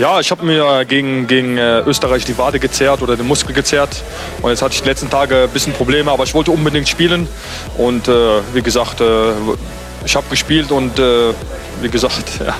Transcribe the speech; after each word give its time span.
Ja, 0.00 0.18
ich 0.18 0.30
habe 0.30 0.46
mir 0.46 0.86
gegen, 0.86 1.26
gegen 1.26 1.58
äh, 1.58 1.80
Österreich 1.80 2.24
die 2.24 2.38
Wade 2.38 2.58
gezerrt 2.58 3.02
oder 3.02 3.18
den 3.18 3.26
Muskel 3.26 3.54
gezerrt. 3.54 4.02
Und 4.40 4.48
jetzt 4.48 4.62
hatte 4.62 4.74
ich 4.74 4.80
die 4.80 4.88
letzten 4.88 5.10
Tage 5.10 5.42
ein 5.42 5.50
bisschen 5.50 5.74
Probleme, 5.74 6.10
aber 6.10 6.24
ich 6.24 6.32
wollte 6.32 6.52
unbedingt 6.52 6.88
spielen. 6.88 7.28
Und 7.76 8.08
äh, 8.08 8.40
wie 8.54 8.62
gesagt, 8.62 9.02
äh, 9.02 9.32
ich 10.06 10.16
habe 10.16 10.26
gespielt 10.30 10.72
und 10.72 10.98
äh, 10.98 11.34
wie 11.82 11.90
gesagt, 11.90 12.40
ja. 12.46 12.56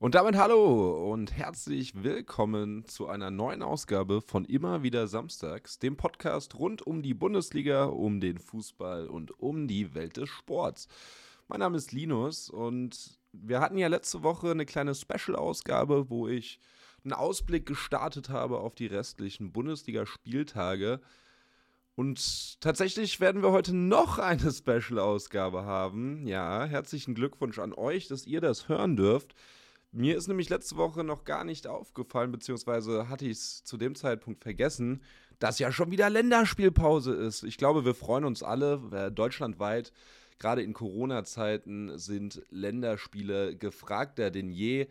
Und 0.00 0.16
damit 0.16 0.36
hallo 0.36 1.12
und 1.12 1.30
herzlich 1.36 2.02
willkommen 2.02 2.86
zu 2.86 3.06
einer 3.06 3.30
neuen 3.30 3.62
Ausgabe 3.62 4.20
von 4.20 4.44
Immer 4.46 4.82
wieder 4.82 5.06
Samstags, 5.06 5.78
dem 5.78 5.96
Podcast 5.96 6.56
rund 6.56 6.84
um 6.84 7.02
die 7.02 7.14
Bundesliga, 7.14 7.84
um 7.84 8.18
den 8.18 8.38
Fußball 8.38 9.06
und 9.06 9.38
um 9.38 9.68
die 9.68 9.94
Welt 9.94 10.16
des 10.16 10.28
Sports. 10.28 10.88
Mein 11.46 11.60
Name 11.60 11.76
ist 11.76 11.92
Linus 11.92 12.50
und 12.50 13.17
wir 13.32 13.60
hatten 13.60 13.78
ja 13.78 13.88
letzte 13.88 14.22
Woche 14.22 14.50
eine 14.50 14.66
kleine 14.66 14.94
Special-Ausgabe, 14.94 16.10
wo 16.10 16.28
ich 16.28 16.60
einen 17.04 17.12
Ausblick 17.12 17.66
gestartet 17.66 18.28
habe 18.28 18.58
auf 18.58 18.74
die 18.74 18.86
restlichen 18.86 19.52
Bundesliga-Spieltage. 19.52 21.00
Und 21.94 22.60
tatsächlich 22.60 23.18
werden 23.18 23.42
wir 23.42 23.50
heute 23.50 23.74
noch 23.74 24.18
eine 24.18 24.52
Special-Ausgabe 24.52 25.64
haben. 25.64 26.26
Ja, 26.26 26.64
herzlichen 26.64 27.14
Glückwunsch 27.14 27.58
an 27.58 27.72
euch, 27.72 28.08
dass 28.08 28.26
ihr 28.26 28.40
das 28.40 28.68
hören 28.68 28.96
dürft. 28.96 29.34
Mir 29.90 30.16
ist 30.16 30.28
nämlich 30.28 30.50
letzte 30.50 30.76
Woche 30.76 31.02
noch 31.02 31.24
gar 31.24 31.44
nicht 31.44 31.66
aufgefallen, 31.66 32.30
beziehungsweise 32.30 33.08
hatte 33.08 33.24
ich 33.24 33.38
es 33.38 33.64
zu 33.64 33.78
dem 33.78 33.94
Zeitpunkt 33.94 34.42
vergessen, 34.42 35.02
dass 35.38 35.58
ja 35.58 35.72
schon 35.72 35.90
wieder 35.90 36.10
Länderspielpause 36.10 37.14
ist. 37.14 37.42
Ich 37.42 37.56
glaube, 37.56 37.84
wir 37.84 37.94
freuen 37.94 38.24
uns 38.24 38.42
alle, 38.42 38.82
äh, 38.92 39.10
deutschlandweit 39.10 39.92
Gerade 40.38 40.62
in 40.62 40.72
Corona-Zeiten 40.72 41.98
sind 41.98 42.42
Länderspiele 42.50 43.56
gefragter 43.56 44.30
denn 44.30 44.50
je. 44.50 44.86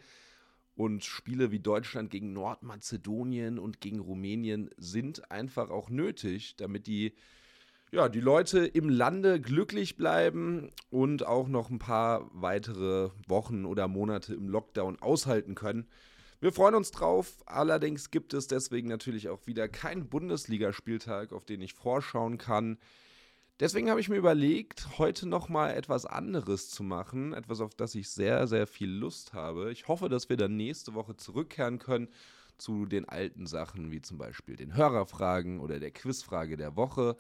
Und 0.75 1.03
Spiele 1.03 1.51
wie 1.51 1.59
Deutschland 1.59 2.11
gegen 2.11 2.33
Nordmazedonien 2.33 3.57
und 3.57 3.81
gegen 3.81 3.99
Rumänien 3.99 4.69
sind 4.77 5.31
einfach 5.31 5.71
auch 5.71 5.89
nötig, 5.89 6.55
damit 6.57 6.85
die, 6.85 7.13
ja, 7.91 8.09
die 8.09 8.19
Leute 8.19 8.59
im 8.59 8.87
Lande 8.87 9.41
glücklich 9.41 9.97
bleiben 9.97 10.69
und 10.91 11.25
auch 11.25 11.47
noch 11.47 11.71
ein 11.71 11.79
paar 11.79 12.29
weitere 12.31 13.09
Wochen 13.27 13.65
oder 13.65 13.87
Monate 13.87 14.35
im 14.35 14.49
Lockdown 14.49 14.99
aushalten 15.01 15.55
können. 15.55 15.87
Wir 16.39 16.53
freuen 16.53 16.75
uns 16.75 16.91
drauf. 16.91 17.41
Allerdings 17.47 18.11
gibt 18.11 18.35
es 18.35 18.47
deswegen 18.47 18.87
natürlich 18.87 19.29
auch 19.29 19.47
wieder 19.47 19.67
keinen 19.67 20.07
Bundesligaspieltag, 20.07 21.33
auf 21.33 21.45
den 21.45 21.61
ich 21.61 21.73
vorschauen 21.73 22.37
kann. 22.37 22.77
Deswegen 23.59 23.89
habe 23.89 23.99
ich 23.99 24.07
mir 24.07 24.17
überlegt, 24.17 24.99
heute 24.99 25.27
nochmal 25.27 25.75
etwas 25.75 26.05
anderes 26.05 26.69
zu 26.69 26.83
machen. 26.83 27.33
Etwas, 27.33 27.59
auf 27.59 27.73
das 27.73 27.95
ich 27.95 28.07
sehr, 28.09 28.45
sehr 28.45 28.67
viel 28.67 28.89
Lust 28.89 29.33
habe. 29.33 29.71
Ich 29.71 29.87
hoffe, 29.87 30.09
dass 30.09 30.29
wir 30.29 30.37
dann 30.37 30.55
nächste 30.55 30.93
Woche 30.93 31.17
zurückkehren 31.17 31.79
können 31.79 32.09
zu 32.59 32.85
den 32.85 33.09
alten 33.09 33.47
Sachen, 33.47 33.91
wie 33.91 34.01
zum 34.01 34.19
Beispiel 34.19 34.55
den 34.55 34.75
Hörerfragen 34.75 35.59
oder 35.59 35.79
der 35.79 35.89
Quizfrage 35.89 36.55
der 36.55 36.75
Woche. 36.75 37.17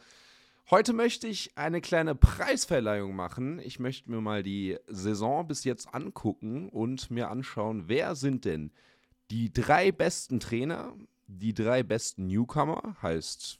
Heute 0.69 0.93
möchte 0.93 1.27
ich 1.27 1.57
eine 1.57 1.81
kleine 1.81 2.13
Preisverleihung 2.13 3.15
machen. 3.15 3.59
Ich 3.59 3.79
möchte 3.79 4.11
mir 4.11 4.21
mal 4.21 4.43
die 4.43 4.77
Saison 4.87 5.47
bis 5.47 5.63
jetzt 5.63 5.93
angucken 5.93 6.69
und 6.69 7.09
mir 7.09 7.29
anschauen, 7.29 7.85
wer 7.87 8.15
sind 8.15 8.45
denn 8.45 8.71
die 9.31 9.51
drei 9.51 9.91
besten 9.91 10.39
Trainer, 10.39 10.93
die 11.25 11.53
drei 11.53 11.81
besten 11.81 12.27
Newcomer, 12.27 12.95
heißt 13.01 13.57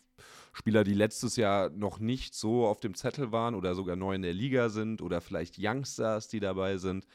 Spieler, 0.58 0.84
die 0.84 0.96
letztes 0.96 1.36
Jahr 1.36 1.70
noch 1.70 2.00
nicht 2.00 2.34
so 2.34 2.66
auf 2.66 2.80
dem 2.80 2.96
Zettel 2.96 3.32
waren 3.32 3.54
oder 3.54 3.76
sogar 3.76 3.96
neu 3.96 4.16
in 4.16 4.24
der 4.24 4.34
Liga 4.34 4.70
sind 4.70 5.04
oder 5.04 5.22
vielleicht 5.22 5.58
Youngstars, 5.60 6.30
die 6.30 6.40
dabei 6.40 6.78
sind. 6.78 7.06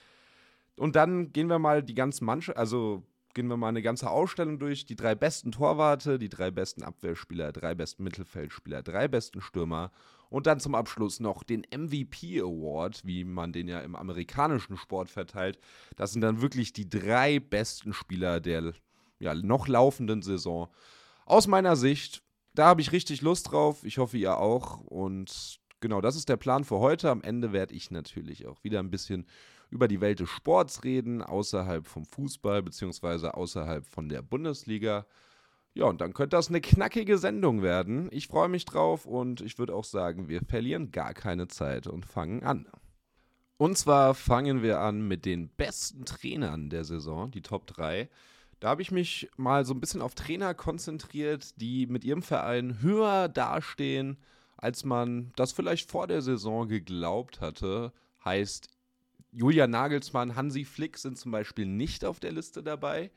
Und 0.77 0.95
dann 0.95 1.33
gehen 1.33 1.49
wir 1.49 1.59
mal 1.59 1.83
die 1.83 1.95
ganze 1.95 2.25
Mannschaft, 2.25 2.57
also 2.57 3.03
gehen 3.35 3.49
wir 3.49 3.57
mal 3.57 3.69
eine 3.69 3.83
ganze 3.83 4.09
Ausstellung 4.09 4.61
durch. 4.61 4.87
Die 4.87 4.95
drei 4.95 5.17
besten 5.17 5.51
Torwarte, 5.51 6.21
die 6.21 6.29
drei 6.29 6.53
besten 6.53 6.85
Abwehrspieler, 6.85 7.51
drei 7.51 7.75
besten 7.75 8.05
Mittelfeldspieler, 8.05 8.83
drei 8.85 9.09
besten 9.09 9.41
Stürmer 9.41 9.91
und 10.31 10.47
dann 10.47 10.61
zum 10.61 10.77
Abschluss 10.77 11.19
noch 11.19 11.43
den 11.43 11.63
MVP 11.75 12.41
Award, 12.41 13.01
wie 13.05 13.25
man 13.25 13.53
den 13.53 13.67
ja 13.67 13.81
im 13.81 13.97
amerikanischen 13.97 14.77
Sport 14.77 15.11
verteilt. 15.11 15.59
Das 15.97 16.13
sind 16.13 16.21
dann 16.21 16.41
wirklich 16.43 16.73
die 16.73 16.89
drei 16.89 17.41
besten 17.41 17.93
Spieler 17.93 18.41
der 18.41 18.73
ja, 19.19 19.35
noch 19.35 19.67
laufenden 19.67 20.23
Saison. 20.23 20.69
Aus 21.27 21.49
meiner 21.49 21.75
Sicht 21.75 22.23
da 22.55 22.67
habe 22.67 22.81
ich 22.81 22.93
richtig 22.93 23.23
Lust 23.23 23.51
drauf. 23.51 23.85
Ich 23.85 23.99
hoffe, 23.99 24.19
ihr 24.19 24.39
auch. 24.39 24.79
Und 24.81 25.61
genau, 25.81 26.01
das 26.01 26.17
ist 26.17 26.29
der 26.29 26.37
Plan 26.37 26.65
für 26.65 26.79
heute. 26.79 27.11
Am 27.11 27.23
Ende 27.23 27.53
werde 27.53 27.75
ich 27.75 27.91
natürlich 27.91 28.47
auch 28.47 28.63
wieder 28.65 28.81
ein 28.81 28.91
bisschen 28.91 29.27
über 29.71 29.89
die 29.89 30.01
Welt 30.01 30.21
des 30.21 30.29
Sports 30.29 30.85
reden, 30.85 31.23
außerhalb 31.23 31.87
vom 31.87 32.05
Fußball, 32.05 32.63
beziehungsweise 32.63 33.35
außerhalb 33.35 33.87
von 33.87 34.09
der 34.09 34.21
Bundesliga. 34.21 35.07
Ja, 35.75 35.87
und 35.87 36.03
dann 36.03 36.13
könnte 36.13 36.37
das 36.37 36.49
eine 36.49 36.61
knackige 36.61 37.17
Sendung 37.17 37.63
werden. 37.63 38.09
Ich 38.13 38.29
freue 38.29 38.49
mich 38.49 38.67
drauf 38.67 39.07
und 39.07 39.41
ich 39.41 39.59
würde 39.59 39.75
auch 39.75 39.85
sagen, 39.85 40.29
wir 40.29 40.43
verlieren 40.43 40.91
gar 40.91 41.15
keine 41.15 41.49
Zeit 41.49 41.87
und 41.87 42.05
fangen 42.05 42.43
an. 42.43 42.67
Und 43.57 43.79
zwar 43.79 44.15
fangen 44.15 44.63
wir 44.63 44.81
an 44.81 45.09
mit 45.09 45.25
den 45.25 45.49
besten 45.49 46.05
Trainern 46.05 46.69
der 46.69 46.85
Saison, 46.85 47.31
die 47.31 47.43
Top 47.43 47.67
3. 47.67 48.11
Da 48.63 48.69
habe 48.69 48.83
ich 48.83 48.93
mich 48.93 49.29
mal 49.37 49.65
so 49.65 49.75
ein 49.75 49.81
bisschen 49.81 50.01
auf 50.01 50.15
Trainer 50.15 50.55
konzentriert, 50.55 51.61
die 51.61 51.89
mit 51.89 52.05
ihrem 52.05 52.23
Verein 52.23 52.81
höher 52.81 53.29
dastehen, 53.29 54.19
als 54.57 54.85
man 54.85 55.33
das 55.35 55.51
vielleicht 55.51 55.91
vor 55.91 56.07
der 56.07 56.23
Saison 56.23 56.69
geglaubt 56.69 57.41
hatte. 57.41 57.93
Heißt, 58.25 58.69
Julian 59.33 59.73
Nagelsmann, 59.73 60.37
Hansi 60.37 60.65
Flick 60.65 60.97
sind 60.97 61.19
zum 61.19 61.33
Beispiel 61.33 61.67
nicht 61.67 62.05
auf 62.05 62.21
der 62.21 62.31
Liste 62.31 62.63
dabei. 62.63 63.11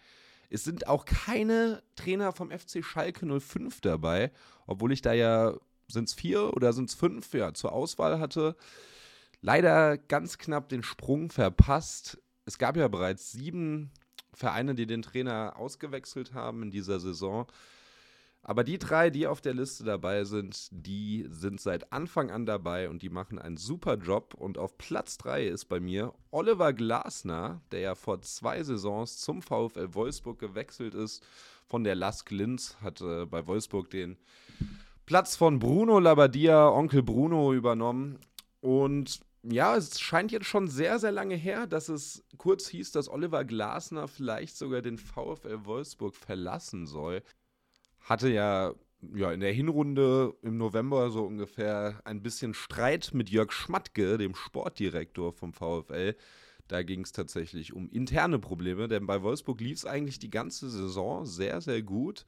Es 0.50 0.64
sind 0.64 0.88
auch 0.88 1.06
keine 1.06 1.84
Trainer 1.96 2.32
vom 2.32 2.50
FC 2.50 2.84
Schalke 2.84 3.40
05 3.40 3.82
dabei, 3.82 4.32
obwohl 4.66 4.94
ich 4.94 5.04
da 5.04 5.14
ja, 5.14 5.54
sind 5.88 6.10
es 6.10 6.16
vier 6.16 6.56
oder 6.56 6.74
sind 6.74 6.90
es 6.90 6.96
fünf, 6.96 7.36
ja, 7.36 7.54
zur 7.54 7.72
Auswahl 7.72 8.18
hatte. 8.18 8.56
Leider 9.42 10.00
ganz 10.00 10.40
knapp 10.40 10.70
den 10.70 10.82
Sprung 10.82 11.30
verpasst. 11.30 12.18
Es 12.46 12.58
gab 12.58 12.78
ja 12.78 12.88
bereits 12.88 13.32
sieben 13.32 13.92
Vereine, 14.36 14.76
die 14.76 14.86
den 14.86 15.02
Trainer 15.02 15.54
ausgewechselt 15.58 16.34
haben 16.34 16.64
in 16.64 16.72
dieser 16.72 17.00
Saison. 17.00 17.48
Aber 18.48 18.64
die 18.64 18.78
drei, 18.78 19.10
die 19.10 19.26
auf 19.26 19.42
der 19.42 19.56
Liste 19.56 19.84
dabei 19.84 20.24
sind, 20.24 20.68
die 20.70 21.26
sind 21.30 21.60
seit 21.60 21.92
Anfang 21.92 22.30
an 22.30 22.46
dabei 22.46 22.90
und 22.90 23.02
die 23.02 23.10
machen 23.10 23.40
einen 23.40 23.58
super 23.58 23.96
Job. 23.96 24.36
Und 24.36 24.60
auf 24.60 24.78
Platz 24.78 25.18
drei 25.18 25.48
ist 25.48 25.66
bei 25.66 25.80
mir 25.80 26.14
Oliver 26.30 26.72
Glasner, 26.72 27.62
der 27.72 27.80
ja 27.80 27.96
vor 27.96 28.22
zwei 28.22 28.62
Saisons 28.62 29.18
zum 29.18 29.42
VfL 29.42 29.96
Wolfsburg 29.96 30.38
gewechselt 30.38 30.94
ist. 30.94 31.26
Von 31.66 31.84
der 31.84 31.96
Lask 31.96 32.30
Linz 32.30 32.78
hat 32.82 33.02
äh, 33.02 33.26
bei 33.26 33.48
Wolfsburg 33.48 33.90
den 33.90 34.16
Platz 35.08 35.36
von 35.36 35.58
Bruno 35.58 35.98
Labbadia, 35.98 36.70
Onkel 36.70 37.02
Bruno, 37.02 37.52
übernommen. 37.52 38.20
Und 38.62 39.22
ja, 39.52 39.76
es 39.76 40.00
scheint 40.00 40.32
jetzt 40.32 40.48
schon 40.48 40.68
sehr, 40.68 41.00
sehr 41.00 41.12
lange 41.12 41.36
her, 41.36 41.68
dass 41.68 41.90
es 41.90 42.24
kurz 42.38 42.68
hieß, 42.68 42.92
dass 42.92 43.10
Oliver 43.10 43.46
Glasner 43.46 44.08
vielleicht 44.08 44.58
sogar 44.58 44.82
den 44.82 44.98
VfL 44.98 45.66
Wolfsburg 45.66 46.16
verlassen 46.16 46.88
soll. 46.88 47.22
Hatte 48.00 48.30
ja, 48.30 48.74
ja 49.14 49.32
in 49.32 49.40
der 49.40 49.54
Hinrunde 49.54 50.36
im 50.42 50.58
November 50.58 51.12
so 51.12 51.24
ungefähr 51.24 52.02
ein 52.06 52.22
bisschen 52.22 52.54
Streit 52.54 53.12
mit 53.14 53.30
Jörg 53.30 53.52
Schmatke, 53.52 54.18
dem 54.18 54.36
Sportdirektor 54.36 55.34
vom 55.34 55.54
VfL. 55.54 56.16
Da 56.68 56.82
ging 56.82 57.02
es 57.02 57.12
tatsächlich 57.12 57.74
um 57.74 57.90
interne 57.90 58.40
Probleme, 58.40 58.88
denn 58.88 59.06
bei 59.06 59.22
Wolfsburg 59.22 59.62
lief 59.62 59.78
es 59.78 59.86
eigentlich 59.86 60.18
die 60.18 60.32
ganze 60.32 60.70
Saison 60.70 61.26
sehr, 61.26 61.62
sehr 61.62 61.84
gut 61.84 62.26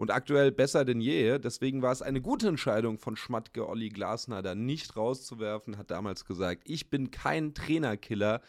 und 0.00 0.10
aktuell 0.10 0.50
besser 0.50 0.86
denn 0.86 1.02
je. 1.02 1.38
Deswegen 1.38 1.82
war 1.82 1.92
es 1.92 2.00
eine 2.00 2.22
gute 2.22 2.48
Entscheidung 2.48 2.96
von 2.96 3.16
Schmatke, 3.16 3.68
Olli 3.68 3.90
Glasner 3.90 4.40
da 4.40 4.54
nicht 4.54 4.96
rauszuwerfen. 4.96 5.76
Hat 5.76 5.90
damals 5.90 6.24
gesagt, 6.24 6.62
ich 6.64 6.88
bin 6.88 7.10
kein 7.10 7.52
Trainerkiller. 7.52 8.40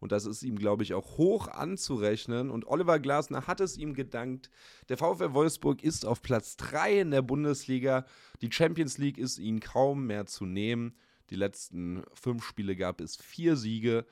Und 0.00 0.10
das 0.10 0.26
ist 0.26 0.42
ihm, 0.42 0.58
glaube 0.58 0.82
ich, 0.82 0.94
auch 0.94 1.16
hoch 1.16 1.46
anzurechnen. 1.46 2.50
Und 2.50 2.66
Oliver 2.66 2.98
Glasner 2.98 3.46
hat 3.46 3.60
es 3.60 3.76
ihm 3.76 3.94
gedankt. 3.94 4.50
Der 4.88 4.96
VfL 4.96 5.32
Wolfsburg 5.32 5.84
ist 5.84 6.04
auf 6.04 6.22
Platz 6.22 6.56
3 6.56 7.02
in 7.02 7.12
der 7.12 7.22
Bundesliga. 7.22 8.04
Die 8.42 8.50
Champions 8.50 8.98
League 8.98 9.16
ist 9.16 9.38
ihnen 9.38 9.60
kaum 9.60 10.08
mehr 10.08 10.26
zu 10.26 10.44
nehmen. 10.44 10.96
Die 11.30 11.36
letzten 11.36 12.02
fünf 12.14 12.42
Spiele 12.42 12.74
gab 12.74 13.00
es 13.00 13.14
vier 13.14 13.54
Siege. 13.54 14.06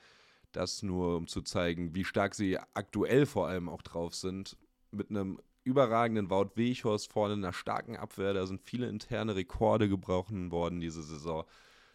Das 0.53 0.81
nur, 0.81 1.17
um 1.17 1.27
zu 1.27 1.41
zeigen, 1.41 1.93
wie 1.93 2.05
stark 2.05 2.35
sie 2.35 2.57
aktuell 2.73 3.25
vor 3.25 3.49
allem 3.49 3.67
auch 3.67 3.81
drauf 3.81 4.15
sind. 4.15 4.55
Mit 4.91 5.09
einem 5.09 5.41
überragenden 5.65 6.29
Wout 6.29 6.51
Weghorst 6.55 7.11
vorne, 7.11 7.33
einer 7.33 7.51
starken 7.51 7.97
Abwehr. 7.97 8.33
Da 8.33 8.45
sind 8.45 8.61
viele 8.61 8.87
interne 8.87 9.35
Rekorde 9.35 9.89
gebrochen 9.89 10.51
worden 10.51 10.79
diese 10.79 11.03
Saison. 11.03 11.43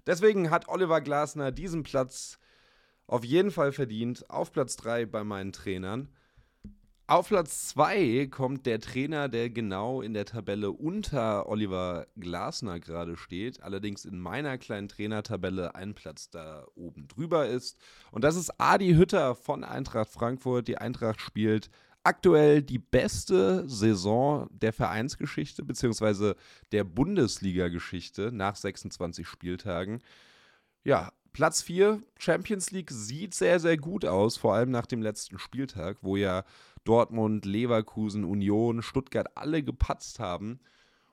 Deswegen 0.06 0.50
hat 0.50 0.68
Oliver 0.68 1.00
Glasner 1.00 1.52
diesen 1.52 1.82
Platz 1.82 2.38
auf 3.06 3.24
jeden 3.24 3.50
Fall 3.50 3.72
verdient, 3.72 4.28
auf 4.30 4.52
Platz 4.52 4.76
3 4.76 5.06
bei 5.06 5.24
meinen 5.24 5.52
Trainern. 5.52 6.08
Auf 7.10 7.26
Platz 7.26 7.66
2 7.70 8.28
kommt 8.30 8.66
der 8.66 8.78
Trainer, 8.78 9.28
der 9.28 9.50
genau 9.50 10.00
in 10.00 10.14
der 10.14 10.26
Tabelle 10.26 10.70
unter 10.70 11.48
Oliver 11.48 12.06
Glasner 12.16 12.78
gerade 12.78 13.16
steht, 13.16 13.64
allerdings 13.64 14.04
in 14.04 14.20
meiner 14.20 14.58
kleinen 14.58 14.86
Trainertabelle 14.86 15.74
ein 15.74 15.94
Platz 15.94 16.30
da 16.30 16.68
oben 16.76 17.08
drüber 17.08 17.48
ist. 17.48 17.76
Und 18.12 18.22
das 18.22 18.36
ist 18.36 18.52
Adi 18.60 18.92
Hütter 18.92 19.34
von 19.34 19.64
Eintracht 19.64 20.10
Frankfurt. 20.10 20.68
Die 20.68 20.78
Eintracht 20.78 21.20
spielt 21.20 21.68
aktuell 22.02 22.62
die 22.62 22.78
beste 22.78 23.68
Saison 23.68 24.48
der 24.50 24.72
Vereinsgeschichte 24.72 25.64
bzw. 25.64 26.34
der 26.72 26.84
Bundesliga-Geschichte 26.84 28.30
nach 28.32 28.56
26 28.56 29.26
Spieltagen. 29.26 30.02
Ja, 30.82 31.12
Platz 31.32 31.62
4, 31.62 32.02
Champions 32.18 32.70
League, 32.70 32.90
sieht 32.90 33.34
sehr, 33.34 33.60
sehr 33.60 33.76
gut 33.76 34.04
aus, 34.04 34.36
vor 34.36 34.54
allem 34.54 34.70
nach 34.70 34.86
dem 34.86 35.02
letzten 35.02 35.38
Spieltag, 35.38 35.98
wo 36.02 36.16
ja 36.16 36.44
Dortmund, 36.84 37.44
Leverkusen, 37.44 38.24
Union, 38.24 38.82
Stuttgart 38.82 39.28
alle 39.36 39.62
gepatzt 39.62 40.18
haben. 40.18 40.60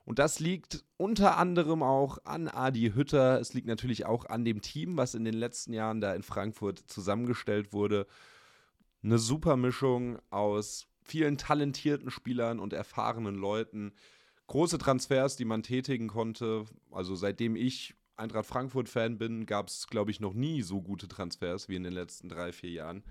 Und 0.06 0.20
das 0.20 0.40
liegt 0.40 0.86
unter 0.96 1.38
anderem 1.38 1.84
auch 1.84 2.20
an 2.24 2.48
Adi 2.48 2.94
Hütter. 2.96 3.42
Es 3.42 3.54
liegt 3.54 3.68
natürlich 3.68 4.06
auch 4.06 4.26
an 4.26 4.46
dem 4.46 4.62
Team, 4.62 4.96
was 4.96 5.16
in 5.16 5.26
den 5.26 5.34
letzten 5.34 5.74
Jahren 5.74 6.00
da 6.00 6.16
in 6.16 6.24
Frankfurt 6.24 6.80
zusammengestellt 6.88 7.74
wurde. 7.74 8.08
Eine 9.04 9.20
super 9.20 9.58
Mischung 9.58 10.20
aus 10.30 10.88
vielen 11.04 11.38
talentierten 11.38 12.12
Spielern 12.12 12.60
und 12.60 12.74
erfahrenen 12.74 13.36
Leuten. 13.36 13.94
Große 14.48 14.78
Transfers, 14.78 15.36
die 15.36 15.46
man 15.46 15.64
tätigen 15.64 16.08
konnte. 16.08 16.66
Also 16.92 17.16
seitdem 17.16 17.56
ich 17.56 17.96
Eintracht 18.16 18.48
Frankfurt-Fan 18.48 19.18
bin, 19.18 19.46
gab 19.46 19.68
es, 19.68 19.88
glaube 19.88 20.12
ich, 20.12 20.20
noch 20.20 20.34
nie 20.34 20.62
so 20.64 20.82
gute 20.82 21.08
Transfers 21.08 21.70
wie 21.70 21.76
in 21.76 21.84
den 21.84 21.94
letzten 21.94 22.30
drei, 22.30 22.52
vier 22.52 22.72
Jahren. 22.72 23.04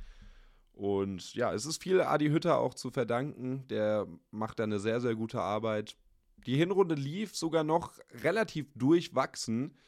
Und 0.73 1.35
ja, 1.35 1.55
es 1.55 1.65
ist 1.65 1.83
viel 1.83 2.03
Adi 2.03 2.29
Hütter 2.29 2.59
auch 2.59 2.75
zu 2.75 2.91
verdanken. 2.91 3.67
Der 3.69 4.06
macht 4.31 4.59
da 4.59 4.65
eine 4.65 4.79
sehr, 4.79 5.00
sehr 5.00 5.15
gute 5.15 5.41
Arbeit. 5.41 5.97
Die 6.47 6.56
Hinrunde 6.56 6.94
lief 6.94 7.35
sogar 7.35 7.65
noch 7.65 7.93
relativ 8.23 8.67
durchwachsen. 8.75 9.79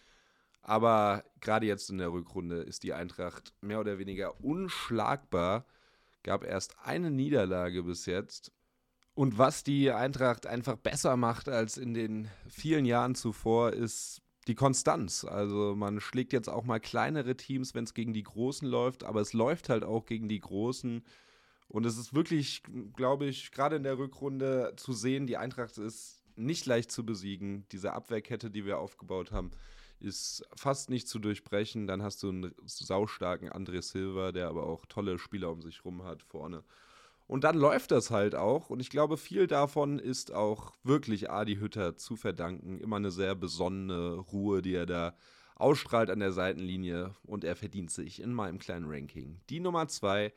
Aber 0.62 1.24
gerade 1.40 1.66
jetzt 1.66 1.90
in 1.90 1.98
der 1.98 2.12
Rückrunde 2.12 2.58
ist 2.58 2.84
die 2.84 2.94
Eintracht 2.94 3.52
mehr 3.60 3.80
oder 3.80 3.98
weniger 3.98 4.42
unschlagbar. 4.42 5.66
Gab 6.22 6.44
erst 6.44 6.76
eine 6.82 7.10
Niederlage 7.10 7.82
bis 7.82 8.06
jetzt. 8.06 8.52
Und 9.14 9.36
was 9.36 9.64
die 9.64 9.90
Eintracht 9.90 10.46
einfach 10.46 10.76
besser 10.76 11.16
macht 11.16 11.48
als 11.48 11.76
in 11.76 11.92
den 11.92 12.28
vielen 12.48 12.84
Jahren 12.84 13.14
zuvor, 13.14 13.72
ist 13.72 14.22
die 14.46 14.54
Konstanz. 14.54 15.24
Also 15.24 15.74
man 15.76 16.00
schlägt 16.00 16.32
jetzt 16.32 16.48
auch 16.48 16.64
mal 16.64 16.80
kleinere 16.80 17.36
Teams, 17.36 17.74
wenn 17.74 17.84
es 17.84 17.94
gegen 17.94 18.12
die 18.12 18.22
Großen 18.22 18.66
läuft, 18.66 19.04
aber 19.04 19.20
es 19.20 19.32
läuft 19.32 19.68
halt 19.68 19.84
auch 19.84 20.06
gegen 20.06 20.28
die 20.28 20.40
Großen. 20.40 21.04
Und 21.68 21.84
es 21.84 21.98
ist 21.98 22.14
wirklich, 22.14 22.62
glaube 22.96 23.26
ich, 23.26 23.50
gerade 23.50 23.76
in 23.76 23.82
der 23.82 23.98
Rückrunde 23.98 24.72
zu 24.76 24.92
sehen, 24.92 25.26
die 25.26 25.36
Eintracht 25.36 25.76
ist 25.78 26.24
nicht 26.34 26.64
leicht 26.66 26.90
zu 26.90 27.04
besiegen. 27.04 27.66
Diese 27.72 27.92
Abwehrkette, 27.92 28.50
die 28.50 28.64
wir 28.64 28.78
aufgebaut 28.78 29.32
haben, 29.32 29.50
ist 30.00 30.44
fast 30.54 30.90
nicht 30.90 31.08
zu 31.08 31.18
durchbrechen. 31.18 31.86
Dann 31.86 32.02
hast 32.02 32.22
du 32.22 32.28
einen 32.28 32.54
saustarken 32.64 33.50
André 33.50 33.82
Silva, 33.82 34.32
der 34.32 34.48
aber 34.48 34.66
auch 34.66 34.86
tolle 34.86 35.18
Spieler 35.18 35.50
um 35.50 35.62
sich 35.62 35.84
rum 35.84 36.04
hat 36.04 36.22
vorne. 36.22 36.64
Und 37.26 37.44
dann 37.44 37.56
läuft 37.56 37.90
das 37.90 38.10
halt 38.10 38.34
auch. 38.34 38.70
Und 38.70 38.80
ich 38.80 38.88
glaube, 38.88 39.18
viel 39.18 39.46
davon 39.46 39.98
ist 39.98 40.32
auch 40.32 40.72
wirklich 40.82 41.30
Adi 41.30 41.56
Hütter 41.56 41.96
zu 41.96 42.16
verdanken. 42.16 42.78
Immer 42.78 42.96
eine 42.96 43.10
sehr 43.10 43.34
besonnene 43.34 44.14
Ruhe, 44.14 44.62
die 44.62 44.74
er 44.74 44.86
da 44.86 45.14
ausstrahlt 45.56 46.08
an 46.08 46.20
der 46.20 46.32
Seitenlinie. 46.32 47.14
Und 47.24 47.44
er 47.44 47.54
verdient 47.54 47.90
sich 47.90 48.22
in 48.22 48.32
meinem 48.32 48.58
kleinen 48.58 48.86
Ranking. 48.88 49.40
Die 49.50 49.60
Nummer 49.60 49.88
zwei 49.88 50.32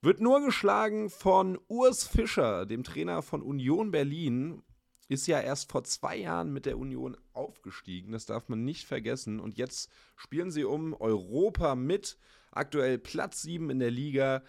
wird 0.00 0.20
nur 0.20 0.44
geschlagen 0.44 1.08
von 1.08 1.58
Urs 1.68 2.06
Fischer, 2.06 2.66
dem 2.66 2.82
Trainer 2.82 3.22
von 3.22 3.40
Union 3.40 3.92
Berlin. 3.92 4.62
Ist 5.08 5.26
ja 5.26 5.40
erst 5.40 5.70
vor 5.70 5.84
zwei 5.84 6.16
Jahren 6.16 6.52
mit 6.52 6.66
der 6.66 6.78
Union 6.78 7.16
aufgestiegen. 7.32 8.12
Das 8.12 8.26
darf 8.26 8.48
man 8.48 8.64
nicht 8.64 8.86
vergessen. 8.86 9.40
Und 9.40 9.56
jetzt 9.56 9.90
spielen 10.16 10.50
sie 10.50 10.64
um 10.64 10.92
Europa 10.94 11.74
mit. 11.74 12.18
Aktuell 12.50 12.98
Platz 12.98 13.42
7 13.42 13.70
in 13.70 13.78
der 13.78 13.90
Liga. 13.90 14.42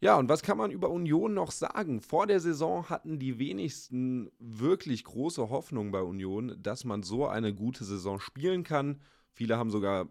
Ja, 0.00 0.16
und 0.16 0.28
was 0.28 0.42
kann 0.42 0.58
man 0.58 0.70
über 0.70 0.90
Union 0.90 1.34
noch 1.34 1.50
sagen? 1.50 2.00
Vor 2.00 2.26
der 2.26 2.40
Saison 2.40 2.88
hatten 2.88 3.18
die 3.18 3.38
wenigsten 3.38 4.30
wirklich 4.38 5.04
große 5.04 5.48
Hoffnung 5.50 5.90
bei 5.90 6.02
Union, 6.02 6.56
dass 6.62 6.84
man 6.84 7.02
so 7.02 7.26
eine 7.26 7.52
gute 7.54 7.84
Saison 7.84 8.20
spielen 8.20 8.62
kann. 8.62 9.00
Viele 9.32 9.58
haben 9.58 9.70
sogar 9.70 10.08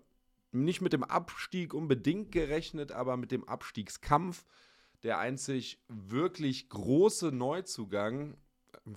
nicht 0.51 0.81
mit 0.81 0.93
dem 0.93 1.03
Abstieg 1.03 1.73
unbedingt 1.73 2.31
gerechnet, 2.31 2.91
aber 2.91 3.17
mit 3.17 3.31
dem 3.31 3.47
Abstiegskampf. 3.47 4.45
Der 5.03 5.19
einzig 5.19 5.81
wirklich 5.87 6.69
große 6.69 7.31
Neuzugang, 7.31 8.35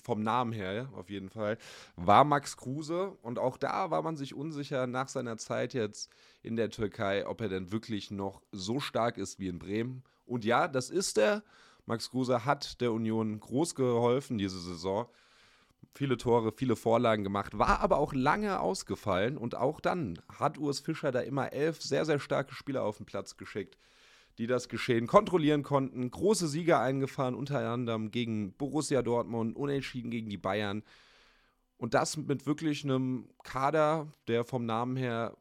vom 0.03 0.23
Namen 0.23 0.53
her 0.53 0.88
auf 0.94 1.11
jeden 1.11 1.31
Fall, 1.31 1.59
war 1.97 2.25
Max 2.25 2.56
Kruse. 2.56 3.17
Und 3.23 3.38
auch 3.38 3.56
da 3.56 3.91
war 3.91 4.03
man 4.03 4.17
sich 4.17 4.35
unsicher 4.35 4.87
nach 4.87 5.09
seiner 5.09 5.37
Zeit 5.37 5.75
jetzt 5.75 6.11
in 6.43 6.56
der 6.56 6.71
Türkei, 6.71 7.27
ob 7.27 7.41
er 7.41 7.49
denn 7.49 7.73
wirklich 7.73 8.11
noch 8.11 8.43
so 8.53 8.81
stark 8.81 9.19
ist 9.19 9.38
wie 9.38 9.49
in 9.49 9.59
Bremen 9.59 10.03
und 10.31 10.44
ja, 10.44 10.69
das 10.69 10.91
ist 10.91 11.19
er. 11.19 11.43
Max 11.87 12.11
Kruse 12.11 12.44
hat 12.44 12.81
der 12.81 12.93
Union 12.93 13.41
groß 13.41 13.75
geholfen 13.75 14.38
diese 14.38 14.61
Saison. 14.61 15.09
Viele 15.93 16.17
Tore, 16.17 16.53
viele 16.53 16.77
Vorlagen 16.77 17.25
gemacht, 17.25 17.59
war 17.59 17.81
aber 17.81 17.99
auch 17.99 18.12
lange 18.12 18.61
ausgefallen. 18.61 19.37
Und 19.37 19.56
auch 19.56 19.81
dann 19.81 20.21
hat 20.29 20.56
Urs 20.56 20.79
Fischer 20.79 21.11
da 21.11 21.19
immer 21.19 21.53
elf 21.53 21.82
sehr, 21.82 22.05
sehr 22.05 22.21
starke 22.21 22.55
Spieler 22.55 22.85
auf 22.85 22.99
den 22.99 23.06
Platz 23.06 23.37
geschickt, 23.37 23.77
die 24.40 24.46
das 24.46 24.70
Geschehen 24.70 25.06
kontrollieren 25.06 25.62
konnten. 25.62 26.10
Große 26.10 26.48
Sieger 26.48 26.81
eingefahren, 26.81 27.34
unter 27.34 27.58
anderem 27.69 28.10
gegen 28.10 28.54
Borussia 28.54 29.02
Dortmund, 29.02 29.54
unentschieden 29.54 30.10
gegen 30.10 30.31
die 30.31 30.38
Bayern. 30.38 30.82
Und 31.76 31.92
das 31.92 32.16
mit 32.16 32.46
wirklich 32.46 32.82
einem 32.82 33.28
Kader, 33.44 34.08
der 34.28 34.44
vom 34.44 34.64
Namen 34.64 34.96
her 34.96 35.37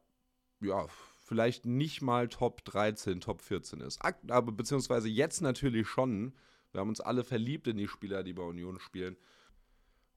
ja, 0.60 0.86
vielleicht 1.24 1.64
nicht 1.64 2.02
mal 2.02 2.28
Top 2.28 2.62
13, 2.66 3.22
Top 3.22 3.40
14 3.40 3.80
ist. 3.80 4.00
Aber 4.28 4.52
beziehungsweise 4.52 5.08
jetzt 5.08 5.40
natürlich 5.40 5.88
schon. 5.88 6.34
Wir 6.72 6.80
haben 6.80 6.90
uns 6.90 7.00
alle 7.00 7.24
verliebt 7.24 7.68
in 7.68 7.78
die 7.78 7.88
Spieler, 7.88 8.22
die 8.22 8.34
bei 8.34 8.42
Union 8.42 8.78
spielen. 8.80 9.16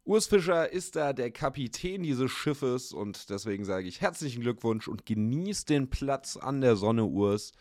Urs 0.03 0.27
Fischer 0.27 0.69
ist 0.69 0.97
da 0.97 1.13
der 1.13 1.31
Kapitän 1.31 2.03
dieses 2.03 2.29
Schiffes 2.29 2.91
und 2.91 3.29
deswegen 3.29 3.63
sage 3.63 3.87
ich 3.87 4.01
herzlichen 4.01 4.41
Glückwunsch 4.41 4.89
und 4.89 5.05
genießt 5.05 5.69
den 5.69 5.89
Platz 5.89 6.35
an 6.35 6.59
der 6.59 6.75
Sonne, 6.75 7.05
Urs. 7.05 7.53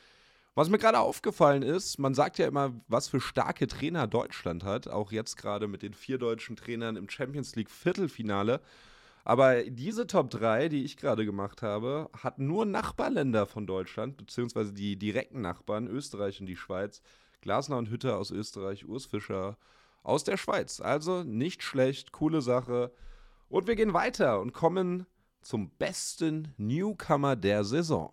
Was 0.55 0.69
mir 0.69 0.79
gerade 0.79 0.99
aufgefallen 0.99 1.63
ist, 1.63 1.99
man 1.99 2.13
sagt 2.13 2.37
ja 2.37 2.47
immer, 2.47 2.75
was 2.87 3.09
für 3.09 3.21
starke 3.21 3.67
Trainer 3.67 4.07
Deutschland 4.07 4.65
hat, 4.65 4.87
auch 4.87 5.11
jetzt 5.11 5.37
gerade 5.37 5.67
mit 5.67 5.83
den 5.83 5.95
vier 5.95 6.19
deutschen 6.19 6.57
Trainern 6.57 6.97
im 6.97 7.09
Champions 7.09 7.57
League 7.57 7.71
Viertelfinale. 7.71 8.61
Aber 9.25 9.63
diese 9.63 10.07
Top 10.07 10.29
3, 10.29 10.69
die 10.69 10.85
ich 10.85 10.99
gerade 10.99 11.25
gemacht 11.25 11.63
habe, 11.63 12.11
hat 12.23 12.39
nur 12.39 12.67
Nachbarländer 12.67 13.47
von 13.47 13.67
Deutschland, 13.67 14.19
beziehungsweise 14.19 14.75
die 14.75 14.99
direkten 14.99 15.41
Nachbarn, 15.41 15.87
Österreich 15.87 16.41
und 16.41 16.47
die 16.47 16.57
Schweiz. 16.57 17.01
Glasner 17.41 17.79
und 17.79 17.89
Hütter 17.89 18.19
aus 18.19 18.31
Österreich, 18.31 18.87
Urs 18.87 19.07
Fischer 19.07 19.57
aus 20.03 20.25
der 20.25 20.37
Schweiz. 20.37 20.81
Also 20.81 21.23
nicht 21.23 21.63
schlecht, 21.63 22.13
coole 22.13 22.43
Sache. 22.43 22.93
Und 23.49 23.69
wir 23.69 23.77
gehen 23.77 23.95
weiter 23.95 24.41
und 24.41 24.53
kommen 24.53 25.07
zum 25.41 25.71
besten 25.71 26.53
Newcomer 26.59 27.37
der 27.37 27.65
Saison. 27.65 28.13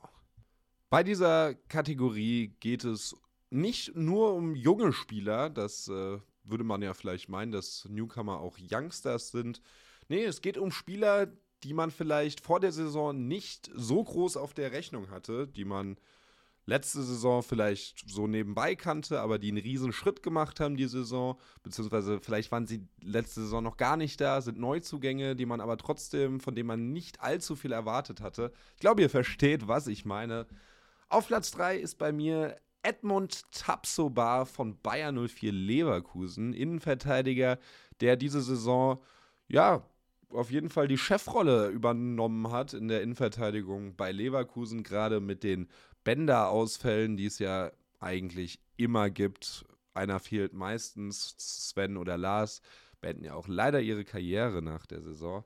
Bei 0.89 1.03
dieser 1.03 1.53
Kategorie 1.53 2.55
geht 2.59 2.83
es 2.83 3.15
nicht 3.51 3.95
nur 3.95 4.33
um 4.33 4.55
junge 4.55 4.91
Spieler, 4.91 5.49
das 5.49 5.87
äh, 5.87 6.19
würde 6.43 6.63
man 6.63 6.81
ja 6.81 6.93
vielleicht 6.93 7.29
meinen, 7.29 7.51
dass 7.51 7.85
Newcomer 7.89 8.39
auch 8.39 8.57
Youngsters 8.59 9.29
sind. 9.29 9.61
Nee, 10.07 10.23
es 10.23 10.41
geht 10.41 10.57
um 10.57 10.71
Spieler, 10.71 11.27
die 11.63 11.73
man 11.73 11.91
vielleicht 11.91 12.41
vor 12.41 12.59
der 12.59 12.71
Saison 12.71 13.27
nicht 13.27 13.69
so 13.75 14.03
groß 14.03 14.37
auf 14.37 14.53
der 14.53 14.71
Rechnung 14.71 15.11
hatte, 15.11 15.47
die 15.47 15.65
man 15.65 15.97
letzte 16.65 17.03
Saison 17.03 17.43
vielleicht 17.43 18.09
so 18.09 18.27
nebenbei 18.27 18.75
kannte, 18.75 19.19
aber 19.21 19.39
die 19.39 19.49
einen 19.49 19.57
riesen 19.57 19.91
Schritt 19.91 20.23
gemacht 20.23 20.59
haben 20.59 20.77
die 20.77 20.87
Saison, 20.87 21.37
beziehungsweise 21.63 22.19
vielleicht 22.21 22.51
waren 22.51 22.67
sie 22.67 22.87
letzte 23.01 23.41
Saison 23.41 23.63
noch 23.63 23.77
gar 23.77 23.97
nicht 23.97 24.21
da, 24.21 24.41
sind 24.41 24.59
Neuzugänge, 24.59 25.35
die 25.35 25.45
man 25.45 25.61
aber 25.61 25.77
trotzdem, 25.77 26.39
von 26.39 26.55
denen 26.55 26.67
man 26.67 26.93
nicht 26.93 27.21
allzu 27.21 27.55
viel 27.55 27.71
erwartet 27.71 28.21
hatte. 28.21 28.51
Ich 28.75 28.81
glaube, 28.81 29.01
ihr 29.01 29.09
versteht, 29.09 29.67
was 29.67 29.87
ich 29.87 30.05
meine. 30.05 30.47
Auf 31.11 31.25
Platz 31.25 31.49
3 31.51 31.77
ist 31.77 31.95
bei 31.95 32.11
mir 32.11 32.55
Edmund 32.83 33.51
Tapsoba 33.51 34.45
von 34.45 34.79
Bayer 34.79 35.11
04 35.11 35.51
Leverkusen, 35.51 36.53
Innenverteidiger, 36.53 37.57
der 37.99 38.15
diese 38.15 38.43
Saison 38.43 39.01
ja 39.47 39.83
auf 40.29 40.51
jeden 40.51 40.69
Fall 40.69 40.87
die 40.87 40.99
Chefrolle 40.99 41.69
übernommen 41.69 42.51
hat 42.51 42.75
in 42.75 42.87
der 42.87 43.01
Innenverteidigung 43.01 43.95
bei 43.95 44.11
Leverkusen, 44.11 44.83
gerade 44.83 45.19
mit 45.19 45.43
den 45.43 45.67
Bänderausfällen, 46.03 47.17
die 47.17 47.25
es 47.25 47.39
ja 47.39 47.71
eigentlich 47.99 48.59
immer 48.77 49.09
gibt. 49.09 49.65
Einer 49.95 50.19
fehlt 50.19 50.53
meistens, 50.53 51.33
Sven 51.39 51.97
oder 51.97 52.19
Lars, 52.19 52.61
beenden 53.01 53.23
ja 53.23 53.33
auch 53.33 53.47
leider 53.47 53.81
ihre 53.81 54.05
Karriere 54.05 54.61
nach 54.61 54.85
der 54.85 55.01
Saison. 55.01 55.43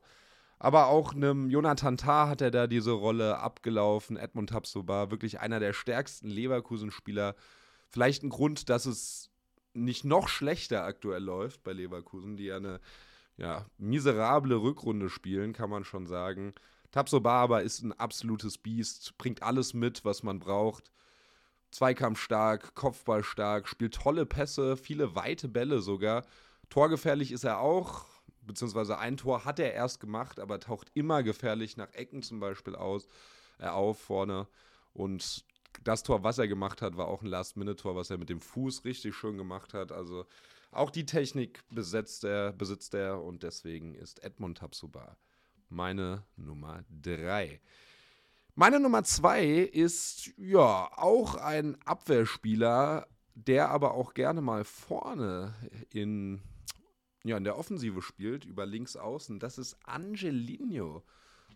Aber 0.64 0.86
auch 0.86 1.12
einem 1.12 1.50
Jonathan 1.50 1.98
Tah 1.98 2.26
hat 2.26 2.40
er 2.40 2.50
da 2.50 2.66
diese 2.66 2.92
Rolle 2.92 3.38
abgelaufen. 3.38 4.16
Edmund 4.16 4.48
Tapsoba, 4.48 5.10
wirklich 5.10 5.40
einer 5.40 5.60
der 5.60 5.74
stärksten 5.74 6.26
Leverkusen-Spieler. 6.26 7.34
Vielleicht 7.90 8.22
ein 8.22 8.30
Grund, 8.30 8.70
dass 8.70 8.86
es 8.86 9.28
nicht 9.74 10.06
noch 10.06 10.26
schlechter 10.26 10.84
aktuell 10.84 11.22
läuft 11.22 11.62
bei 11.64 11.74
Leverkusen, 11.74 12.38
die 12.38 12.46
ja 12.46 12.56
eine 12.56 12.80
ja, 13.36 13.66
miserable 13.76 14.54
Rückrunde 14.54 15.10
spielen, 15.10 15.52
kann 15.52 15.68
man 15.68 15.84
schon 15.84 16.06
sagen. 16.06 16.54
Tabsoba 16.92 17.58
ist 17.58 17.82
ein 17.82 17.92
absolutes 17.92 18.56
Biest, 18.56 19.18
bringt 19.18 19.42
alles 19.42 19.74
mit, 19.74 20.02
was 20.06 20.22
man 20.22 20.38
braucht. 20.38 20.90
Zweikampf 21.72 22.18
stark, 22.18 22.74
Kopfball 22.74 23.22
stark, 23.22 23.68
spielt 23.68 23.92
tolle 23.92 24.24
Pässe, 24.24 24.78
viele 24.78 25.14
weite 25.14 25.46
Bälle 25.46 25.80
sogar. 25.80 26.24
Torgefährlich 26.70 27.32
ist 27.32 27.44
er 27.44 27.58
auch, 27.58 28.13
beziehungsweise 28.46 28.98
ein 28.98 29.16
Tor 29.16 29.44
hat 29.44 29.58
er 29.58 29.72
erst 29.72 30.00
gemacht, 30.00 30.40
aber 30.40 30.60
taucht 30.60 30.90
immer 30.94 31.22
gefährlich 31.22 31.76
nach 31.76 31.92
Ecken 31.92 32.22
zum 32.22 32.40
Beispiel 32.40 32.74
aus, 32.74 33.08
äh, 33.58 33.66
auf 33.66 33.98
vorne. 33.98 34.48
Und 34.92 35.44
das 35.82 36.02
Tor, 36.02 36.22
was 36.22 36.38
er 36.38 36.48
gemacht 36.48 36.82
hat, 36.82 36.96
war 36.96 37.08
auch 37.08 37.22
ein 37.22 37.26
Last-Minute-Tor, 37.28 37.96
was 37.96 38.10
er 38.10 38.18
mit 38.18 38.28
dem 38.28 38.40
Fuß 38.40 38.84
richtig 38.84 39.14
schön 39.16 39.36
gemacht 39.36 39.74
hat. 39.74 39.92
Also 39.92 40.26
auch 40.70 40.90
die 40.90 41.06
Technik 41.06 41.62
besitzt 41.70 42.24
er, 42.24 42.52
besitzt 42.52 42.94
er 42.94 43.22
und 43.22 43.42
deswegen 43.42 43.94
ist 43.94 44.22
Edmund 44.22 44.58
Tapsuba 44.58 45.16
meine 45.74 46.24
Nummer 46.36 46.84
3. 47.02 47.60
Meine 48.54 48.78
Nummer 48.78 49.02
2 49.02 49.46
ist 49.46 50.32
ja 50.36 50.88
auch 50.96 51.34
ein 51.34 51.76
Abwehrspieler, 51.84 53.08
der 53.34 53.70
aber 53.70 53.94
auch 53.94 54.14
gerne 54.14 54.40
mal 54.40 54.64
vorne 54.64 55.54
in, 55.90 56.40
ja, 57.24 57.36
in 57.36 57.44
der 57.44 57.58
Offensive 57.58 58.02
spielt, 58.02 58.44
über 58.44 58.66
links 58.66 58.96
außen. 58.96 59.38
Das 59.38 59.58
ist 59.58 59.76
Angelino 59.84 61.02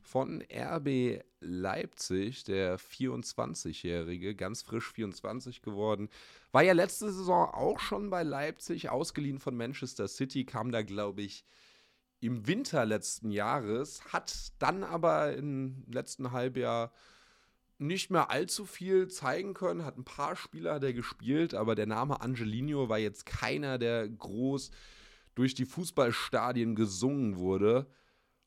von 0.02 0.42
RB 0.50 1.22
Leipzig, 1.40 2.44
der 2.44 2.78
24-Jährige, 2.78 4.34
ganz 4.34 4.62
frisch 4.62 4.90
24 4.90 5.60
geworden. 5.60 6.08
War 6.50 6.62
ja 6.62 6.72
letzte 6.72 7.12
Saison 7.12 7.50
auch 7.52 7.78
schon 7.78 8.08
bei 8.08 8.22
Leipzig, 8.22 8.88
ausgeliehen 8.88 9.38
von 9.38 9.56
Manchester 9.56 10.08
City, 10.08 10.44
kam 10.44 10.72
da, 10.72 10.82
glaube 10.82 11.22
ich, 11.22 11.44
im 12.20 12.46
Winter 12.46 12.86
letzten 12.86 13.30
Jahres, 13.30 14.02
hat 14.12 14.34
dann 14.58 14.82
aber 14.82 15.34
im 15.36 15.84
letzten 15.86 16.32
Halbjahr 16.32 16.92
nicht 17.78 18.10
mehr 18.10 18.30
allzu 18.30 18.64
viel 18.64 19.08
zeigen 19.08 19.54
können, 19.54 19.84
hat 19.84 19.98
ein 19.98 20.04
paar 20.04 20.34
Spieler 20.34 20.74
hat 20.74 20.82
er 20.82 20.92
gespielt, 20.92 21.54
aber 21.54 21.76
der 21.76 21.86
Name 21.86 22.20
Angelino 22.20 22.88
war 22.88 22.98
jetzt 22.98 23.24
keiner, 23.24 23.78
der 23.78 24.08
groß 24.08 24.72
durch 25.38 25.54
die 25.54 25.66
Fußballstadien 25.66 26.74
gesungen 26.74 27.36
wurde. 27.36 27.86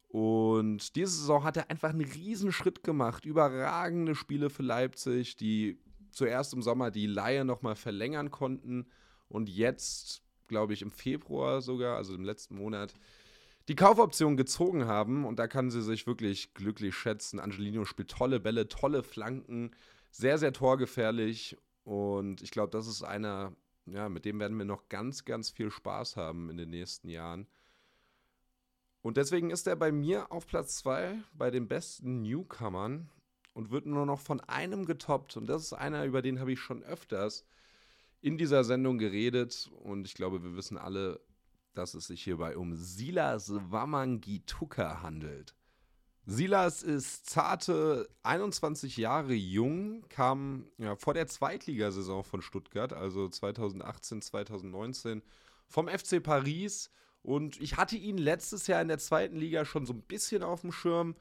Und 0.10 0.98
diese 0.98 1.12
Saison 1.12 1.45
hat 1.45 1.55
er 1.55 1.69
einfach 1.69 1.91
einen 1.91 2.01
Riesenschritt 2.01 2.83
gemacht. 2.83 3.25
Überragende 3.25 4.13
Spiele 4.13 4.50
für 4.50 4.63
Leipzig, 4.63 5.38
die 5.38 5.79
zuerst 6.12 6.53
im 6.53 6.62
Sommer 6.62 6.91
die 6.91 7.07
Laie 7.07 7.45
nochmal 7.45 7.77
verlängern 7.77 8.29
konnten 8.29 8.88
und 9.29 9.48
jetzt, 9.48 10.21
glaube 10.50 10.74
ich, 10.74 10.81
im 10.81 10.91
Februar 10.91 11.62
sogar, 11.62 11.95
also 11.95 12.13
im 12.13 12.25
letzten 12.25 12.55
Monat, 12.55 12.93
die 13.69 13.75
Kaufoption 13.75 14.36
gezogen 14.36 14.86
haben 14.86 15.24
und 15.24 15.39
da 15.39 15.48
kann 15.48 15.71
sie 15.71 15.81
sich 15.81 16.07
wirklich 16.07 16.53
glücklich 16.53 16.93
schätzen. 16.93 17.39
Angelino 17.39 17.86
spielt 17.86 18.12
tolle 18.12 18.41
Bälle, 18.41 18.67
tolle 18.67 19.03
Flanken, 19.03 19.71
sehr, 20.10 20.38
sehr 20.38 20.51
torgefährlich 20.51 21.55
und 21.86 22.41
ich 22.41 22.51
glaube, 22.51 22.71
das 22.71 22.88
ist 22.88 23.03
einer, 23.03 23.55
ja, 23.85 24.09
mit 24.09 24.25
dem 24.25 24.39
werden 24.39 24.57
wir 24.57 24.65
noch 24.65 24.89
ganz, 24.89 25.25
ganz 25.25 25.50
viel 25.50 25.71
Spaß 25.71 26.15
haben 26.15 26.50
in 26.50 26.57
den 26.57 26.69
nächsten 26.69 27.09
Jahren. 27.09 27.47
Und 29.01 29.17
deswegen 29.17 29.50
ist 29.50 29.67
er 29.67 29.75
bei 29.75 29.91
mir 29.91 30.31
auf 30.31 30.45
Platz 30.45 30.77
2 30.77 31.17
bei 31.33 31.50
den 31.50 31.67
besten 31.67 32.21
Newcomern 32.21 33.09
und 33.53 33.71
wird 33.71 33.85
nur 33.85 34.05
noch 34.05 34.19
von 34.19 34.39
einem 34.41 34.85
getoppt. 34.85 35.38
Und 35.38 35.47
das 35.47 35.63
ist 35.63 35.73
einer, 35.73 36.05
über 36.05 36.21
den 36.21 36.39
habe 36.39 36.51
ich 36.51 36.59
schon 36.59 36.83
öfters 36.83 37.45
in 38.21 38.38
dieser 38.38 38.63
Sendung 38.63 39.00
geredet. 39.00 39.71
Und 39.83 40.05
ich 40.05 40.13
glaube, 40.13 40.43
wir 40.43 40.55
wissen 40.55 40.77
alle, 40.77 41.19
dass 41.73 41.95
es 41.95 42.07
sich 42.07 42.23
hierbei 42.23 42.57
um 42.57 42.75
Silas 42.75 43.51
Wamangituka 43.51 45.01
handelt. 45.01 45.55
Silas 46.25 46.83
ist 46.83 47.29
zarte 47.29 48.07
21 48.23 48.97
Jahre 48.97 49.33
jung, 49.33 50.07
kam 50.09 50.67
ja, 50.77 50.95
vor 50.95 51.13
der 51.13 51.27
Zweitligasaison 51.27 52.23
von 52.23 52.41
Stuttgart, 52.41 52.93
also 52.93 53.27
2018, 53.27 54.21
2019, 54.21 55.23
vom 55.67 55.87
FC 55.87 56.21
Paris. 56.21 56.91
Und 57.23 57.59
ich 57.59 57.77
hatte 57.77 57.95
ihn 57.97 58.17
letztes 58.17 58.67
Jahr 58.67 58.81
in 58.81 58.87
der 58.87 58.99
zweiten 58.99 59.35
Liga 59.35 59.65
schon 59.65 59.85
so 59.85 59.93
ein 59.93 60.01
bisschen 60.01 60.43
auf 60.43 60.61
dem 60.61 60.71
Schirm. 60.71 61.15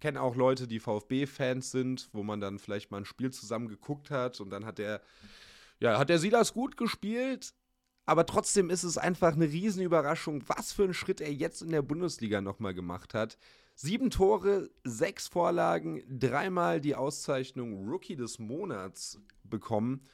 Kenne 0.00 0.22
auch 0.22 0.36
Leute, 0.36 0.68
die 0.68 0.78
VfB-Fans 0.78 1.72
sind, 1.72 2.08
wo 2.12 2.22
man 2.22 2.40
dann 2.40 2.60
vielleicht 2.60 2.92
mal 2.92 2.98
ein 2.98 3.04
Spiel 3.04 3.32
zusammen 3.32 3.68
geguckt 3.68 4.10
hat 4.10 4.40
und 4.40 4.50
dann 4.50 4.64
hat 4.64 4.78
der, 4.78 5.00
ja, 5.80 5.98
hat 5.98 6.08
der 6.08 6.20
Silas 6.20 6.54
gut 6.54 6.76
gespielt, 6.76 7.54
aber 8.06 8.24
trotzdem 8.24 8.70
ist 8.70 8.84
es 8.84 8.96
einfach 8.96 9.34
eine 9.34 9.46
Riesenüberraschung, 9.46 10.48
was 10.48 10.72
für 10.72 10.84
einen 10.84 10.94
Schritt 10.94 11.20
er 11.20 11.32
jetzt 11.32 11.62
in 11.62 11.70
der 11.70 11.82
Bundesliga 11.82 12.40
nochmal 12.40 12.74
gemacht 12.74 13.14
hat. 13.14 13.36
Sieben 13.80 14.10
Tore, 14.10 14.70
sechs 14.82 15.28
Vorlagen, 15.28 16.02
dreimal 16.08 16.80
die 16.80 16.96
Auszeichnung 16.96 17.88
Rookie 17.88 18.16
des 18.16 18.40
Monats 18.40 19.20
bekommen. 19.44 20.04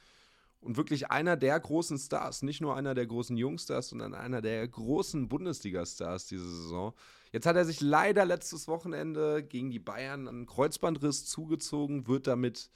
Und 0.61 0.77
wirklich 0.77 1.09
einer 1.09 1.35
der 1.35 1.59
großen 1.59 1.97
Stars, 1.97 2.43
nicht 2.43 2.61
nur 2.61 2.75
einer 2.75 2.93
der 2.93 3.07
großen 3.07 3.35
Jungstars, 3.35 3.89
sondern 3.89 4.13
einer 4.13 4.43
der 4.43 4.67
großen 4.67 5.27
Bundesliga-Stars 5.27 6.27
diese 6.27 6.47
Saison. 6.47 6.93
Jetzt 7.31 7.47
hat 7.47 7.55
er 7.55 7.65
sich 7.65 7.81
leider 7.81 8.23
letztes 8.23 8.67
Wochenende 8.67 9.41
gegen 9.41 9.71
die 9.71 9.79
Bayern 9.79 10.27
einen 10.27 10.45
Kreuzbandriss 10.45 11.25
zugezogen, 11.25 12.05
wird 12.05 12.27
damit 12.27 12.69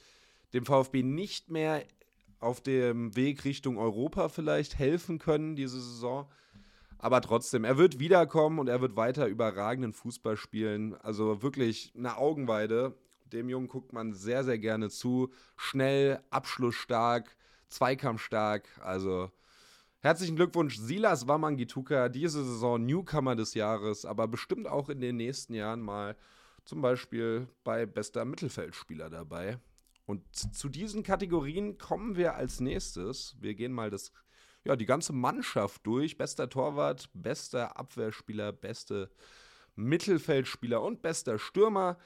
dem 0.54 0.66
VfB 0.66 1.04
nicht 1.04 1.52
mehr 1.52 1.86
auf 2.40 2.62
dem 2.62 3.16
Weg 3.16 3.46
Richtung 3.46 3.78
Europa 3.78 4.28
vielleicht 4.28 4.80
helfen 4.80 5.20
können 5.20 5.56
diese 5.56 5.80
Saison. 5.80 6.28
Aber 7.00 7.22
trotzdem, 7.22 7.64
er 7.64 7.78
wird 7.78 8.00
wiederkommen 8.00 8.60
und 8.60 8.68
er 8.68 8.82
wird 8.82 8.98
weiter 8.98 9.26
überragenden 9.28 9.94
Fußball 9.94 10.36
spielen. 10.36 10.96
Also 10.96 11.42
wirklich 11.42 11.94
eine 11.96 12.18
Augenweide. 12.18 12.94
Dem 13.32 13.48
Jungen 13.48 13.70
guckt 13.70 13.94
man 13.94 14.14
sehr, 14.14 14.44
sehr 14.44 14.60
gerne 14.60 14.90
zu. 14.90 15.32
Schnell, 15.56 16.20
abschlussstark, 16.30 17.38
zweikampfstark. 17.70 18.68
Also 18.82 19.32
herzlichen 20.02 20.36
Glückwunsch, 20.36 20.78
Silas 20.78 21.26
Wamangituka. 21.26 22.10
Diese 22.10 22.44
Saison 22.44 22.86
Newcomer 22.86 23.38
des 23.38 23.54
Jahres, 23.54 24.04
aber 24.04 24.28
bestimmt 24.28 24.68
auch 24.68 24.90
in 24.90 25.00
den 25.00 25.16
nächsten 25.16 25.54
Jahren 25.54 25.80
mal 25.80 26.18
zum 26.66 26.82
Beispiel 26.82 27.48
bei 27.64 27.86
bester 27.86 28.26
Mittelfeldspieler 28.26 29.10
dabei. 29.10 29.58
Und 30.06 30.24
zu 30.36 30.68
diesen 30.68 31.04
Kategorien 31.04 31.78
kommen 31.78 32.18
wir 32.18 32.36
als 32.36 32.60
nächstes. 32.60 33.38
Wir 33.40 33.54
gehen 33.54 33.72
mal 33.72 33.90
das, 33.90 34.12
ja, 34.64 34.76
die 34.76 34.86
ganze 34.86 35.14
Mannschaft 35.14 35.86
durch. 35.86 36.18
Bester 36.18 36.50
Torwart, 36.50 37.10
bester 37.14 37.78
Abwehrspieler, 37.78 38.52
beste 38.52 39.10
Mittelfeldspieler 39.76 40.82
und 40.82 41.02
bester 41.02 41.40
Stürmer. 41.40 41.98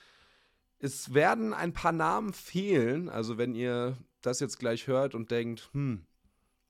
Es 0.80 1.14
werden 1.14 1.54
ein 1.54 1.74
paar 1.74 1.94
Namen 1.94 2.34
fehlen. 2.34 3.10
Also 3.10 3.38
wenn 3.38 3.56
ihr 3.56 3.98
das 4.22 4.40
jetzt 4.40 4.60
gleich 4.60 4.88
hört 4.88 5.16
und 5.16 5.32
denkt, 5.32 5.70
hm, 5.74 6.06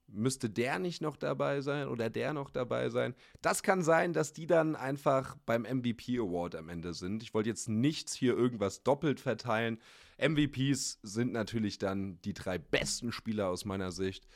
müsste 0.08 0.50
der 0.50 0.80
nicht 0.80 1.02
noch 1.02 1.18
dabei 1.18 1.62
sein 1.62 1.88
oder 1.88 2.10
der 2.10 2.34
noch 2.34 2.50
dabei 2.50 2.90
sein. 2.90 3.16
Das 3.42 3.64
kann 3.64 3.84
sein, 3.84 4.14
dass 4.14 4.34
die 4.34 4.48
dann 4.48 4.76
einfach 4.76 5.36
beim 5.46 5.64
MVP 5.64 6.18
Award 6.20 6.56
am 6.56 6.70
Ende 6.70 6.94
sind. 6.94 7.24
Ich 7.24 7.34
wollte 7.34 7.50
jetzt 7.50 7.68
nichts 7.70 8.14
hier 8.14 8.38
irgendwas 8.38 8.84
doppelt 8.84 9.20
verteilen. 9.20 9.80
MVPs 10.18 11.00
sind 11.02 11.34
natürlich 11.34 11.80
dann 11.80 12.22
die 12.22 12.34
drei 12.34 12.58
besten 12.58 13.12
Spieler 13.12 13.50
aus 13.50 13.66
meiner 13.66 13.92
Sicht 13.92 14.28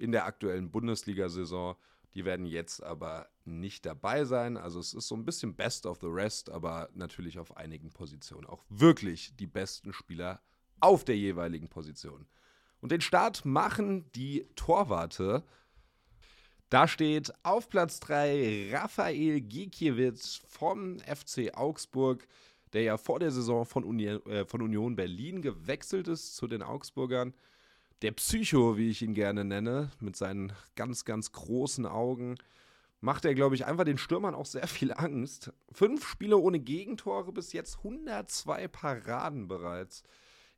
in 0.00 0.12
der 0.12 0.26
aktuellen 0.26 0.70
Bundesliga-Saison. 0.70 1.76
Die 2.14 2.24
werden 2.24 2.46
jetzt 2.46 2.82
aber 2.82 3.28
nicht 3.44 3.86
dabei 3.86 4.24
sein. 4.24 4.56
Also 4.56 4.80
es 4.80 4.94
ist 4.94 5.06
so 5.06 5.14
ein 5.14 5.24
bisschen 5.24 5.54
Best 5.54 5.86
of 5.86 5.98
the 6.00 6.08
Rest, 6.08 6.50
aber 6.50 6.88
natürlich 6.94 7.38
auf 7.38 7.56
einigen 7.56 7.90
Positionen 7.90 8.46
auch 8.46 8.64
wirklich 8.68 9.36
die 9.36 9.46
besten 9.46 9.92
Spieler 9.92 10.40
auf 10.80 11.04
der 11.04 11.16
jeweiligen 11.16 11.68
Position. 11.68 12.26
Und 12.80 12.92
den 12.92 13.00
Start 13.00 13.44
machen 13.44 14.10
die 14.12 14.46
Torwarte. 14.56 15.44
Da 16.70 16.88
steht 16.88 17.32
auf 17.42 17.68
Platz 17.68 18.00
3 18.00 18.70
Raphael 18.72 19.40
Gikiewicz 19.40 20.40
vom 20.48 20.98
FC 21.00 21.54
Augsburg, 21.54 22.26
der 22.72 22.82
ja 22.82 22.96
vor 22.96 23.18
der 23.18 23.32
Saison 23.32 23.66
von, 23.66 23.84
Uni 23.84 24.06
äh, 24.06 24.46
von 24.46 24.62
Union 24.62 24.96
Berlin 24.96 25.42
gewechselt 25.42 26.08
ist 26.08 26.36
zu 26.36 26.46
den 26.46 26.62
Augsburgern. 26.62 27.34
Der 28.02 28.12
Psycho, 28.12 28.78
wie 28.78 28.88
ich 28.88 29.02
ihn 29.02 29.12
gerne 29.12 29.44
nenne, 29.44 29.90
mit 30.00 30.16
seinen 30.16 30.54
ganz, 30.74 31.04
ganz 31.04 31.32
großen 31.32 31.84
Augen, 31.84 32.36
macht 33.02 33.26
er, 33.26 33.34
glaube 33.34 33.54
ich, 33.54 33.66
einfach 33.66 33.84
den 33.84 33.98
Stürmern 33.98 34.34
auch 34.34 34.46
sehr 34.46 34.66
viel 34.66 34.92
Angst. 34.92 35.52
Fünf 35.70 36.06
Spiele 36.06 36.38
ohne 36.38 36.60
Gegentore 36.60 37.30
bis 37.32 37.52
jetzt, 37.52 37.78
102 37.78 38.68
Paraden 38.68 39.48
bereits 39.48 40.02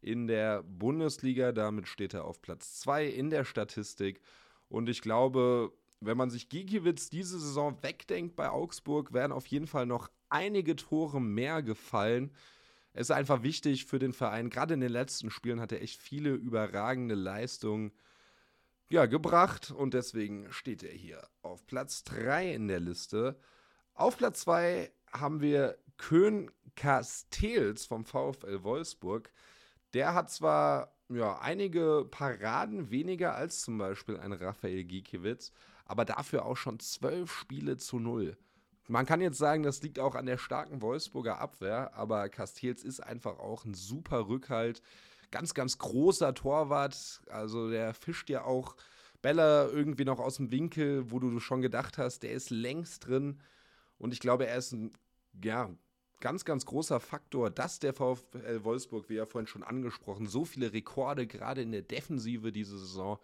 in 0.00 0.28
der 0.28 0.62
Bundesliga. 0.62 1.50
Damit 1.50 1.88
steht 1.88 2.14
er 2.14 2.26
auf 2.26 2.40
Platz 2.42 2.80
2 2.80 3.06
in 3.06 3.30
der 3.30 3.44
Statistik. 3.44 4.20
Und 4.68 4.88
ich 4.88 5.02
glaube, 5.02 5.72
wenn 6.00 6.16
man 6.16 6.30
sich 6.30 6.48
Gigiewicz 6.48 7.10
diese 7.10 7.40
Saison 7.40 7.76
wegdenkt 7.82 8.36
bei 8.36 8.50
Augsburg, 8.50 9.12
werden 9.12 9.32
auf 9.32 9.46
jeden 9.46 9.66
Fall 9.66 9.86
noch 9.86 10.10
einige 10.28 10.76
Tore 10.76 11.20
mehr 11.20 11.60
gefallen. 11.62 12.30
Es 12.94 13.08
ist 13.08 13.10
einfach 13.10 13.42
wichtig 13.42 13.86
für 13.86 13.98
den 13.98 14.12
Verein. 14.12 14.50
Gerade 14.50 14.74
in 14.74 14.80
den 14.80 14.92
letzten 14.92 15.30
Spielen 15.30 15.60
hat 15.60 15.72
er 15.72 15.82
echt 15.82 16.00
viele 16.00 16.30
überragende 16.30 17.14
Leistungen 17.14 17.92
ja, 18.90 19.06
gebracht 19.06 19.70
und 19.70 19.94
deswegen 19.94 20.52
steht 20.52 20.82
er 20.82 20.92
hier 20.92 21.26
auf 21.40 21.66
Platz 21.66 22.04
3 22.04 22.52
in 22.52 22.68
der 22.68 22.80
Liste. 22.80 23.38
Auf 23.94 24.18
Platz 24.18 24.40
2 24.40 24.92
haben 25.10 25.40
wir 25.40 25.78
Kön 25.96 26.50
Castells 26.76 27.86
vom 27.86 28.04
VfL 28.04 28.62
Wolfsburg. 28.62 29.30
Der 29.94 30.14
hat 30.14 30.30
zwar 30.30 30.92
ja, 31.08 31.38
einige 31.38 32.06
Paraden 32.10 32.90
weniger 32.90 33.34
als 33.34 33.62
zum 33.62 33.78
Beispiel 33.78 34.18
ein 34.18 34.32
Raphael 34.32 34.84
Gikiewicz, 34.84 35.52
aber 35.84 36.04
dafür 36.04 36.44
auch 36.44 36.56
schon 36.56 36.78
zwölf 36.78 37.32
Spiele 37.32 37.76
zu 37.76 37.98
null. 37.98 38.36
Man 38.92 39.06
kann 39.06 39.22
jetzt 39.22 39.38
sagen, 39.38 39.62
das 39.62 39.80
liegt 39.80 39.98
auch 39.98 40.14
an 40.14 40.26
der 40.26 40.36
starken 40.36 40.82
Wolfsburger 40.82 41.38
Abwehr, 41.38 41.94
aber 41.94 42.28
Castells 42.28 42.84
ist 42.84 43.00
einfach 43.00 43.38
auch 43.38 43.64
ein 43.64 43.72
super 43.72 44.28
Rückhalt. 44.28 44.82
Ganz, 45.30 45.54
ganz 45.54 45.78
großer 45.78 46.34
Torwart. 46.34 47.22
Also 47.30 47.70
der 47.70 47.94
fischt 47.94 48.28
ja 48.28 48.44
auch 48.44 48.76
Bälle 49.22 49.70
irgendwie 49.72 50.04
noch 50.04 50.20
aus 50.20 50.36
dem 50.36 50.50
Winkel, 50.50 51.10
wo 51.10 51.20
du 51.20 51.40
schon 51.40 51.62
gedacht 51.62 51.96
hast, 51.96 52.22
der 52.22 52.32
ist 52.32 52.50
längst 52.50 53.06
drin. 53.06 53.40
Und 53.96 54.12
ich 54.12 54.20
glaube, 54.20 54.46
er 54.46 54.58
ist 54.58 54.72
ein 54.72 54.90
ja, 55.42 55.70
ganz, 56.20 56.44
ganz 56.44 56.66
großer 56.66 57.00
Faktor, 57.00 57.48
dass 57.48 57.78
der 57.78 57.94
VfL 57.94 58.62
Wolfsburg, 58.62 59.08
wie 59.08 59.14
ja 59.14 59.24
vorhin 59.24 59.48
schon 59.48 59.62
angesprochen, 59.62 60.26
so 60.26 60.44
viele 60.44 60.74
Rekorde 60.74 61.26
gerade 61.26 61.62
in 61.62 61.72
der 61.72 61.80
Defensive 61.80 62.52
diese 62.52 62.78
Saison 62.78 63.18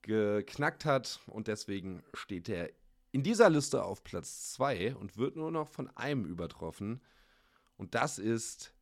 geknackt 0.00 0.86
hat. 0.86 1.20
Und 1.26 1.48
deswegen 1.48 2.02
steht 2.14 2.48
er 2.48 2.70
in 3.12 3.22
dieser 3.22 3.50
Liste 3.50 3.84
auf 3.84 4.04
Platz 4.04 4.52
2 4.54 4.96
und 4.96 5.16
wird 5.16 5.36
nur 5.36 5.50
noch 5.50 5.68
von 5.68 5.88
einem 5.96 6.24
übertroffen. 6.24 7.00
Und 7.76 7.94
das 7.94 8.18
ist 8.18 8.74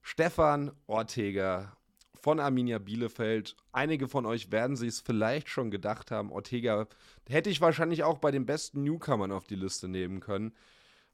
Stefan 0.00 0.72
Ortega 0.86 1.76
von 2.14 2.38
Arminia 2.38 2.78
Bielefeld. 2.78 3.56
Einige 3.72 4.08
von 4.08 4.26
euch 4.26 4.52
werden 4.52 4.76
sich 4.76 4.88
es 4.88 5.00
vielleicht 5.00 5.48
schon 5.48 5.70
gedacht 5.70 6.10
haben. 6.10 6.30
Ortega 6.30 6.86
hätte 7.28 7.50
ich 7.50 7.60
wahrscheinlich 7.60 8.04
auch 8.04 8.18
bei 8.18 8.30
den 8.30 8.46
besten 8.46 8.84
Newcomern 8.84 9.32
auf 9.32 9.46
die 9.46 9.56
Liste 9.56 9.88
nehmen 9.88 10.20
können. 10.20 10.54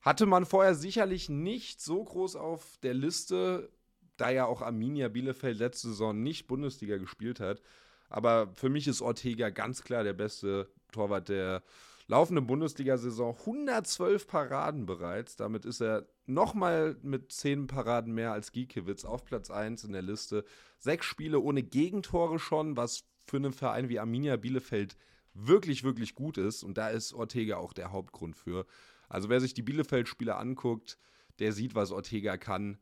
Hatte 0.00 0.26
man 0.26 0.44
vorher 0.44 0.74
sicherlich 0.74 1.28
nicht 1.28 1.80
so 1.80 2.04
groß 2.04 2.36
auf 2.36 2.78
der 2.82 2.94
Liste, 2.94 3.70
da 4.16 4.30
ja 4.30 4.44
auch 4.44 4.62
Arminia 4.62 5.08
Bielefeld 5.08 5.58
letzte 5.58 5.88
Saison 5.88 6.22
nicht 6.22 6.46
Bundesliga 6.46 6.98
gespielt 6.98 7.40
hat. 7.40 7.62
Aber 8.10 8.52
für 8.54 8.68
mich 8.68 8.86
ist 8.86 9.02
Ortega 9.02 9.50
ganz 9.50 9.82
klar 9.82 10.04
der 10.04 10.12
beste 10.12 10.68
Torwart 10.92 11.28
der 11.28 11.62
laufenden 12.08 12.46
Bundesliga-Saison. 12.46 13.36
112 13.38 14.26
Paraden 14.26 14.86
bereits. 14.86 15.36
Damit 15.36 15.64
ist 15.64 15.80
er 15.80 16.06
nochmal 16.26 16.96
mit 17.02 17.30
10 17.30 17.66
Paraden 17.66 18.14
mehr 18.14 18.32
als 18.32 18.50
Giekewitz 18.50 19.04
auf 19.04 19.24
Platz 19.24 19.50
1 19.50 19.84
in 19.84 19.92
der 19.92 20.02
Liste. 20.02 20.44
Sechs 20.78 21.06
Spiele 21.06 21.38
ohne 21.38 21.62
Gegentore 21.62 22.38
schon, 22.38 22.76
was 22.76 23.04
für 23.26 23.36
einen 23.36 23.52
Verein 23.52 23.88
wie 23.88 24.00
Arminia 24.00 24.36
Bielefeld 24.36 24.96
wirklich, 25.34 25.84
wirklich 25.84 26.14
gut 26.14 26.38
ist. 26.38 26.64
Und 26.64 26.78
da 26.78 26.88
ist 26.88 27.12
Ortega 27.12 27.58
auch 27.58 27.74
der 27.74 27.92
Hauptgrund 27.92 28.36
für. 28.36 28.66
Also 29.08 29.28
wer 29.28 29.40
sich 29.40 29.54
die 29.54 29.62
Bielefeld-Spiele 29.62 30.34
anguckt, 30.34 30.98
der 31.38 31.52
sieht, 31.52 31.74
was 31.74 31.92
Ortega 31.92 32.36
kann, 32.36 32.78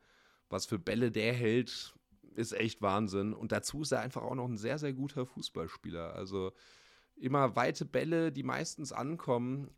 was 0.48 0.66
für 0.66 0.78
Bälle 0.78 1.10
der 1.10 1.34
hält, 1.34 1.94
ist 2.36 2.52
echt 2.52 2.80
Wahnsinn. 2.80 3.32
Und 3.32 3.50
dazu 3.50 3.82
ist 3.82 3.92
er 3.92 4.00
einfach 4.00 4.22
auch 4.22 4.34
noch 4.36 4.48
ein 4.48 4.56
sehr, 4.56 4.78
sehr 4.78 4.92
guter 4.92 5.26
Fußballspieler. 5.26 6.14
Also 6.14 6.52
immer 7.16 7.56
weite 7.56 7.84
Bälle, 7.84 8.32
die 8.32 8.42
meistens 8.42 8.92
ankommen. 8.92 9.70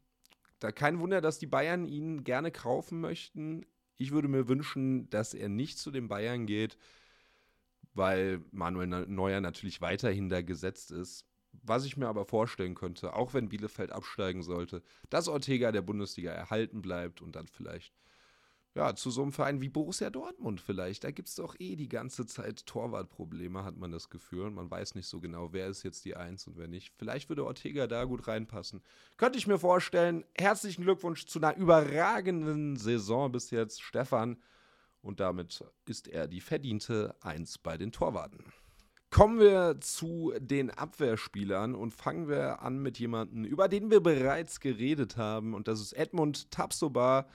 Da 0.59 0.73
kein 0.73 0.99
Wunder, 0.99 1.21
dass 1.21 1.39
die 1.39 1.47
Bayern 1.47 1.87
ihn 1.87 2.25
gerne 2.25 2.51
kaufen 2.51 3.01
möchten. 3.01 3.65
Ich 3.97 4.11
würde 4.11 4.29
mir 4.29 4.49
wünschen, 4.49 5.09
dass 5.11 5.35
er 5.35 5.49
nicht 5.49 5.79
zu 5.79 5.91
den 5.91 6.09
Bayern 6.09 6.47
geht, 6.47 6.77
weil 7.95 8.45
Manuel 8.51 8.87
Neuer 8.87 9.41
natürlich 9.41 9.81
weiterhin 9.81 10.29
da 10.29 10.43
gesetzt 10.43 10.91
ist. 10.91 11.25
Was 11.53 11.85
ich 11.85 11.97
mir 11.97 12.09
aber 12.09 12.25
vorstellen 12.25 12.75
könnte, 12.75 13.15
auch 13.15 13.35
wenn 13.35 13.49
Bielefeld 13.49 13.91
absteigen 13.91 14.43
sollte, 14.43 14.83
dass 15.11 15.29
Ortega 15.29 15.73
der 15.73 15.83
Bundesliga 15.83 16.31
erhalten 16.31 16.83
bleibt 16.83 17.21
und 17.21 17.35
dann 17.37 17.49
vielleicht 17.49 17.93
ja, 18.79 18.95
zu 18.95 19.11
so 19.11 19.23
einem 19.23 19.33
Verein 19.33 19.61
wie 19.61 19.69
Borussia 19.69 20.09
Dortmund 20.09 20.61
vielleicht. 20.61 21.03
Da 21.03 21.11
gibt 21.11 21.29
es 21.29 21.35
doch 21.35 21.57
eh 21.59 21.75
die 21.75 21.89
ganze 21.89 22.27
Zeit 22.27 22.65
Torwartprobleme, 22.65 23.65
hat 23.65 23.77
man 23.77 23.91
das 23.91 24.09
Gefühl. 24.09 24.47
Und 24.47 24.55
man 24.55 24.71
weiß 24.71 24.95
nicht 24.95 25.09
so 25.09 25.19
genau, 25.19 25.53
wer 25.53 25.67
ist 25.67 25.83
jetzt 25.83 26.05
die 26.05 26.15
Eins 26.15 26.47
und 26.47 26.57
wer 26.57 26.69
nicht. 26.69 26.95
Vielleicht 26.97 27.29
würde 27.29 27.45
Ortega 27.45 27.89
da 27.89 28.05
gut 28.05 28.29
reinpassen. 28.29 28.81
Könnte 29.17 29.37
ich 29.37 29.49
mir 29.49 29.59
vorstellen. 29.59 30.25
Herzlichen 30.37 30.85
Glückwunsch 30.85 31.27
zu 31.27 31.41
einer 31.41 31.57
überragenden 31.57 32.77
Saison 32.77 33.33
bis 33.33 33.51
jetzt, 33.51 33.83
Stefan. 33.83 34.39
Und 35.03 35.19
damit 35.19 35.65
ist 35.87 36.07
er 36.07 36.29
die 36.29 36.41
verdiente 36.41 37.17
Eins 37.21 37.59
bei 37.59 37.79
den 37.79 37.91
Torwarten. 37.91 38.45
Kommen 39.11 39.41
wir 39.41 39.81
zu 39.81 40.33
den 40.39 40.71
Abwehrspielern 40.71 41.75
und 41.75 41.95
fangen 41.95 42.29
wir 42.29 42.63
an 42.63 42.79
mit 42.79 43.01
jemandem, 43.01 43.43
über 43.43 43.67
den 43.67 43.91
wir 43.91 44.01
bereits 44.01 44.61
geredet 44.61 45.17
haben. 45.17 45.55
Und 45.55 45.67
das 45.67 45.81
ist 45.81 45.95
Edmund 45.95 46.53
Tapsoba, 46.53 47.27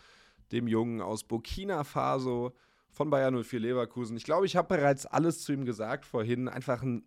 dem 0.53 0.67
Jungen 0.67 1.01
aus 1.01 1.23
Burkina 1.23 1.83
Faso 1.83 2.53
von 2.89 3.09
Bayern 3.09 3.43
04 3.43 3.59
Leverkusen. 3.59 4.15
Ich 4.15 4.23
glaube, 4.23 4.45
ich 4.45 4.55
habe 4.55 4.75
bereits 4.75 5.05
alles 5.05 5.43
zu 5.43 5.51
ihm 5.51 5.65
gesagt 5.65 6.05
vorhin. 6.05 6.47
Einfach 6.47 6.83
ein 6.83 7.03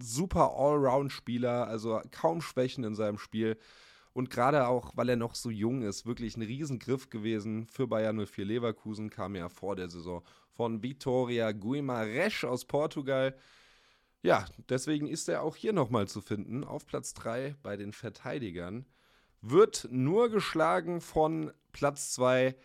super 0.00 0.54
Allround-Spieler, 0.56 1.66
also 1.66 2.00
kaum 2.12 2.40
Schwächen 2.40 2.84
in 2.84 2.94
seinem 2.94 3.18
Spiel. 3.18 3.58
Und 4.12 4.30
gerade 4.30 4.66
auch, 4.68 4.92
weil 4.96 5.08
er 5.08 5.16
noch 5.16 5.34
so 5.34 5.50
jung 5.50 5.82
ist, 5.82 6.06
wirklich 6.06 6.36
ein 6.36 6.42
Riesengriff 6.42 7.10
gewesen 7.10 7.66
für 7.66 7.86
Bayern 7.86 8.24
04 8.24 8.44
Leverkusen, 8.44 9.10
kam 9.10 9.34
ja 9.34 9.48
vor 9.48 9.76
der 9.76 9.88
Saison 9.88 10.22
von 10.52 10.82
Vitoria 10.82 11.50
Guimarães 11.50 12.44
aus 12.46 12.64
Portugal. 12.64 13.36
Ja, 14.22 14.46
deswegen 14.68 15.06
ist 15.06 15.28
er 15.28 15.42
auch 15.42 15.56
hier 15.56 15.72
nochmal 15.72 16.08
zu 16.08 16.20
finden, 16.20 16.64
auf 16.64 16.86
Platz 16.86 17.14
3 17.14 17.56
bei 17.62 17.76
den 17.76 17.92
Verteidigern. 17.92 18.86
Wird 19.40 19.88
nur 19.90 20.30
geschlagen 20.30 21.00
von 21.00 21.52
Platz 21.72 22.12
2 22.14 22.56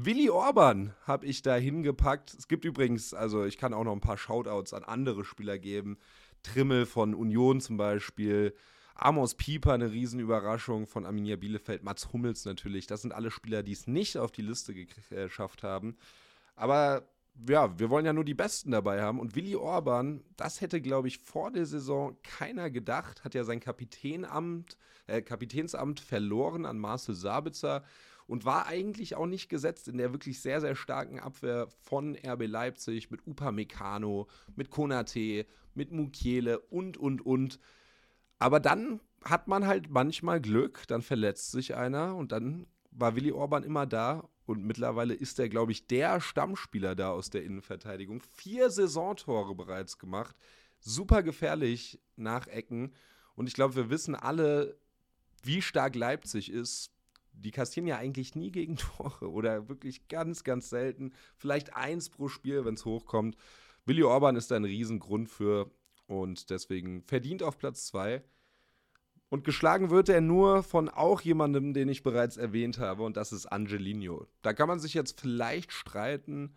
Willi 0.00 0.30
Orban 0.30 0.94
habe 1.08 1.26
ich 1.26 1.42
da 1.42 1.56
hingepackt. 1.56 2.32
Es 2.32 2.46
gibt 2.46 2.64
übrigens, 2.64 3.14
also 3.14 3.44
ich 3.44 3.58
kann 3.58 3.74
auch 3.74 3.82
noch 3.82 3.92
ein 3.92 4.00
paar 4.00 4.16
Shoutouts 4.16 4.72
an 4.72 4.84
andere 4.84 5.24
Spieler 5.24 5.58
geben. 5.58 5.98
Trimmel 6.44 6.86
von 6.86 7.14
Union 7.14 7.60
zum 7.60 7.78
Beispiel. 7.78 8.54
Amos 8.94 9.34
Pieper, 9.34 9.72
eine 9.72 9.90
Riesenüberraschung 9.90 10.86
von 10.86 11.04
Arminia 11.04 11.34
Bielefeld. 11.34 11.82
Mats 11.82 12.12
Hummels 12.12 12.44
natürlich. 12.44 12.86
Das 12.86 13.02
sind 13.02 13.12
alle 13.12 13.32
Spieler, 13.32 13.64
die 13.64 13.72
es 13.72 13.88
nicht 13.88 14.16
auf 14.18 14.30
die 14.30 14.42
Liste 14.42 14.72
äh, 14.72 14.86
geschafft 15.24 15.64
haben. 15.64 15.96
Aber 16.54 17.08
ja, 17.46 17.78
wir 17.78 17.90
wollen 17.90 18.06
ja 18.06 18.12
nur 18.12 18.24
die 18.24 18.34
Besten 18.34 18.70
dabei 18.70 19.02
haben. 19.02 19.20
Und 19.20 19.36
Willi 19.36 19.54
Orban, 19.56 20.24
das 20.36 20.60
hätte, 20.60 20.80
glaube 20.80 21.08
ich, 21.08 21.18
vor 21.18 21.50
der 21.50 21.66
Saison 21.66 22.16
keiner 22.22 22.70
gedacht, 22.70 23.24
hat 23.24 23.34
ja 23.34 23.44
sein 23.44 23.60
Kapitänamt, 23.60 24.76
äh, 25.06 25.22
Kapitänsamt 25.22 26.00
verloren 26.00 26.66
an 26.66 26.78
Marcel 26.78 27.14
Sabitzer 27.14 27.84
und 28.26 28.44
war 28.44 28.66
eigentlich 28.66 29.14
auch 29.14 29.26
nicht 29.26 29.48
gesetzt 29.48 29.88
in 29.88 29.98
der 29.98 30.12
wirklich 30.12 30.40
sehr, 30.40 30.60
sehr 30.60 30.74
starken 30.74 31.18
Abwehr 31.20 31.68
von 31.80 32.16
RB 32.16 32.46
Leipzig 32.46 33.10
mit 33.10 33.26
Upamecano, 33.26 34.26
mit 34.54 34.70
Konate, 34.70 35.46
mit 35.74 35.92
Mukiele 35.92 36.58
und, 36.58 36.96
und, 36.96 37.24
und. 37.24 37.58
Aber 38.38 38.60
dann 38.60 39.00
hat 39.24 39.48
man 39.48 39.66
halt 39.66 39.90
manchmal 39.90 40.40
Glück, 40.40 40.86
dann 40.88 41.02
verletzt 41.02 41.52
sich 41.52 41.74
einer 41.74 42.16
und 42.16 42.32
dann 42.32 42.66
war 42.90 43.16
Willi 43.16 43.32
Orban 43.32 43.64
immer 43.64 43.86
da 43.86 44.28
und 44.46 44.64
mittlerweile 44.64 45.14
ist 45.14 45.38
er, 45.38 45.48
glaube 45.48 45.72
ich, 45.72 45.86
der 45.86 46.20
Stammspieler 46.20 46.94
da 46.94 47.10
aus 47.10 47.30
der 47.30 47.44
Innenverteidigung. 47.44 48.22
Vier 48.32 48.70
Saisontore 48.70 49.54
bereits 49.54 49.98
gemacht. 49.98 50.34
Super 50.80 51.22
gefährlich 51.22 52.00
nach 52.16 52.46
Ecken. 52.46 52.94
Und 53.34 53.46
ich 53.46 53.54
glaube, 53.54 53.76
wir 53.76 53.90
wissen 53.90 54.14
alle, 54.14 54.78
wie 55.42 55.60
stark 55.60 55.94
Leipzig 55.94 56.50
ist. 56.50 56.92
Die 57.32 57.50
kassieren 57.50 57.86
ja 57.86 57.98
eigentlich 57.98 58.34
nie 58.34 58.50
gegen 58.50 58.76
Tore 58.96 59.30
oder 59.30 59.68
wirklich 59.68 60.08
ganz, 60.08 60.44
ganz 60.44 60.70
selten. 60.70 61.12
Vielleicht 61.36 61.76
eins 61.76 62.08
pro 62.08 62.28
Spiel, 62.28 62.64
wenn 62.64 62.74
es 62.74 62.84
hochkommt. 62.84 63.36
Willi 63.84 64.02
Orban 64.02 64.36
ist 64.36 64.50
da 64.50 64.56
ein 64.56 64.64
Riesengrund 64.64 65.28
für 65.28 65.70
und 66.06 66.50
deswegen 66.50 67.02
verdient 67.02 67.42
auf 67.42 67.58
Platz 67.58 67.86
zwei. 67.86 68.24
Und 69.30 69.44
geschlagen 69.44 69.90
wird 69.90 70.08
er 70.08 70.22
nur 70.22 70.62
von 70.62 70.88
auch 70.88 71.20
jemandem, 71.20 71.74
den 71.74 71.88
ich 71.88 72.02
bereits 72.02 72.36
erwähnt 72.36 72.78
habe, 72.78 73.02
und 73.02 73.16
das 73.16 73.32
ist 73.32 73.46
Angelino. 73.46 74.26
Da 74.40 74.54
kann 74.54 74.68
man 74.68 74.80
sich 74.80 74.94
jetzt 74.94 75.20
vielleicht 75.20 75.72
streiten, 75.72 76.54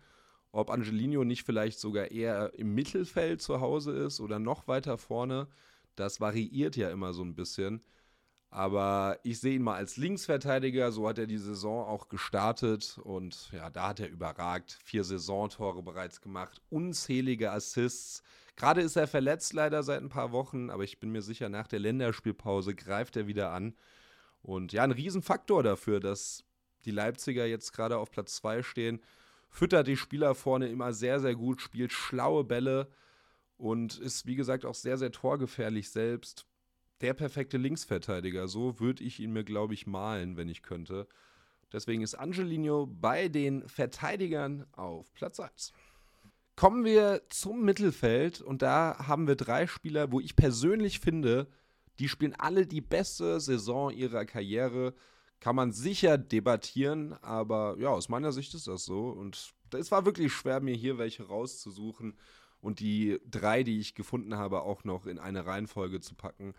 ob 0.52 0.70
Angelino 0.70 1.24
nicht 1.24 1.44
vielleicht 1.44 1.78
sogar 1.78 2.10
eher 2.10 2.52
im 2.54 2.74
Mittelfeld 2.74 3.42
zu 3.42 3.60
Hause 3.60 3.92
ist 3.92 4.20
oder 4.20 4.38
noch 4.38 4.68
weiter 4.68 4.96
vorne. 4.96 5.48
Das 5.96 6.20
variiert 6.20 6.76
ja 6.76 6.90
immer 6.90 7.12
so 7.12 7.22
ein 7.22 7.34
bisschen. 7.34 7.82
Aber 8.48 9.18
ich 9.22 9.40
sehe 9.40 9.54
ihn 9.54 9.62
mal 9.62 9.76
als 9.76 9.96
Linksverteidiger, 9.96 10.92
so 10.92 11.08
hat 11.08 11.18
er 11.18 11.26
die 11.26 11.38
Saison 11.38 11.86
auch 11.86 12.10
gestartet 12.10 12.98
und 13.02 13.50
ja, 13.52 13.70
da 13.70 13.88
hat 13.88 14.00
er 14.00 14.10
überragt. 14.10 14.78
Vier 14.84 15.04
Saisontore 15.04 15.82
bereits 15.82 16.20
gemacht, 16.20 16.60
unzählige 16.68 17.50
Assists. 17.50 18.22
Gerade 18.56 18.82
ist 18.82 18.96
er 18.96 19.06
verletzt 19.06 19.52
leider 19.54 19.82
seit 19.82 20.02
ein 20.02 20.08
paar 20.08 20.32
Wochen, 20.32 20.70
aber 20.70 20.84
ich 20.84 21.00
bin 21.00 21.10
mir 21.10 21.22
sicher, 21.22 21.48
nach 21.48 21.66
der 21.66 21.80
Länderspielpause 21.80 22.74
greift 22.74 23.16
er 23.16 23.26
wieder 23.26 23.50
an. 23.52 23.74
Und 24.42 24.72
ja, 24.72 24.82
ein 24.82 24.92
Riesenfaktor 24.92 25.62
dafür, 25.62 26.00
dass 26.00 26.44
die 26.84 26.90
Leipziger 26.90 27.46
jetzt 27.46 27.72
gerade 27.72 27.96
auf 27.96 28.10
Platz 28.10 28.36
2 28.36 28.62
stehen. 28.62 29.00
Füttert 29.48 29.86
die 29.86 29.96
Spieler 29.96 30.34
vorne 30.34 30.68
immer 30.68 30.92
sehr, 30.92 31.20
sehr 31.20 31.34
gut, 31.34 31.60
spielt 31.62 31.92
schlaue 31.92 32.44
Bälle 32.44 32.88
und 33.56 33.98
ist, 33.98 34.26
wie 34.26 34.34
gesagt, 34.34 34.64
auch 34.64 34.74
sehr, 34.74 34.98
sehr 34.98 35.12
torgefährlich 35.12 35.90
selbst. 35.90 36.46
der 37.02 37.14
perfekte 37.14 37.58
Linksverteidiger. 37.58 38.48
So 38.48 38.80
würde 38.80 39.04
ich 39.04 39.20
ihn 39.20 39.32
mir, 39.32 39.44
glaube 39.44 39.74
ich, 39.74 39.86
malen, 39.86 40.36
wenn 40.36 40.48
ich 40.48 40.62
könnte. 40.62 41.06
Deswegen 41.72 42.02
ist 42.02 42.14
Angelino 42.14 42.86
bei 42.86 43.28
den 43.28 43.68
Verteidigern 43.68 44.66
auf 44.72 45.12
Platz 45.14 45.40
1. 45.40 45.72
Kommen 46.54 46.84
wir 46.84 47.22
zum 47.30 47.64
Mittelfeld 47.64 48.40
und 48.40 48.62
da 48.62 49.06
haben 49.06 49.26
wir 49.26 49.36
drei 49.36 49.66
Spieler, 49.66 50.12
wo 50.12 50.20
ich 50.20 50.36
persönlich 50.36 51.00
finde, 51.00 51.48
die 51.98 52.08
spielen 52.08 52.34
alle 52.34 52.66
die 52.66 52.80
beste 52.80 53.40
Saison 53.40 53.90
ihrer 53.90 54.24
Karriere. 54.24 54.94
Kann 55.40 55.56
man 55.56 55.72
sicher 55.72 56.18
debattieren, 56.18 57.14
aber 57.22 57.76
ja, 57.78 57.88
aus 57.88 58.08
meiner 58.08 58.32
Sicht 58.32 58.54
ist 58.54 58.68
das 58.68 58.84
so. 58.84 59.08
Und 59.08 59.54
es 59.74 59.90
war 59.90 60.04
wirklich 60.04 60.32
schwer, 60.32 60.60
mir 60.60 60.74
hier 60.74 60.98
welche 60.98 61.26
rauszusuchen 61.26 62.16
und 62.60 62.80
die 62.80 63.18
drei, 63.28 63.62
die 63.62 63.80
ich 63.80 63.94
gefunden 63.94 64.36
habe, 64.36 64.62
auch 64.62 64.84
noch 64.84 65.06
in 65.06 65.18
eine 65.18 65.46
Reihenfolge 65.46 66.00
zu 66.00 66.14
packen. 66.14 66.54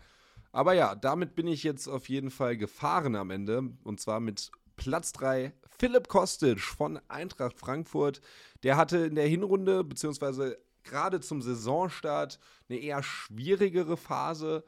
Aber 0.52 0.74
ja, 0.74 0.94
damit 0.94 1.34
bin 1.34 1.46
ich 1.46 1.62
jetzt 1.62 1.88
auf 1.88 2.08
jeden 2.08 2.30
Fall 2.30 2.56
gefahren 2.56 3.16
am 3.16 3.30
Ende. 3.30 3.70
Und 3.82 4.00
zwar 4.00 4.20
mit 4.20 4.50
Platz 4.76 5.12
3 5.12 5.52
Philipp 5.78 6.08
Kostic 6.08 6.60
von 6.60 7.00
Eintracht 7.08 7.58
Frankfurt. 7.58 8.20
Der 8.62 8.76
hatte 8.76 8.98
in 8.98 9.14
der 9.14 9.26
Hinrunde, 9.26 9.84
beziehungsweise 9.84 10.58
gerade 10.84 11.20
zum 11.20 11.42
Saisonstart, 11.42 12.38
eine 12.68 12.78
eher 12.78 13.02
schwierigere 13.02 13.96
Phase. 13.96 14.64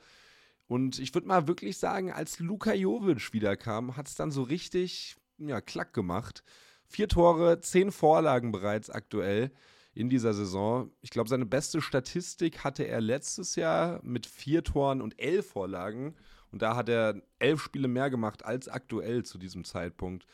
Und 0.67 0.99
ich 0.99 1.15
würde 1.15 1.29
mal 1.29 1.47
wirklich 1.47 1.79
sagen, 1.79 2.11
als 2.11 2.41
Luka 2.41 2.73
Jovic 2.73 3.33
wiederkam, 3.33 3.97
hat 3.97 4.09
es 4.09 4.17
dann 4.17 4.31
so 4.31 4.43
richtig 4.43 5.17
ja, 5.39 5.61
klack 5.61 5.93
gemacht. 5.93 6.43
Vier 6.89 7.09
Tore, 7.09 7.61
zehn 7.61 7.93
Vorlagen 7.93 8.53
bereits 8.53 8.91
aktuell 8.91 9.53
in 9.95 10.11
dieser 10.11 10.35
Saison. 10.35 10.91
Ich 11.01 11.11
glaube, 11.11 11.29
seine 11.29 11.47
beste 11.47 11.81
Statistik 11.81 12.65
hatte 12.65 12.85
er 12.85 13.01
letztes 13.01 13.57
Jahr 13.57 14.01
mit 14.03 14.27
vier 14.27 14.63
Toren 14.63 15.01
und 15.01 15.19
elf 15.21 15.51
Vorlagen. 15.51 16.15
Und 16.53 16.63
da 16.63 16.77
hat 16.77 16.89
er 16.89 17.23
elf 17.39 17.63
Spiele 17.63 17.89
mehr 17.89 18.11
gemacht 18.11 18.45
als 18.45 18.69
aktuell 18.69 19.25
zu 19.25 19.39
diesem 19.39 19.65
Zeitpunkt. 19.65 20.27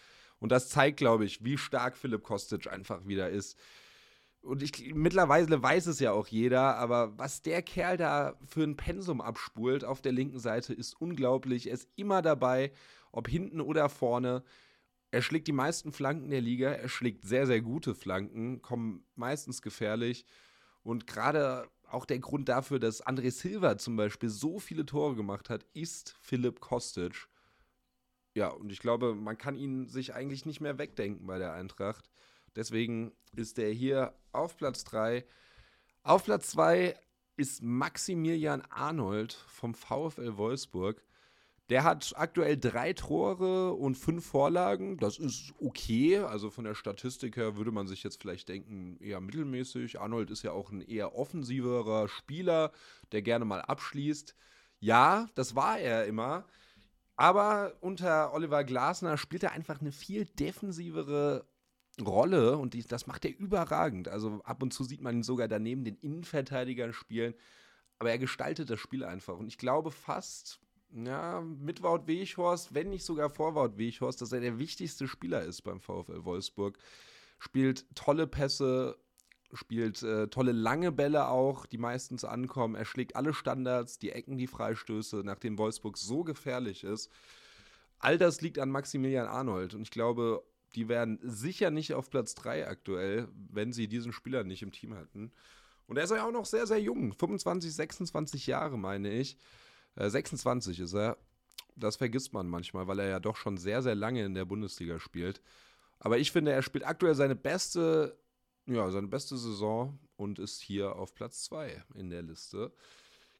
Und 0.42 0.50
das 0.50 0.68
zeigt, 0.68 0.96
glaube 0.96 1.24
ich, 1.24 1.44
wie 1.44 1.56
stark 1.56 1.96
Philipp 1.96 2.24
Kostic 2.24 2.66
einfach 2.66 3.06
wieder 3.06 3.30
ist. 3.30 3.56
Und 4.40 4.60
ich, 4.60 4.92
mittlerweile 4.92 5.62
weiß 5.62 5.86
es 5.86 6.00
ja 6.00 6.10
auch 6.10 6.26
jeder, 6.26 6.78
aber 6.78 7.16
was 7.16 7.42
der 7.42 7.62
Kerl 7.62 7.96
da 7.96 8.36
für 8.44 8.64
ein 8.64 8.76
Pensum 8.76 9.20
abspult 9.20 9.84
auf 9.84 10.02
der 10.02 10.10
linken 10.10 10.40
Seite 10.40 10.74
ist 10.74 11.00
unglaublich. 11.00 11.68
Er 11.68 11.74
ist 11.74 11.88
immer 11.94 12.22
dabei, 12.22 12.72
ob 13.12 13.28
hinten 13.28 13.60
oder 13.60 13.88
vorne. 13.88 14.42
Er 15.12 15.22
schlägt 15.22 15.46
die 15.46 15.52
meisten 15.52 15.92
Flanken 15.92 16.30
der 16.30 16.40
Liga, 16.40 16.70
er 16.72 16.88
schlägt 16.88 17.24
sehr, 17.24 17.46
sehr 17.46 17.60
gute 17.60 17.94
Flanken, 17.94 18.62
kommen 18.62 19.06
meistens 19.14 19.62
gefährlich. 19.62 20.26
Und 20.82 21.06
gerade 21.06 21.68
auch 21.88 22.04
der 22.04 22.18
Grund 22.18 22.48
dafür, 22.48 22.80
dass 22.80 23.06
André 23.06 23.30
Silva 23.30 23.78
zum 23.78 23.94
Beispiel 23.94 24.28
so 24.28 24.58
viele 24.58 24.86
Tore 24.86 25.14
gemacht 25.14 25.50
hat, 25.50 25.64
ist 25.72 26.16
Philipp 26.20 26.58
Kostic. 26.58 27.28
Ja, 28.34 28.48
und 28.48 28.72
ich 28.72 28.78
glaube, 28.78 29.14
man 29.14 29.36
kann 29.36 29.56
ihn 29.56 29.88
sich 29.88 30.14
eigentlich 30.14 30.46
nicht 30.46 30.60
mehr 30.60 30.78
wegdenken 30.78 31.26
bei 31.26 31.38
der 31.38 31.52
Eintracht. 31.52 32.10
Deswegen 32.56 33.12
ist 33.36 33.58
er 33.58 33.70
hier 33.70 34.14
auf 34.32 34.56
Platz 34.56 34.84
3. 34.84 35.24
Auf 36.02 36.24
Platz 36.24 36.50
2 36.50 36.96
ist 37.36 37.62
Maximilian 37.62 38.62
Arnold 38.70 39.32
vom 39.32 39.74
VfL 39.74 40.36
Wolfsburg. 40.36 41.02
Der 41.70 41.84
hat 41.84 42.12
aktuell 42.16 42.58
drei 42.58 42.92
Tore 42.92 43.72
und 43.72 43.94
fünf 43.96 44.26
Vorlagen. 44.26 44.98
Das 44.98 45.18
ist 45.18 45.54
okay. 45.58 46.18
Also 46.18 46.50
von 46.50 46.64
der 46.64 46.74
Statistik 46.74 47.36
her 47.36 47.56
würde 47.56 47.70
man 47.70 47.86
sich 47.86 48.02
jetzt 48.02 48.20
vielleicht 48.20 48.48
denken, 48.48 48.98
eher 49.00 49.20
mittelmäßig. 49.20 50.00
Arnold 50.00 50.30
ist 50.30 50.42
ja 50.42 50.52
auch 50.52 50.70
ein 50.70 50.82
eher 50.82 51.14
offensiverer 51.14 52.08
Spieler, 52.08 52.72
der 53.12 53.22
gerne 53.22 53.44
mal 53.44 53.62
abschließt. 53.62 54.34
Ja, 54.80 55.28
das 55.34 55.54
war 55.54 55.78
er 55.78 56.06
immer. 56.06 56.46
Aber 57.22 57.76
unter 57.80 58.34
Oliver 58.34 58.64
Glasner 58.64 59.16
spielt 59.16 59.44
er 59.44 59.52
einfach 59.52 59.80
eine 59.80 59.92
viel 59.92 60.24
defensivere 60.24 61.46
Rolle 62.04 62.58
und 62.58 62.74
das 62.90 63.06
macht 63.06 63.24
er 63.24 63.38
überragend. 63.38 64.08
Also 64.08 64.40
ab 64.42 64.60
und 64.60 64.74
zu 64.74 64.82
sieht 64.82 65.02
man 65.02 65.18
ihn 65.18 65.22
sogar 65.22 65.46
daneben 65.46 65.84
den 65.84 65.94
Innenverteidigern 65.98 66.92
spielen. 66.92 67.34
Aber 68.00 68.10
er 68.10 68.18
gestaltet 68.18 68.70
das 68.70 68.80
Spiel 68.80 69.04
einfach. 69.04 69.36
Und 69.36 69.46
ich 69.46 69.56
glaube 69.56 69.92
fast, 69.92 70.58
ja, 70.90 71.40
mit 71.40 71.84
Wout 71.84 72.08
Weghorst, 72.08 72.74
wenn 72.74 72.90
nicht 72.90 73.04
sogar 73.04 73.30
vor 73.30 73.54
Wout 73.54 73.78
Weghorst, 73.78 74.20
dass 74.20 74.32
er 74.32 74.40
der 74.40 74.58
wichtigste 74.58 75.06
Spieler 75.06 75.44
ist 75.44 75.62
beim 75.62 75.78
VfL 75.78 76.24
Wolfsburg. 76.24 76.76
Spielt 77.38 77.86
tolle 77.94 78.26
Pässe, 78.26 78.98
spielt 79.52 80.02
äh, 80.02 80.28
tolle 80.28 80.52
lange 80.52 80.92
Bälle 80.92 81.28
auch, 81.28 81.66
die 81.66 81.78
meistens 81.78 82.24
ankommen. 82.24 82.74
Er 82.74 82.84
schlägt 82.84 83.16
alle 83.16 83.34
Standards, 83.34 83.98
die 83.98 84.10
Ecken, 84.10 84.38
die 84.38 84.46
Freistöße, 84.46 85.22
nachdem 85.24 85.58
Wolfsburg 85.58 85.98
so 85.98 86.24
gefährlich 86.24 86.84
ist. 86.84 87.10
All 87.98 88.18
das 88.18 88.40
liegt 88.40 88.58
an 88.58 88.70
Maximilian 88.70 89.26
Arnold 89.26 89.74
und 89.74 89.82
ich 89.82 89.90
glaube, 89.90 90.42
die 90.74 90.88
wären 90.88 91.18
sicher 91.22 91.70
nicht 91.70 91.94
auf 91.94 92.10
Platz 92.10 92.34
3 92.34 92.66
aktuell, 92.66 93.28
wenn 93.50 93.72
sie 93.72 93.88
diesen 93.88 94.12
Spieler 94.12 94.42
nicht 94.44 94.62
im 94.62 94.72
Team 94.72 94.94
hätten. 94.94 95.32
Und 95.86 95.98
er 95.98 96.04
ist 96.04 96.10
ja 96.10 96.26
auch 96.26 96.32
noch 96.32 96.46
sehr, 96.46 96.66
sehr 96.66 96.80
jung. 96.80 97.12
25, 97.12 97.74
26 97.74 98.46
Jahre, 98.46 98.78
meine 98.78 99.10
ich. 99.10 99.36
26 99.96 100.80
äh, 100.80 100.82
ist 100.84 100.94
er. 100.94 101.18
Das 101.76 101.96
vergisst 101.96 102.32
man 102.32 102.48
manchmal, 102.48 102.86
weil 102.86 102.98
er 102.98 103.08
ja 103.08 103.20
doch 103.20 103.36
schon 103.36 103.56
sehr, 103.56 103.82
sehr 103.82 103.94
lange 103.94 104.24
in 104.24 104.34
der 104.34 104.44
Bundesliga 104.44 104.98
spielt. 104.98 105.42
Aber 105.98 106.18
ich 106.18 106.32
finde, 106.32 106.52
er 106.52 106.62
spielt 106.62 106.86
aktuell 106.86 107.14
seine 107.14 107.36
beste, 107.36 108.18
ja, 108.66 108.90
seine 108.90 109.08
beste 109.08 109.36
Saison 109.36 109.98
und 110.16 110.38
ist 110.38 110.60
hier 110.60 110.96
auf 110.96 111.14
Platz 111.14 111.44
2 111.44 111.84
in 111.94 112.10
der 112.10 112.22
Liste. 112.22 112.72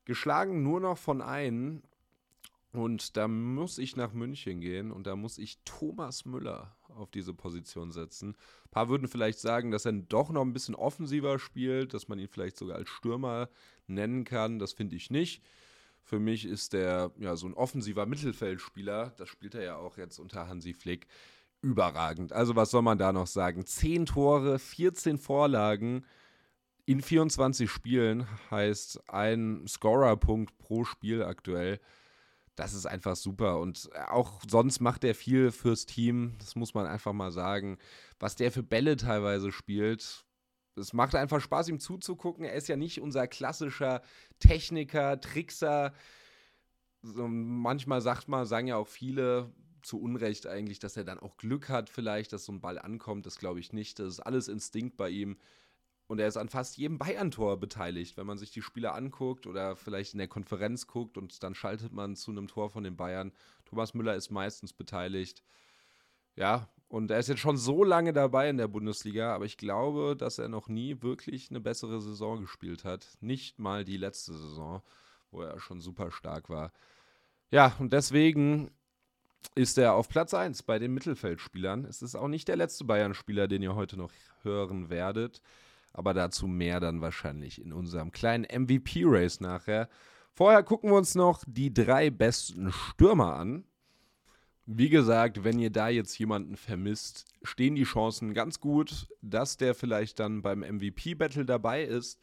Geschlagen 0.04 0.62
nur 0.62 0.80
noch 0.80 0.98
von 0.98 1.22
einem. 1.22 1.82
Und 2.72 3.18
da 3.18 3.28
muss 3.28 3.76
ich 3.76 3.96
nach 3.96 4.14
München 4.14 4.60
gehen 4.60 4.92
und 4.92 5.06
da 5.06 5.14
muss 5.14 5.36
ich 5.36 5.58
Thomas 5.64 6.24
Müller 6.24 6.74
auf 6.88 7.10
diese 7.10 7.34
Position 7.34 7.92
setzen. 7.92 8.30
Ein 8.30 8.70
paar 8.70 8.88
würden 8.88 9.08
vielleicht 9.08 9.38
sagen, 9.40 9.70
dass 9.70 9.84
er 9.84 9.92
doch 9.92 10.30
noch 10.30 10.40
ein 10.40 10.54
bisschen 10.54 10.74
offensiver 10.74 11.38
spielt, 11.38 11.92
dass 11.92 12.08
man 12.08 12.18
ihn 12.18 12.28
vielleicht 12.28 12.56
sogar 12.56 12.76
als 12.76 12.88
Stürmer 12.88 13.50
nennen 13.86 14.24
kann. 14.24 14.58
Das 14.58 14.72
finde 14.72 14.96
ich 14.96 15.10
nicht. 15.10 15.42
Für 16.02 16.18
mich 16.18 16.46
ist 16.46 16.72
der 16.72 17.12
ja 17.18 17.36
so 17.36 17.46
ein 17.46 17.54
offensiver 17.54 18.06
Mittelfeldspieler, 18.06 19.12
das 19.16 19.28
spielt 19.28 19.54
er 19.54 19.62
ja 19.62 19.76
auch 19.76 19.98
jetzt 19.98 20.18
unter 20.18 20.48
Hansi 20.48 20.74
Flick, 20.74 21.06
überragend. 21.62 22.32
Also 22.32 22.56
was 22.56 22.70
soll 22.70 22.82
man 22.82 22.98
da 22.98 23.12
noch 23.12 23.26
sagen? 23.26 23.64
Zehn 23.64 24.06
Tore, 24.06 24.58
14 24.58 25.16
Vorlagen 25.18 26.04
in 26.84 27.00
24 27.00 27.70
Spielen 27.70 28.26
heißt 28.50 29.08
ein 29.08 29.66
Scorerpunkt 29.68 30.58
pro 30.58 30.84
Spiel 30.84 31.22
aktuell. 31.22 31.80
Das 32.56 32.74
ist 32.74 32.86
einfach 32.86 33.16
super. 33.16 33.60
Und 33.60 33.88
auch 34.08 34.42
sonst 34.48 34.80
macht 34.80 35.04
er 35.04 35.14
viel 35.14 35.52
fürs 35.52 35.86
Team. 35.86 36.34
Das 36.38 36.56
muss 36.56 36.74
man 36.74 36.86
einfach 36.86 37.12
mal 37.12 37.30
sagen. 37.30 37.78
Was 38.18 38.36
der 38.36 38.52
für 38.52 38.62
Bälle 38.62 38.96
teilweise 38.96 39.52
spielt, 39.52 40.24
es 40.76 40.92
macht 40.92 41.14
einfach 41.14 41.40
Spaß, 41.40 41.68
ihm 41.68 41.78
zuzugucken. 41.78 42.44
Er 42.44 42.54
ist 42.54 42.68
ja 42.68 42.76
nicht 42.76 43.00
unser 43.00 43.26
klassischer 43.26 44.02
Techniker, 44.38 45.20
Trickser. 45.20 45.92
Manchmal 47.02 48.00
sagt 48.00 48.28
man, 48.28 48.46
sagen 48.46 48.66
ja 48.66 48.76
auch 48.76 48.88
viele 48.88 49.52
zu 49.82 50.00
Unrecht 50.00 50.46
eigentlich, 50.46 50.78
dass 50.78 50.96
er 50.96 51.04
dann 51.04 51.18
auch 51.18 51.36
Glück 51.36 51.68
hat, 51.68 51.90
vielleicht, 51.90 52.32
dass 52.32 52.44
so 52.44 52.52
ein 52.52 52.60
Ball 52.60 52.78
ankommt. 52.78 53.26
Das 53.26 53.38
glaube 53.38 53.60
ich 53.60 53.72
nicht. 53.72 53.98
Das 53.98 54.08
ist 54.08 54.20
alles 54.20 54.48
Instinkt 54.48 54.96
bei 54.96 55.10
ihm. 55.10 55.36
Und 56.06 56.18
er 56.18 56.28
ist 56.28 56.36
an 56.36 56.48
fast 56.48 56.76
jedem 56.76 56.98
Bayern-Tor 56.98 57.58
beteiligt, 57.58 58.16
wenn 58.16 58.26
man 58.26 58.36
sich 58.36 58.50
die 58.50 58.60
Spieler 58.60 58.94
anguckt 58.94 59.46
oder 59.46 59.76
vielleicht 59.76 60.12
in 60.12 60.18
der 60.18 60.28
Konferenz 60.28 60.86
guckt 60.86 61.16
und 61.16 61.42
dann 61.42 61.54
schaltet 61.54 61.92
man 61.92 62.16
zu 62.16 62.30
einem 62.30 62.48
Tor 62.48 62.70
von 62.70 62.84
den 62.84 62.96
Bayern. 62.96 63.32
Thomas 63.64 63.94
Müller 63.94 64.14
ist 64.14 64.30
meistens 64.30 64.72
beteiligt. 64.72 65.42
Ja, 66.36 66.68
und 66.88 67.10
er 67.10 67.18
ist 67.18 67.28
jetzt 67.28 67.40
schon 67.40 67.56
so 67.56 67.84
lange 67.84 68.12
dabei 68.12 68.50
in 68.50 68.58
der 68.58 68.68
Bundesliga, 68.68 69.34
aber 69.34 69.46
ich 69.46 69.56
glaube, 69.56 70.14
dass 70.14 70.38
er 70.38 70.48
noch 70.48 70.68
nie 70.68 71.00
wirklich 71.00 71.48
eine 71.48 71.60
bessere 71.60 72.02
Saison 72.02 72.42
gespielt 72.42 72.84
hat. 72.84 73.06
Nicht 73.20 73.58
mal 73.58 73.84
die 73.84 73.96
letzte 73.96 74.34
Saison, 74.34 74.82
wo 75.30 75.40
er 75.40 75.58
schon 75.60 75.80
super 75.80 76.10
stark 76.10 76.50
war. 76.50 76.72
Ja, 77.50 77.74
und 77.78 77.94
deswegen 77.94 78.70
ist 79.54 79.78
er 79.78 79.94
auf 79.94 80.08
Platz 80.08 80.34
1 80.34 80.62
bei 80.62 80.78
den 80.78 80.94
Mittelfeldspielern. 80.94 81.84
Es 81.84 82.02
ist 82.02 82.14
auch 82.14 82.28
nicht 82.28 82.48
der 82.48 82.56
letzte 82.56 82.84
Bayern-Spieler, 82.84 83.48
den 83.48 83.62
ihr 83.62 83.74
heute 83.74 83.96
noch 83.96 84.12
hören 84.42 84.90
werdet. 84.90 85.42
Aber 85.92 86.14
dazu 86.14 86.46
mehr 86.46 86.80
dann 86.80 87.00
wahrscheinlich 87.00 87.60
in 87.60 87.72
unserem 87.72 88.12
kleinen 88.12 88.44
MVP-Race 88.44 89.40
nachher. 89.40 89.88
Vorher 90.32 90.62
gucken 90.62 90.90
wir 90.90 90.96
uns 90.96 91.14
noch 91.14 91.44
die 91.46 91.72
drei 91.74 92.08
besten 92.08 92.72
Stürmer 92.72 93.36
an. 93.36 93.64
Wie 94.64 94.88
gesagt, 94.88 95.44
wenn 95.44 95.58
ihr 95.58 95.70
da 95.70 95.88
jetzt 95.88 96.18
jemanden 96.18 96.56
vermisst, 96.56 97.26
stehen 97.42 97.74
die 97.74 97.82
Chancen 97.82 98.32
ganz 98.32 98.60
gut, 98.60 99.08
dass 99.20 99.56
der 99.56 99.74
vielleicht 99.74 100.20
dann 100.20 100.40
beim 100.40 100.60
MVP-Battle 100.60 101.44
dabei 101.44 101.82
ist. 101.82 102.18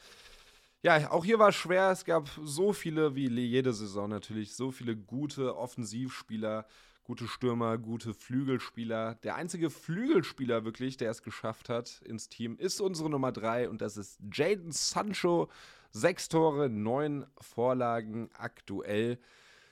Ja, 0.81 1.11
auch 1.11 1.25
hier 1.25 1.37
war 1.37 1.49
es 1.49 1.55
schwer. 1.55 1.91
Es 1.91 2.05
gab 2.05 2.29
so 2.41 2.71
viele, 2.71 3.13
wie 3.13 3.27
jede 3.27 3.73
Saison 3.73 4.09
natürlich, 4.09 4.55
so 4.55 4.71
viele 4.71 4.95
gute 4.95 5.57
Offensivspieler, 5.57 6.65
gute 7.09 7.27
Stürmer, 7.27 7.79
gute 7.79 8.13
Flügelspieler. 8.13 9.15
Der 9.23 9.33
einzige 9.33 9.71
Flügelspieler 9.71 10.63
wirklich, 10.63 10.95
der 10.95 11.09
es 11.09 11.23
geschafft 11.23 11.67
hat 11.67 12.03
ins 12.05 12.29
Team, 12.29 12.55
ist 12.55 12.81
unsere 12.81 13.09
Nummer 13.09 13.31
3 13.31 13.67
und 13.67 13.81
das 13.81 13.97
ist 13.97 14.19
Jaden 14.31 14.71
Sancho. 14.71 15.49
Sechs 15.89 16.29
Tore, 16.29 16.69
neun 16.69 17.25
Vorlagen 17.41 18.29
aktuell. 18.37 19.17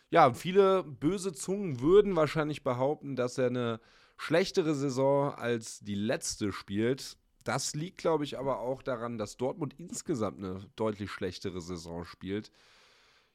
Ja, 0.10 0.34
viele 0.34 0.82
böse 0.82 1.32
Zungen 1.32 1.80
würden 1.80 2.16
wahrscheinlich 2.16 2.64
behaupten, 2.64 3.16
dass 3.16 3.38
er 3.38 3.48
eine 3.48 3.80
schlechtere 4.18 4.74
Saison 4.74 5.32
als 5.36 5.80
die 5.82 5.94
letzte 5.94 6.52
spielt. 6.52 7.18
Das 7.44 7.76
liegt, 7.76 8.00
glaube 8.00 8.24
ich, 8.24 8.40
aber 8.40 8.62
auch 8.62 8.82
daran, 8.82 9.20
dass 9.20 9.38
Dortmund 9.38 9.76
insgesamt 9.78 10.40
eine 10.40 10.66
deutlich 10.76 11.12
schlechtere 11.12 11.62
Saison 11.62 12.04
spielt. 12.04 12.50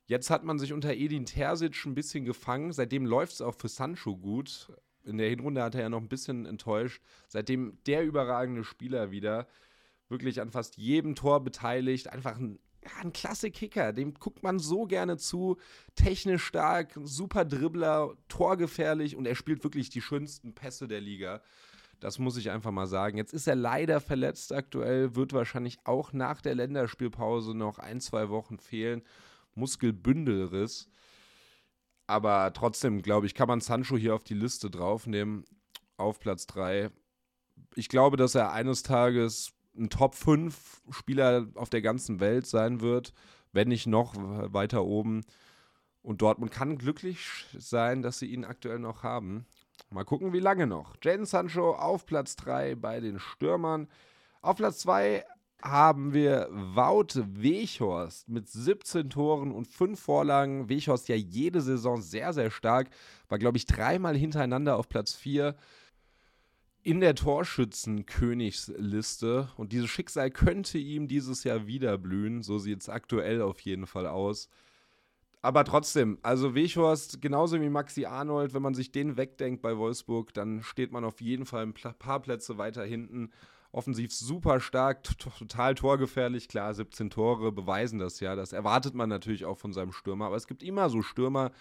Jetzt 0.07 0.31
hat 0.31 0.45
man 0.45 0.59
sich 0.59 0.73
unter 0.73 0.95
Edin 0.95 1.27
Terzic 1.27 1.85
ein 1.87 1.95
bisschen 1.95 2.25
gefangen. 2.25 2.73
Seitdem 2.73 3.07
läuft 3.07 3.35
es 3.35 3.41
auch 3.41 3.55
für 3.55 3.69
Sancho 3.69 4.17
gut. 4.17 4.73
In 5.05 5.19
der 5.19 5.29
Hinrunde 5.29 5.63
hat 5.63 5.75
er 5.75 5.83
ja 5.83 5.89
noch 5.89 6.01
ein 6.01 6.09
bisschen 6.09 6.47
enttäuscht. 6.47 7.03
Seitdem 7.29 7.79
der 7.87 8.05
überragende 8.05 8.65
Spieler 8.65 9.11
wieder 9.11 9.47
wirklich 10.09 10.41
an 10.41 10.51
fast 10.51 10.77
jedem 10.77 11.15
Tor 11.15 11.43
beteiligt. 11.43 12.13
Einfach 12.13 12.37
ein, 12.37 12.59
ein 13.01 13.13
klasse 13.13 13.51
Kicker. 13.51 13.93
Dem 13.93 14.15
guckt 14.15 14.43
man 14.43 14.59
so 14.59 14.87
gerne 14.87 15.17
zu. 15.17 15.57
Technisch 15.95 16.45
stark, 16.45 16.99
super 17.03 17.45
Dribbler, 17.45 18.15
torgefährlich 18.29 19.17
und 19.17 19.27
er 19.27 19.35
spielt 19.35 19.65
wirklich 19.65 19.91
die 19.91 20.03
schönsten 20.03 20.55
Pässe 20.55 20.89
der 20.89 21.01
Liga. 21.01 21.43
Das 22.03 22.19
muss 22.19 22.37
ich 22.37 22.51
einfach 22.51 22.73
mal 22.73 22.89
sagen. 22.89 23.17
Jetzt 23.17 23.33
ist 23.33 23.47
er 23.47 23.55
leider 23.55 24.01
verletzt 24.01 24.53
aktuell, 24.53 25.15
wird 25.15 25.33
wahrscheinlich 25.33 25.79
auch 25.85 26.13
nach 26.13 26.41
der 26.41 26.57
Länderspielpause 26.57 27.57
noch 27.57 27.79
ein, 27.79 28.01
zwei 28.01 28.29
Wochen 28.29 28.59
fehlen. 28.59 29.03
Muskelbündelriss. 29.55 30.89
Aber 32.07 32.53
trotzdem, 32.53 33.03
glaube 33.03 33.27
ich, 33.27 33.35
kann 33.35 33.49
man 33.49 33.61
Sancho 33.61 33.97
hier 33.97 34.15
auf 34.15 34.25
die 34.25 34.35
Liste 34.35 34.71
draufnehmen. 34.71 35.45
Auf 35.97 36.19
Platz 36.19 36.47
3. 36.47 36.91
Ich 37.75 37.89
glaube, 37.89 38.17
dass 38.17 38.35
er 38.35 38.53
eines 38.53 38.83
Tages 38.83 39.53
ein 39.77 39.89
Top 39.89 40.15
5 40.15 40.83
Spieler 40.91 41.49
auf 41.55 41.71
der 41.71 41.83
ganzen 41.83 42.21
Welt 42.21 42.47
sein 42.47 42.81
wird, 42.81 43.13
wenn 43.53 43.69
nicht 43.69 43.87
noch 43.87 44.15
weiter 44.17 44.85
oben. 44.85 45.23
Und 46.03 46.21
Dortmund 46.21 46.51
kann 46.51 46.79
glücklich 46.79 47.47
sein, 47.57 48.03
dass 48.03 48.19
sie 48.19 48.27
ihn 48.27 48.45
aktuell 48.45 48.81
noch 48.81 49.03
haben. 49.03 49.47
Mal 49.91 50.05
gucken, 50.05 50.33
wie 50.33 50.41
lange 50.41 50.67
noch. 50.67 50.97
Jaden 51.03 51.27
Sancho 51.27 51.75
auf 51.75 52.07
Platz 52.07 52.37
3 52.37 52.75
bei 52.75 53.01
den 53.01 53.19
Stürmern. 53.19 53.89
Auf 54.41 54.57
Platz 54.57 54.81
2 54.81 55.25
haben 55.63 56.13
wir 56.13 56.49
Wout 56.51 57.15
Weghorst 57.15 58.29
mit 58.29 58.49
17 58.49 59.11
Toren 59.11 59.53
und 59.53 59.67
5 59.67 59.99
Vorlagen. 59.99 60.69
Weghorst 60.69 61.09
ja 61.09 61.17
jede 61.17 61.61
Saison 61.61 62.03
sehr, 62.03 62.33
sehr 62.33 62.51
stark. 62.51 62.91
War, 63.29 63.39
glaube 63.39 63.59
ich, 63.59 63.67
dreimal 63.67 64.17
hintereinander 64.17 64.77
auf 64.77 64.89
Platz 64.89 65.15
4 65.15 65.55
in 66.83 67.01
der 67.01 67.15
Torschützenkönigsliste. 67.15 69.49
Und 69.57 69.73
dieses 69.73 69.89
Schicksal 69.89 70.31
könnte 70.31 70.79
ihm 70.79 71.09
dieses 71.09 71.45
Jahr 71.45 71.67
wieder 71.67 71.97
blühen. 71.97 72.43
So 72.43 72.59
sieht 72.59 72.81
es 72.81 72.89
aktuell 72.89 73.41
auf 73.41 73.61
jeden 73.61 73.87
Fall 73.87 74.07
aus. 74.07 74.49
Aber 75.43 75.65
trotzdem, 75.65 76.19
also 76.23 76.55
Weghorst, 76.55 77.21
genauso 77.21 77.61
wie 77.61 77.69
Maxi 77.69 78.05
Arnold, 78.05 78.55
wenn 78.55 78.63
man 78.63 78.75
sich 78.75 78.93
den 78.93 79.17
wegdenkt 79.17 79.61
bei 79.61 79.77
Wolfsburg, 79.77 80.33
dann 80.35 80.63
steht 80.63 80.93
man 80.93 81.05
auf 81.05 81.21
jeden 81.21 81.47
Fall 81.47 81.65
ein 81.65 81.75
paar 81.75 82.21
Plätze 82.21 82.59
weiter 82.59 82.85
hinten. 82.85 83.33
Offensiv 83.75 84.13
super 84.13 84.61
stark, 84.61 85.03
total 85.03 85.75
torgefährlich. 85.75 86.47
Klar, 86.49 86.75
17 86.75 87.09
Tore 87.09 87.53
beweisen 87.53 87.99
das 87.99 88.21
ja. 88.21 88.37
Das 88.37 88.53
erwartet 88.53 88.95
man 88.95 89.09
natürlich 89.09 89.47
auch 89.47 89.57
von 89.57 89.73
seinem 89.73 89.93
Stürmer. 89.93 90.27
Aber 90.27 90.37
es 90.37 90.47
gibt 90.47 90.63
immer 90.63 90.91
so 90.91 91.01
Stürmer, 91.01 91.53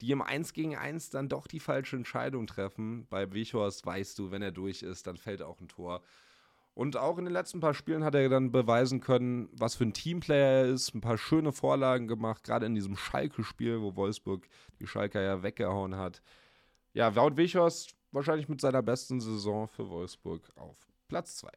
die 0.00 0.12
im 0.12 0.22
1 0.22 0.52
gegen 0.52 0.76
1 0.76 1.10
dann 1.10 1.28
doch 1.28 1.48
die 1.48 1.58
falsche 1.58 1.96
Entscheidung 1.96 2.46
treffen. 2.46 3.08
Bei 3.10 3.32
Weghorst 3.32 3.84
weißt 3.84 4.20
du, 4.20 4.30
wenn 4.30 4.40
er 4.40 4.52
durch 4.52 4.82
ist, 4.82 5.08
dann 5.08 5.16
fällt 5.16 5.42
auch 5.42 5.60
ein 5.60 5.66
Tor. 5.66 6.02
Und 6.74 6.96
auch 6.96 7.18
in 7.18 7.24
den 7.24 7.34
letzten 7.34 7.58
paar 7.58 7.74
Spielen 7.74 8.04
hat 8.04 8.14
er 8.14 8.28
dann 8.28 8.52
beweisen 8.52 9.00
können, 9.00 9.48
was 9.52 9.74
für 9.74 9.84
ein 9.84 9.92
Teamplayer 9.92 10.62
er 10.62 10.66
ist. 10.66 10.94
Ein 10.94 11.00
paar 11.00 11.18
schöne 11.18 11.52
Vorlagen 11.52 12.06
gemacht, 12.06 12.44
gerade 12.44 12.66
in 12.66 12.74
diesem 12.76 12.96
Schalke-Spiel, 12.96 13.80
wo 13.80 13.96
Wolfsburg 13.96 14.46
die 14.78 14.86
Schalker 14.86 15.20
ja 15.20 15.42
weggehauen 15.42 15.96
hat. 15.96 16.22
Ja, 16.94 17.16
Wout 17.16 17.36
Wichhorst 17.36 17.96
wahrscheinlich 18.12 18.48
mit 18.48 18.60
seiner 18.60 18.82
besten 18.82 19.20
Saison 19.20 19.66
für 19.66 19.88
Wolfsburg 19.88 20.48
auf 20.56 20.91
Platz 21.12 21.36
2. 21.36 21.50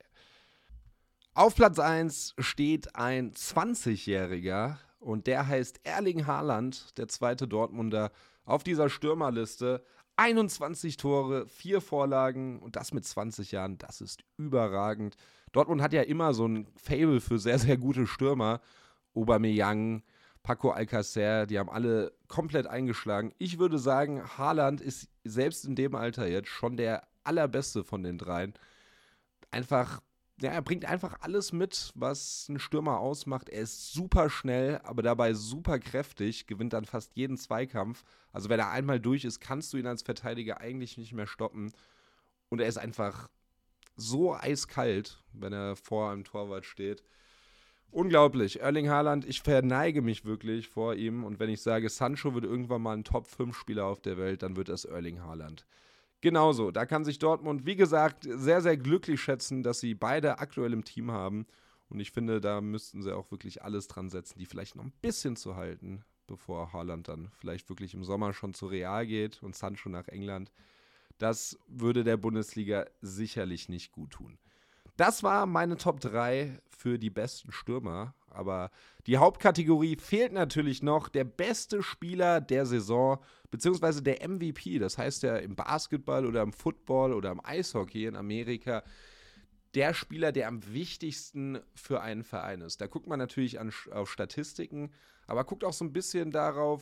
Auf 1.33 1.55
Platz 1.55 1.79
1 1.79 2.35
steht 2.39 2.93
ein 2.97 3.31
20-Jähriger 3.31 4.79
und 4.99 5.27
der 5.27 5.47
heißt 5.47 5.79
Erling 5.85 6.27
Haaland, 6.27 6.97
der 6.97 7.07
zweite 7.07 7.47
Dortmunder 7.47 8.11
auf 8.43 8.65
dieser 8.65 8.89
Stürmerliste. 8.89 9.81
21 10.17 10.97
Tore, 10.97 11.47
4 11.47 11.79
Vorlagen 11.79 12.59
und 12.59 12.75
das 12.75 12.91
mit 12.91 13.05
20 13.05 13.53
Jahren, 13.53 13.77
das 13.77 14.01
ist 14.01 14.25
überragend. 14.35 15.15
Dortmund 15.53 15.81
hat 15.81 15.93
ja 15.93 16.01
immer 16.01 16.33
so 16.33 16.45
ein 16.49 16.67
Fable 16.75 17.21
für 17.21 17.39
sehr, 17.39 17.57
sehr 17.57 17.77
gute 17.77 18.07
Stürmer. 18.07 18.59
Aubameyang, 19.13 20.03
Paco 20.43 20.71
Alcacer, 20.71 21.45
die 21.45 21.59
haben 21.59 21.69
alle 21.69 22.11
komplett 22.27 22.67
eingeschlagen. 22.67 23.33
Ich 23.37 23.57
würde 23.57 23.79
sagen, 23.79 24.21
Haaland 24.37 24.81
ist 24.81 25.07
selbst 25.23 25.63
in 25.63 25.75
dem 25.75 25.95
Alter 25.95 26.27
jetzt 26.27 26.49
schon 26.49 26.75
der 26.75 27.07
allerbeste 27.23 27.85
von 27.85 28.03
den 28.03 28.17
dreien. 28.17 28.53
Einfach 29.55 30.01
ja, 30.41 30.51
er 30.51 30.61
bringt 30.61 30.83
einfach 30.83 31.21
alles 31.21 31.53
mit, 31.53 31.93
was 31.95 32.49
ein 32.49 32.59
Stürmer 32.59 32.99
ausmacht. 32.99 33.47
Er 33.47 33.61
ist 33.61 33.93
super 33.93 34.29
schnell, 34.29 34.81
aber 34.83 35.01
dabei 35.01 35.33
super 35.33 35.79
kräftig, 35.79 36.45
gewinnt 36.45 36.73
dann 36.73 36.83
fast 36.83 37.15
jeden 37.15 37.37
Zweikampf. 37.37 38.03
Also 38.33 38.49
wenn 38.49 38.59
er 38.59 38.69
einmal 38.69 38.99
durch 38.99 39.23
ist, 39.23 39.39
kannst 39.39 39.71
du 39.71 39.77
ihn 39.77 39.87
als 39.87 40.01
Verteidiger 40.01 40.59
eigentlich 40.59 40.97
nicht 40.97 41.13
mehr 41.13 41.27
stoppen. 41.27 41.71
Und 42.49 42.59
er 42.59 42.67
ist 42.67 42.77
einfach 42.77 43.29
so 43.95 44.35
eiskalt, 44.35 45.23
wenn 45.31 45.53
er 45.53 45.77
vor 45.77 46.11
einem 46.11 46.25
Torwart 46.25 46.65
steht. 46.65 47.01
Unglaublich. 47.91 48.59
Erling 48.59 48.89
Haaland, 48.89 49.23
ich 49.23 49.41
verneige 49.41 50.01
mich 50.01 50.25
wirklich 50.25 50.67
vor 50.67 50.95
ihm. 50.95 51.23
Und 51.23 51.39
wenn 51.39 51.49
ich 51.49 51.61
sage, 51.61 51.87
Sancho 51.87 52.33
wird 52.33 52.43
irgendwann 52.43 52.81
mal 52.81 52.97
ein 52.97 53.05
Top-5-Spieler 53.05 53.85
auf 53.85 54.01
der 54.01 54.17
Welt, 54.17 54.43
dann 54.43 54.57
wird 54.57 54.67
es 54.67 54.83
Erling 54.83 55.21
Haaland. 55.21 55.65
Genauso, 56.25 56.71
da 56.71 56.87
kann 56.87 57.05
sich 57.05 57.19
Dortmund, 57.19 57.67
wie 57.67 57.75
gesagt, 57.75 58.25
sehr, 58.27 58.59
sehr 58.59 58.77
glücklich 58.77 59.21
schätzen, 59.21 59.61
dass 59.61 59.79
sie 59.79 59.93
beide 59.93 60.39
aktuell 60.39 60.73
im 60.73 60.83
Team 60.83 61.11
haben. 61.11 61.45
Und 61.87 61.99
ich 61.99 62.09
finde, 62.09 62.41
da 62.41 62.61
müssten 62.61 63.03
sie 63.03 63.15
auch 63.15 63.29
wirklich 63.29 63.61
alles 63.61 63.87
dran 63.87 64.09
setzen, 64.09 64.39
die 64.39 64.47
vielleicht 64.47 64.75
noch 64.75 64.85
ein 64.85 64.93
bisschen 65.03 65.35
zu 65.35 65.55
halten, 65.55 66.03
bevor 66.25 66.73
Haaland 66.73 67.09
dann 67.09 67.29
vielleicht 67.37 67.69
wirklich 67.69 67.93
im 67.93 68.03
Sommer 68.03 68.33
schon 68.33 68.55
zu 68.55 68.65
Real 68.65 69.05
geht 69.05 69.43
und 69.43 69.55
Sancho 69.55 69.87
nach 69.87 70.07
England. 70.07 70.51
Das 71.19 71.59
würde 71.67 72.03
der 72.03 72.17
Bundesliga 72.17 72.87
sicherlich 73.03 73.69
nicht 73.69 73.91
gut 73.91 74.09
tun. 74.09 74.39
Das 74.97 75.21
war 75.21 75.45
meine 75.45 75.77
Top 75.77 75.99
3 75.99 76.59
für 76.67 76.97
die 76.97 77.11
besten 77.11 77.51
Stürmer. 77.51 78.15
Aber 78.35 78.71
die 79.07 79.17
Hauptkategorie 79.17 79.97
fehlt 79.97 80.33
natürlich 80.33 80.83
noch 80.83 81.09
der 81.09 81.23
beste 81.23 81.81
Spieler 81.81 82.41
der 82.41 82.65
Saison, 82.65 83.19
beziehungsweise 83.51 84.01
der 84.01 84.27
MVP. 84.27 84.79
Das 84.79 84.97
heißt 84.97 85.23
ja 85.23 85.37
im 85.37 85.55
Basketball 85.55 86.25
oder 86.25 86.41
im 86.41 86.53
Football 86.53 87.13
oder 87.13 87.31
im 87.31 87.43
Eishockey 87.43 88.05
in 88.05 88.15
Amerika 88.15 88.83
der 89.75 89.93
Spieler, 89.93 90.31
der 90.31 90.47
am 90.47 90.73
wichtigsten 90.73 91.59
für 91.75 92.01
einen 92.01 92.23
Verein 92.23 92.61
ist. 92.61 92.79
Da 92.79 92.87
guckt 92.87 93.07
man 93.07 93.19
natürlich 93.19 93.59
an, 93.59 93.71
auf 93.91 94.11
Statistiken, 94.11 94.91
aber 95.27 95.43
guckt 95.43 95.63
auch 95.63 95.73
so 95.73 95.83
ein 95.83 95.93
bisschen 95.93 96.31
darauf, 96.31 96.81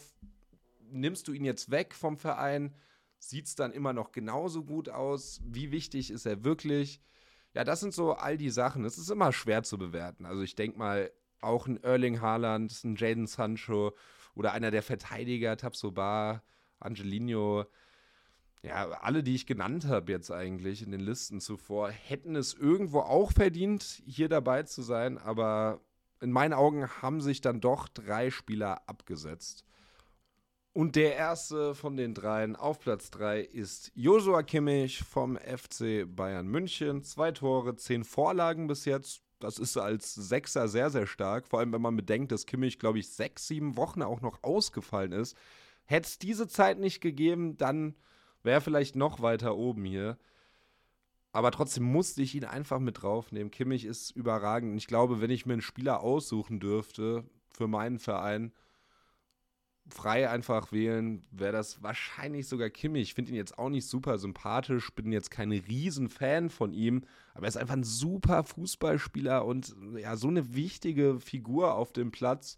nimmst 0.92 1.28
du 1.28 1.34
ihn 1.34 1.44
jetzt 1.44 1.72
weg 1.72 1.96
vom 1.96 2.18
Verein, 2.18 2.74
sieht 3.18 3.48
es 3.48 3.56
dann 3.56 3.72
immer 3.72 3.94
noch 3.94 4.12
genauso 4.12 4.64
gut 4.64 4.90
aus, 4.90 5.42
wie 5.44 5.72
wichtig 5.72 6.12
ist 6.12 6.26
er 6.26 6.44
wirklich? 6.44 7.02
Ja, 7.56 7.64
das 7.64 7.80
sind 7.80 7.94
so 7.94 8.14
all 8.14 8.38
die 8.38 8.50
Sachen. 8.50 8.86
Es 8.86 8.98
ist 8.98 9.10
immer 9.10 9.32
schwer 9.32 9.64
zu 9.64 9.78
bewerten. 9.78 10.26
Also 10.26 10.42
ich 10.42 10.56
denke 10.56 10.78
mal, 10.78 11.12
auch 11.44 11.68
ein 11.68 11.82
Erling 11.84 12.22
Haaland, 12.22 12.84
ein 12.84 12.96
Jaden 12.96 13.28
Sancho 13.28 13.94
oder 14.36 14.54
einer 14.54 14.72
der 14.72 14.84
Verteidiger, 14.84 15.58
Tabsoba, 15.58 16.44
Angelino, 16.80 17.66
ja, 18.64 18.90
alle, 19.02 19.24
die 19.24 19.36
ich 19.36 19.46
genannt 19.46 19.86
habe 19.86 20.12
jetzt 20.12 20.32
eigentlich 20.32 20.82
in 20.82 20.92
den 20.92 21.02
Listen 21.02 21.42
zuvor, 21.42 21.90
hätten 21.90 22.36
es 22.36 22.54
irgendwo 22.54 23.00
auch 23.02 23.32
verdient, 23.32 24.02
hier 24.06 24.30
dabei 24.30 24.64
zu 24.64 24.82
sein, 24.82 25.18
aber 25.18 25.82
in 26.22 26.32
meinen 26.32 26.54
Augen 26.54 26.88
haben 27.02 27.20
sich 27.20 27.42
dann 27.42 27.60
doch 27.60 27.90
drei 27.90 28.32
Spieler 28.32 28.88
abgesetzt. 28.88 29.66
Und 30.72 30.96
der 30.96 31.16
erste 31.16 31.76
von 31.76 31.98
den 31.98 32.16
dreien 32.16 32.56
auf 32.56 32.80
Platz 32.80 33.12
3 33.12 33.42
ist 33.42 33.92
Joshua 33.94 34.42
Kimmich 34.42 35.04
vom 35.04 35.38
FC 35.38 36.06
Bayern 36.08 36.48
München. 36.48 37.04
Zwei 37.04 37.32
Tore, 37.32 37.76
zehn 37.76 38.04
Vorlagen 38.04 38.66
bis 38.66 38.86
jetzt. 38.86 39.22
Das 39.44 39.60
ist 39.60 39.76
als 39.76 40.16
Sechser 40.16 40.70
sehr, 40.70 40.90
sehr 40.90 41.06
stark. 41.06 41.50
Vor 41.50 41.60
allem, 41.60 41.74
wenn 41.74 41.82
man 41.82 41.98
bedenkt, 41.98 42.32
dass 42.32 42.46
Kimmich, 42.46 42.80
glaube 42.80 43.00
ich, 43.00 43.10
sechs, 43.10 43.46
sieben 43.46 43.76
Wochen 43.76 44.02
auch 44.02 44.22
noch 44.22 44.42
ausgefallen 44.42 45.12
ist. 45.12 45.36
Hätte 45.84 46.08
es 46.08 46.18
diese 46.18 46.48
Zeit 46.48 46.80
nicht 46.80 47.02
gegeben, 47.02 47.58
dann 47.58 47.94
wäre 48.42 48.60
er 48.60 48.62
vielleicht 48.62 48.96
noch 48.96 49.22
weiter 49.22 49.58
oben 49.58 49.84
hier. 49.84 50.18
Aber 51.34 51.52
trotzdem 51.52 51.84
musste 51.84 52.22
ich 52.22 52.36
ihn 52.36 52.46
einfach 52.46 52.80
mit 52.80 53.02
draufnehmen. 53.02 53.52
Kimmich 53.52 53.84
ist 53.84 54.12
überragend. 54.12 54.72
Und 54.72 54.78
ich 54.78 54.88
glaube, 54.88 55.20
wenn 55.20 55.30
ich 55.30 55.46
mir 55.46 55.54
einen 55.54 55.62
Spieler 55.62 56.00
aussuchen 56.00 56.62
dürfte 56.62 57.26
für 57.52 57.68
meinen 57.68 58.00
Verein, 58.00 58.54
frei 59.90 60.30
einfach 60.30 60.72
wählen, 60.72 61.26
wäre 61.32 61.52
das 61.52 61.84
wahrscheinlich 61.84 62.48
sogar 62.48 62.70
Kimmich. 62.70 63.04
Ich 63.04 63.14
finde 63.14 63.32
ihn 63.32 63.38
jetzt 63.38 63.58
auch 63.58 63.70
nicht 63.70 63.88
super 63.88 64.18
sympathisch, 64.18 64.94
bin 64.94 65.12
jetzt 65.12 65.30
kein 65.30 65.52
Riesenfan 65.52 66.50
von 66.50 66.74
ihm, 66.74 67.04
aber 67.34 67.46
er 67.46 67.50
ist 67.50 67.58
einfach 67.58 67.76
ein 67.76 67.84
super 67.84 68.44
Fußballspieler 68.44 69.46
und 69.46 69.76
ja, 69.98 70.16
so 70.16 70.28
eine 70.30 70.56
wichtige 70.56 71.20
Figur 71.20 71.76
auf 71.76 71.92
dem 71.92 72.12
Platz. 72.12 72.58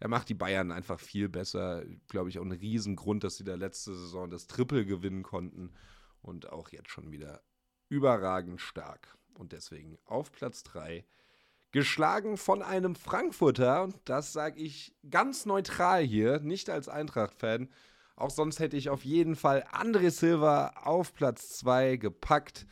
er 0.00 0.08
macht 0.08 0.28
die 0.28 0.34
Bayern 0.34 0.72
einfach 0.72 0.98
viel 0.98 1.28
besser. 1.28 1.84
Glaube 2.08 2.30
ich 2.30 2.38
auch 2.38 2.44
ein 2.44 2.52
Riesengrund, 2.52 3.22
dass 3.24 3.36
sie 3.36 3.44
da 3.44 3.54
letzte 3.54 3.94
Saison 3.94 4.30
das 4.30 4.46
Triple 4.46 4.84
gewinnen 4.84 5.22
konnten 5.22 5.72
und 6.22 6.50
auch 6.50 6.70
jetzt 6.70 6.90
schon 6.90 7.12
wieder 7.12 7.42
überragend 7.88 8.60
stark. 8.60 9.16
Und 9.34 9.52
deswegen 9.52 9.98
auf 10.04 10.32
Platz 10.32 10.62
3 10.64 11.04
geschlagen 11.72 12.36
von 12.36 12.62
einem 12.62 12.94
Frankfurter. 12.94 13.82
Und 13.82 13.96
das 14.04 14.32
sage 14.32 14.60
ich 14.60 14.94
ganz 15.10 15.46
neutral 15.46 16.02
hier, 16.02 16.38
nicht 16.40 16.70
als 16.70 16.88
Eintracht-Fan. 16.88 17.68
Auch 18.14 18.30
sonst 18.30 18.60
hätte 18.60 18.76
ich 18.76 18.90
auf 18.90 19.04
jeden 19.04 19.34
Fall 19.34 19.64
André 19.72 20.10
Silva 20.10 20.74
auf 20.82 21.14
Platz 21.14 21.58
2 21.58 21.96
gepackt. 21.96 22.66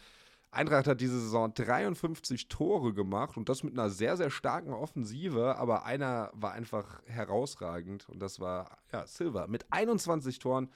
Eintracht 0.53 0.87
hat 0.87 1.01
diese 1.01 1.19
Saison 1.19 1.55
53 1.55 2.49
Tore 2.49 2.93
gemacht 2.93 3.37
und 3.37 3.49
das 3.49 3.63
mit 3.63 3.73
einer 3.73 3.89
sehr, 3.89 4.17
sehr 4.17 4.31
starken 4.31 4.73
Offensive, 4.73 5.57
aber 5.57 5.85
einer 5.85 6.31
war 6.35 6.53
einfach 6.53 7.01
herausragend 7.07 8.09
und 8.09 8.21
das 8.21 8.41
war 8.41 8.79
ja, 8.93 9.07
Silva 9.07 9.47
mit 9.47 9.65
21 9.71 10.41
Toren, 10.41 10.69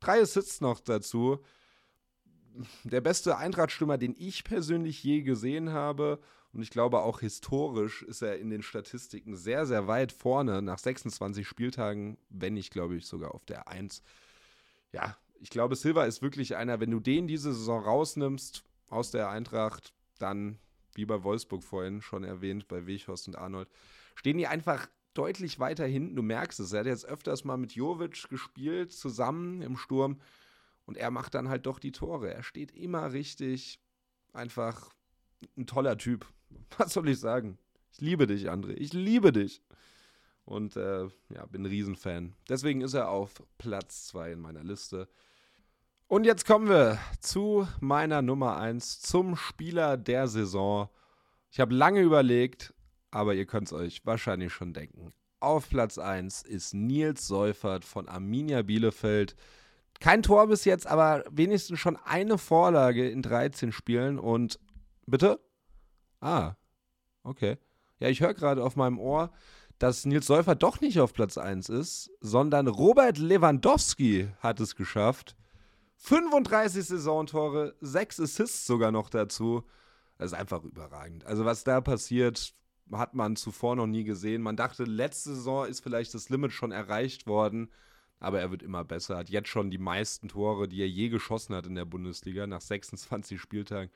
drei 0.00 0.20
Assists 0.20 0.60
noch 0.60 0.80
dazu. 0.80 1.40
Der 2.84 3.00
beste 3.00 3.38
Eintracht-Stürmer, 3.38 3.96
den 3.96 4.14
ich 4.18 4.44
persönlich 4.44 5.02
je 5.02 5.22
gesehen 5.22 5.72
habe 5.72 6.20
und 6.52 6.62
ich 6.62 6.70
glaube 6.70 7.00
auch 7.00 7.20
historisch 7.20 8.02
ist 8.02 8.22
er 8.22 8.38
in 8.38 8.50
den 8.50 8.62
Statistiken 8.62 9.36
sehr, 9.36 9.66
sehr 9.66 9.86
weit 9.86 10.12
vorne 10.12 10.60
nach 10.60 10.78
26 10.78 11.46
Spieltagen, 11.46 12.18
wenn 12.28 12.54
nicht, 12.54 12.72
glaube 12.72 12.96
ich, 12.96 13.06
sogar 13.06 13.34
auf 13.34 13.44
der 13.46 13.68
1. 13.68 14.02
Ja, 14.92 15.16
ich 15.40 15.50
glaube, 15.50 15.76
Silva 15.76 16.04
ist 16.04 16.22
wirklich 16.22 16.56
einer, 16.56 16.78
wenn 16.78 16.90
du 16.90 17.00
den 17.00 17.26
diese 17.26 17.52
Saison 17.52 17.82
rausnimmst, 17.82 18.64
aus 18.90 19.10
der 19.10 19.30
Eintracht, 19.30 19.94
dann, 20.18 20.58
wie 20.94 21.06
bei 21.06 21.24
Wolfsburg 21.24 21.64
vorhin 21.64 22.02
schon 22.02 22.24
erwähnt, 22.24 22.68
bei 22.68 22.86
Weghorst 22.86 23.26
und 23.26 23.36
Arnold, 23.36 23.68
stehen 24.14 24.36
die 24.36 24.46
einfach 24.46 24.86
deutlich 25.14 25.58
weiter 25.58 25.86
hinten. 25.86 26.14
Du 26.14 26.22
merkst 26.22 26.60
es. 26.60 26.72
Er 26.72 26.80
hat 26.80 26.86
jetzt 26.86 27.06
öfters 27.06 27.44
mal 27.44 27.56
mit 27.56 27.72
Jovic 27.72 28.28
gespielt, 28.28 28.92
zusammen 28.92 29.62
im 29.62 29.76
Sturm. 29.76 30.20
Und 30.84 30.96
er 30.96 31.10
macht 31.10 31.34
dann 31.34 31.48
halt 31.48 31.66
doch 31.66 31.78
die 31.78 31.92
Tore. 31.92 32.32
Er 32.32 32.42
steht 32.42 32.72
immer 32.72 33.12
richtig. 33.12 33.80
Einfach 34.32 34.94
ein 35.56 35.66
toller 35.66 35.96
Typ. 35.98 36.26
Was 36.78 36.92
soll 36.92 37.08
ich 37.08 37.20
sagen? 37.20 37.58
Ich 37.92 38.00
liebe 38.00 38.26
dich, 38.26 38.50
André. 38.50 38.74
Ich 38.74 38.92
liebe 38.92 39.32
dich. 39.32 39.62
Und 40.44 40.76
äh, 40.76 41.08
ja, 41.28 41.46
bin 41.46 41.62
ein 41.62 41.66
Riesenfan. 41.66 42.34
Deswegen 42.48 42.80
ist 42.80 42.94
er 42.94 43.08
auf 43.08 43.42
Platz 43.58 44.06
2 44.08 44.32
in 44.32 44.40
meiner 44.40 44.64
Liste. 44.64 45.08
Und 46.08 46.24
jetzt 46.24 46.46
kommen 46.46 46.68
wir 46.68 46.98
zu 47.20 47.66
meiner 47.80 48.20
Nummer 48.22 48.58
1, 48.58 49.00
zum 49.00 49.36
Spieler 49.36 49.96
der 49.96 50.28
Saison. 50.28 50.88
Ich 51.50 51.60
habe 51.60 51.74
lange 51.74 52.00
überlegt, 52.00 52.74
aber 53.10 53.34
ihr 53.34 53.46
könnt 53.46 53.68
es 53.68 53.72
euch 53.72 54.04
wahrscheinlich 54.04 54.52
schon 54.52 54.74
denken. 54.74 55.12
Auf 55.40 55.68
Platz 55.68 55.98
1 55.98 56.42
ist 56.42 56.74
Nils 56.74 57.26
Seufert 57.26 57.84
von 57.84 58.08
Arminia 58.08 58.62
Bielefeld. 58.62 59.36
Kein 60.00 60.22
Tor 60.22 60.48
bis 60.48 60.64
jetzt, 60.64 60.86
aber 60.86 61.24
wenigstens 61.30 61.78
schon 61.78 61.96
eine 61.96 62.36
Vorlage 62.36 63.08
in 63.08 63.22
13 63.22 63.72
Spielen. 63.72 64.18
Und 64.18 64.58
bitte? 65.06 65.40
Ah, 66.22 66.54
okay. 67.24 67.58
Ja, 67.98 68.08
ich 68.08 68.20
höre 68.20 68.32
gerade 68.32 68.62
auf 68.62 68.76
meinem 68.76 68.98
Ohr, 68.98 69.32
dass 69.78 70.06
Nils 70.06 70.26
Seufert 70.26 70.62
doch 70.62 70.80
nicht 70.80 71.00
auf 71.00 71.12
Platz 71.12 71.36
1 71.36 71.68
ist, 71.68 72.12
sondern 72.20 72.68
Robert 72.68 73.18
Lewandowski 73.18 74.28
hat 74.38 74.60
es 74.60 74.76
geschafft. 74.76 75.36
35 75.96 76.84
Saisontore, 76.84 77.74
6 77.80 78.20
Assists 78.20 78.66
sogar 78.66 78.92
noch 78.92 79.10
dazu. 79.10 79.64
Das 80.16 80.30
ist 80.32 80.38
einfach 80.38 80.62
überragend. 80.62 81.26
Also, 81.26 81.44
was 81.44 81.64
da 81.64 81.80
passiert, 81.80 82.54
hat 82.92 83.14
man 83.14 83.34
zuvor 83.34 83.74
noch 83.74 83.88
nie 83.88 84.04
gesehen. 84.04 84.42
Man 84.42 84.56
dachte, 84.56 84.84
letzte 84.84 85.34
Saison 85.34 85.66
ist 85.66 85.80
vielleicht 85.80 86.14
das 86.14 86.28
Limit 86.28 86.52
schon 86.52 86.70
erreicht 86.70 87.26
worden, 87.26 87.68
aber 88.20 88.40
er 88.40 88.52
wird 88.52 88.62
immer 88.62 88.84
besser. 88.84 89.16
Hat 89.16 89.30
jetzt 89.30 89.48
schon 89.48 89.70
die 89.72 89.78
meisten 89.78 90.28
Tore, 90.28 90.68
die 90.68 90.82
er 90.82 90.88
je 90.88 91.08
geschossen 91.08 91.56
hat 91.56 91.66
in 91.66 91.74
der 91.74 91.84
Bundesliga 91.84 92.46
nach 92.46 92.60
26 92.60 93.40
Spieltagen. 93.40 93.90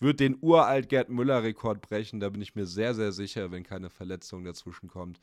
Wird 0.00 0.20
den 0.20 0.38
uralt 0.40 0.88
Gerd 0.88 1.08
Müller-Rekord 1.08 1.80
brechen, 1.80 2.20
da 2.20 2.28
bin 2.28 2.40
ich 2.40 2.54
mir 2.54 2.66
sehr, 2.66 2.94
sehr 2.94 3.12
sicher, 3.12 3.50
wenn 3.50 3.64
keine 3.64 3.90
Verletzung 3.90 4.44
dazwischen 4.44 4.88
kommt. 4.88 5.20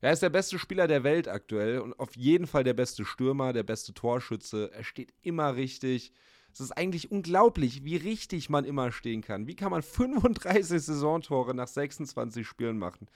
Er 0.00 0.12
ist 0.12 0.22
der 0.22 0.30
beste 0.30 0.58
Spieler 0.58 0.86
der 0.86 1.02
Welt 1.02 1.28
aktuell 1.28 1.78
und 1.78 1.98
auf 1.98 2.14
jeden 2.14 2.46
Fall 2.46 2.62
der 2.62 2.74
beste 2.74 3.04
Stürmer, 3.04 3.52
der 3.52 3.62
beste 3.62 3.94
Torschütze. 3.94 4.70
Er 4.72 4.84
steht 4.84 5.14
immer 5.22 5.56
richtig. 5.56 6.12
Es 6.52 6.60
ist 6.60 6.72
eigentlich 6.72 7.10
unglaublich, 7.10 7.84
wie 7.84 7.96
richtig 7.96 8.50
man 8.50 8.64
immer 8.64 8.92
stehen 8.92 9.22
kann. 9.22 9.46
Wie 9.46 9.56
kann 9.56 9.70
man 9.70 9.82
35 9.82 10.82
Saisontore 10.82 11.54
nach 11.54 11.68
26 11.68 12.46
Spielen 12.46 12.78
machen? 12.78 13.08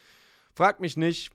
Fragt 0.54 0.80
mich 0.80 0.96
nicht. 0.96 1.30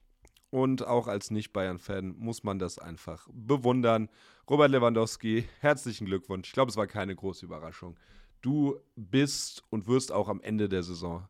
Und 0.50 0.86
auch 0.86 1.08
als 1.08 1.32
Nicht-Bayern-Fan 1.32 2.16
muss 2.18 2.44
man 2.44 2.60
das 2.60 2.78
einfach 2.78 3.28
bewundern. 3.32 4.10
Robert 4.48 4.70
Lewandowski, 4.70 5.46
herzlichen 5.62 6.06
Glückwunsch. 6.06 6.50
Ich 6.50 6.54
glaube, 6.54 6.70
es 6.70 6.78
war 6.78 6.86
keine 6.86 7.16
große 7.16 7.46
Überraschung. 7.46 7.98
Du 8.44 8.78
bist 8.98 9.64
und 9.70 9.88
wirst 9.88 10.12
auch 10.12 10.28
am 10.28 10.42
Ende 10.42 10.68
der 10.68 10.84
Saison 10.84 11.28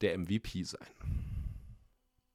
der 0.00 0.18
MVP 0.18 0.64
sein. 0.64 0.88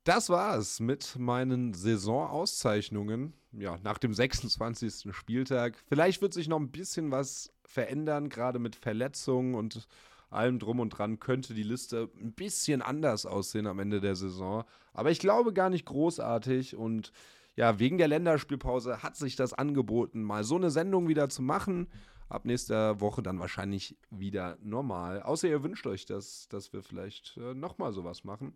Das 0.06 0.30
war 0.30 0.58
es 0.58 0.80
mit 0.80 1.18
meinen 1.20 1.74
Saisonauszeichnungen. 1.74 3.34
Ja, 3.52 3.78
nach 3.84 3.98
dem 3.98 4.14
26. 4.14 5.14
Spieltag. 5.14 5.84
Vielleicht 5.88 6.22
wird 6.22 6.34
sich 6.34 6.48
noch 6.48 6.60
ein 6.60 6.72
bisschen 6.72 7.12
was 7.12 7.52
verändern, 7.66 8.30
gerade 8.30 8.58
mit 8.58 8.78
Verletzungen 8.78 9.54
und 9.54 9.86
allem 10.30 10.60
drum 10.60 10.80
und 10.80 10.92
dran 10.92 11.20
könnte 11.20 11.54
die 11.54 11.64
Liste 11.64 12.10
ein 12.18 12.34
bisschen 12.34 12.82
anders 12.82 13.26
aussehen 13.26 13.68
am 13.68 13.80
Ende 13.80 14.00
der 14.00 14.16
Saison. 14.16 14.64
Aber 14.94 15.12
ich 15.12 15.20
glaube 15.20 15.52
gar 15.52 15.70
nicht 15.70 15.86
großartig 15.86 16.78
und 16.78 17.12
ja, 17.58 17.80
wegen 17.80 17.98
der 17.98 18.08
Länderspielpause 18.08 19.04
hat 19.04 19.18
sich 19.18 19.36
das 19.36 19.54
angeboten, 19.54 20.24
mal 20.24 20.44
so 20.46 20.56
eine 20.56 20.72
Sendung 20.72 21.10
wieder 21.10 21.28
zu 21.28 21.42
machen. 21.42 21.88
Ab 22.28 22.46
nächster 22.46 23.00
Woche 23.02 23.22
dann 23.22 23.40
wahrscheinlich 23.40 23.98
wieder 24.10 24.58
normal. 24.62 25.22
Außer 25.22 25.48
ihr 25.48 25.64
wünscht 25.64 25.86
euch, 25.86 26.06
dass, 26.06 26.48
dass 26.48 26.74
wir 26.74 26.82
vielleicht 26.82 27.38
äh, 27.38 27.54
nochmal 27.54 27.94
sowas 27.94 28.24
machen. 28.24 28.54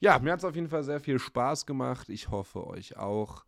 Ja, 0.00 0.18
mir 0.18 0.32
hat 0.32 0.40
es 0.40 0.44
auf 0.44 0.56
jeden 0.56 0.68
Fall 0.68 0.82
sehr 0.82 1.00
viel 1.00 1.18
Spaß 1.18 1.66
gemacht. 1.66 2.08
Ich 2.08 2.30
hoffe 2.30 2.66
euch 2.66 2.96
auch. 2.96 3.44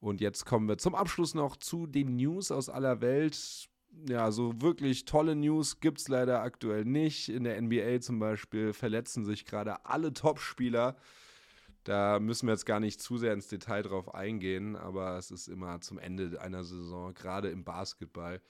Und 0.00 0.20
jetzt 0.20 0.44
kommen 0.44 0.68
wir 0.68 0.76
zum 0.76 0.94
Abschluss 0.94 1.34
noch 1.34 1.56
zu 1.56 1.86
den 1.86 2.16
News 2.16 2.50
aus 2.50 2.68
aller 2.68 3.00
Welt. 3.00 3.68
Ja, 4.08 4.32
so 4.32 4.60
wirklich 4.60 5.04
tolle 5.04 5.36
News 5.36 5.80
gibt 5.80 6.00
es 6.00 6.08
leider 6.08 6.42
aktuell 6.42 6.84
nicht. 6.84 7.28
In 7.28 7.44
der 7.44 7.60
NBA 7.62 8.00
zum 8.00 8.18
Beispiel 8.18 8.72
verletzen 8.72 9.24
sich 9.24 9.46
gerade 9.46 9.86
alle 9.86 10.12
Topspieler. 10.12 10.96
Da 11.84 12.18
müssen 12.18 12.46
wir 12.46 12.52
jetzt 12.52 12.66
gar 12.66 12.80
nicht 12.80 13.00
zu 13.00 13.18
sehr 13.18 13.34
ins 13.34 13.48
Detail 13.48 13.82
drauf 13.82 14.14
eingehen, 14.14 14.74
aber 14.74 15.18
es 15.18 15.30
ist 15.30 15.48
immer 15.48 15.80
zum 15.80 15.98
Ende 15.98 16.40
einer 16.40 16.64
Saison, 16.64 17.12
gerade 17.14 17.50
im 17.50 17.62
Basketball, 17.64 18.40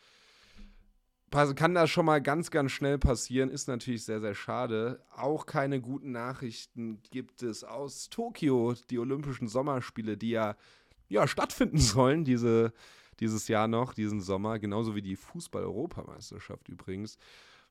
kann 1.57 1.75
das 1.75 1.91
schon 1.91 2.07
mal 2.07 2.23
ganz, 2.23 2.53
ganz 2.53 2.71
schnell 2.71 2.97
passieren. 2.99 3.51
Ist 3.51 3.67
natürlich 3.67 4.05
sehr, 4.05 4.21
sehr 4.21 4.35
schade. 4.35 5.05
Auch 5.11 5.47
keine 5.47 5.81
guten 5.81 6.13
Nachrichten 6.13 7.03
gibt 7.11 7.43
es 7.43 7.65
aus 7.65 8.09
Tokio, 8.09 8.75
die 8.89 9.01
Olympischen 9.01 9.49
Sommerspiele, 9.49 10.17
die 10.17 10.31
ja, 10.31 10.57
ja 11.09 11.27
stattfinden 11.27 11.79
sollen, 11.81 12.25
diese, 12.25 12.73
dieses 13.19 13.49
Jahr 13.49 13.67
noch, 13.67 13.95
diesen 13.95 14.21
Sommer, 14.21 14.61
genauso 14.61 14.95
wie 14.95 15.03
die 15.03 15.17
Fußball-Europameisterschaft 15.17 16.69
übrigens. 16.69 17.19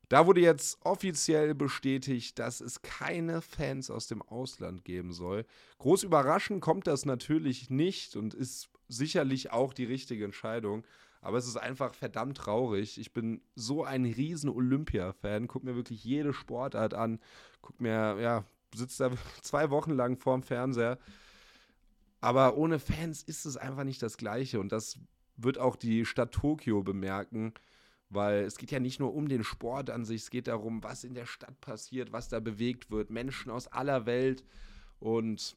Da 0.08 0.26
wurde 0.26 0.40
jetzt 0.40 0.78
offiziell 0.84 1.54
bestätigt, 1.54 2.38
dass 2.38 2.60
es 2.60 2.82
keine 2.82 3.40
Fans 3.40 3.90
aus 3.90 4.06
dem 4.06 4.22
Ausland 4.22 4.84
geben 4.84 5.12
soll. 5.12 5.46
Groß 5.78 6.02
überraschend 6.02 6.60
kommt 6.60 6.86
das 6.86 7.06
natürlich 7.06 7.70
nicht 7.70 8.16
und 8.16 8.34
ist 8.34 8.68
sicherlich 8.88 9.50
auch 9.52 9.72
die 9.72 9.84
richtige 9.84 10.24
Entscheidung. 10.24 10.84
Aber 11.20 11.38
es 11.38 11.46
ist 11.46 11.56
einfach 11.56 11.94
verdammt 11.94 12.36
traurig. 12.36 12.98
Ich 12.98 13.14
bin 13.14 13.40
so 13.54 13.82
ein 13.82 14.04
riesen 14.04 14.50
Olympia-Fan, 14.50 15.48
guck 15.48 15.64
mir 15.64 15.74
wirklich 15.74 16.04
jede 16.04 16.34
Sportart 16.34 16.92
an, 16.92 17.18
guck 17.62 17.80
mir, 17.80 18.20
ja, 18.20 18.44
sitzt 18.74 19.00
da 19.00 19.10
zwei 19.42 19.70
Wochen 19.70 19.92
lang 19.92 20.18
vorm 20.18 20.42
Fernseher. 20.42 20.98
Aber 22.20 22.56
ohne 22.58 22.78
Fans 22.78 23.22
ist 23.22 23.46
es 23.46 23.56
einfach 23.56 23.84
nicht 23.84 24.02
das 24.02 24.18
Gleiche. 24.18 24.60
Und 24.60 24.70
das 24.70 24.98
wird 25.36 25.58
auch 25.58 25.76
die 25.76 26.04
Stadt 26.04 26.32
Tokio 26.32 26.82
bemerken, 26.82 27.54
weil 28.10 28.44
es 28.44 28.58
geht 28.58 28.70
ja 28.70 28.80
nicht 28.80 29.00
nur 29.00 29.14
um 29.14 29.28
den 29.28 29.44
Sport 29.44 29.90
an 29.90 30.04
sich, 30.04 30.22
es 30.22 30.30
geht 30.30 30.46
darum, 30.46 30.82
was 30.82 31.04
in 31.04 31.14
der 31.14 31.26
Stadt 31.26 31.60
passiert, 31.60 32.12
was 32.12 32.28
da 32.28 32.40
bewegt 32.40 32.90
wird, 32.90 33.10
Menschen 33.10 33.50
aus 33.50 33.66
aller 33.68 34.06
Welt. 34.06 34.44
Und 34.98 35.56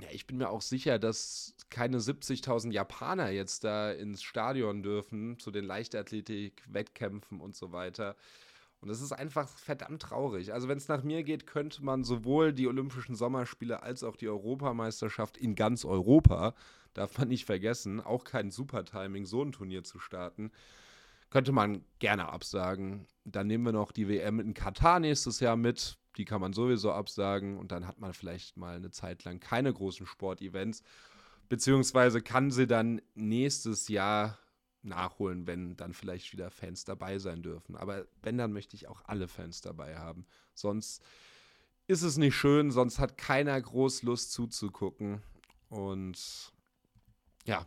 ja, 0.00 0.08
ich 0.10 0.26
bin 0.26 0.36
mir 0.36 0.50
auch 0.50 0.62
sicher, 0.62 0.98
dass 0.98 1.54
keine 1.70 1.98
70.000 1.98 2.72
Japaner 2.72 3.30
jetzt 3.30 3.64
da 3.64 3.90
ins 3.90 4.22
Stadion 4.22 4.82
dürfen 4.82 5.38
zu 5.38 5.50
den 5.50 5.64
Leichtathletik-Wettkämpfen 5.64 7.40
und 7.40 7.56
so 7.56 7.72
weiter. 7.72 8.16
Und 8.80 8.88
das 8.88 9.00
ist 9.00 9.12
einfach 9.12 9.48
verdammt 9.48 10.02
traurig. 10.02 10.52
Also, 10.52 10.68
wenn 10.68 10.76
es 10.76 10.88
nach 10.88 11.02
mir 11.02 11.22
geht, 11.22 11.46
könnte 11.46 11.82
man 11.82 12.04
sowohl 12.04 12.52
die 12.52 12.68
Olympischen 12.68 13.14
Sommerspiele 13.14 13.82
als 13.82 14.04
auch 14.04 14.16
die 14.16 14.28
Europameisterschaft 14.28 15.38
in 15.38 15.54
ganz 15.54 15.84
Europa, 15.84 16.54
darf 16.92 17.16
man 17.18 17.28
nicht 17.28 17.46
vergessen, 17.46 18.00
auch 18.00 18.24
kein 18.24 18.50
Super-Timing, 18.50 19.24
so 19.24 19.42
ein 19.42 19.52
Turnier 19.52 19.82
zu 19.82 19.98
starten, 19.98 20.50
könnte 21.36 21.52
man 21.52 21.84
gerne 21.98 22.30
absagen. 22.30 23.06
Dann 23.26 23.46
nehmen 23.46 23.64
wir 23.66 23.72
noch 23.72 23.92
die 23.92 24.08
WM 24.08 24.40
in 24.40 24.54
Katar 24.54 25.00
nächstes 25.00 25.40
Jahr 25.40 25.56
mit 25.56 25.98
die 26.16 26.24
kann 26.24 26.40
man 26.40 26.52
sowieso 26.52 26.92
absagen 26.92 27.58
und 27.58 27.72
dann 27.72 27.86
hat 27.86 28.00
man 28.00 28.14
vielleicht 28.14 28.56
mal 28.56 28.76
eine 28.76 28.90
Zeit 28.90 29.24
lang 29.24 29.40
keine 29.40 29.72
großen 29.72 30.06
Sportevents, 30.06 30.82
beziehungsweise 31.48 32.22
kann 32.22 32.50
sie 32.50 32.66
dann 32.66 33.02
nächstes 33.14 33.88
Jahr 33.88 34.38
nachholen, 34.82 35.46
wenn 35.46 35.76
dann 35.76 35.92
vielleicht 35.92 36.32
wieder 36.32 36.50
Fans 36.50 36.84
dabei 36.84 37.18
sein 37.18 37.42
dürfen. 37.42 37.76
Aber 37.76 38.06
wenn, 38.22 38.38
dann 38.38 38.52
möchte 38.52 38.76
ich 38.76 38.88
auch 38.88 39.02
alle 39.04 39.28
Fans 39.28 39.60
dabei 39.60 39.98
haben. 39.98 40.26
Sonst 40.54 41.02
ist 41.86 42.02
es 42.02 42.16
nicht 42.16 42.34
schön, 42.34 42.70
sonst 42.70 42.98
hat 42.98 43.18
keiner 43.18 43.60
groß 43.60 44.02
Lust 44.02 44.32
zuzugucken. 44.32 45.20
Und 45.68 46.52
ja, 47.44 47.66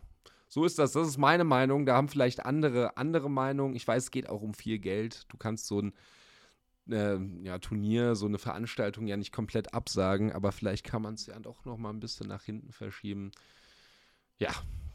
so 0.50 0.64
ist 0.64 0.80
das. 0.80 0.92
Das 0.92 1.06
ist 1.06 1.16
meine 1.16 1.44
Meinung. 1.44 1.86
Da 1.86 1.94
haben 1.94 2.08
vielleicht 2.08 2.44
andere 2.44 2.96
andere 2.96 3.30
Meinungen. 3.30 3.76
Ich 3.76 3.86
weiß, 3.86 4.04
es 4.04 4.10
geht 4.10 4.28
auch 4.28 4.42
um 4.42 4.52
viel 4.52 4.80
Geld. 4.80 5.24
Du 5.28 5.36
kannst 5.36 5.68
so 5.68 5.80
ein 5.80 5.92
äh, 6.90 7.18
ja, 7.44 7.58
Turnier, 7.60 8.16
so 8.16 8.26
eine 8.26 8.38
Veranstaltung 8.38 9.06
ja 9.06 9.16
nicht 9.16 9.32
komplett 9.32 9.72
absagen, 9.72 10.32
aber 10.32 10.50
vielleicht 10.50 10.84
kann 10.84 11.02
man 11.02 11.14
es 11.14 11.26
ja 11.26 11.38
doch 11.38 11.64
noch 11.64 11.78
mal 11.78 11.90
ein 11.90 12.00
bisschen 12.00 12.26
nach 12.26 12.42
hinten 12.42 12.72
verschieben. 12.72 13.30
Ja, 14.38 14.50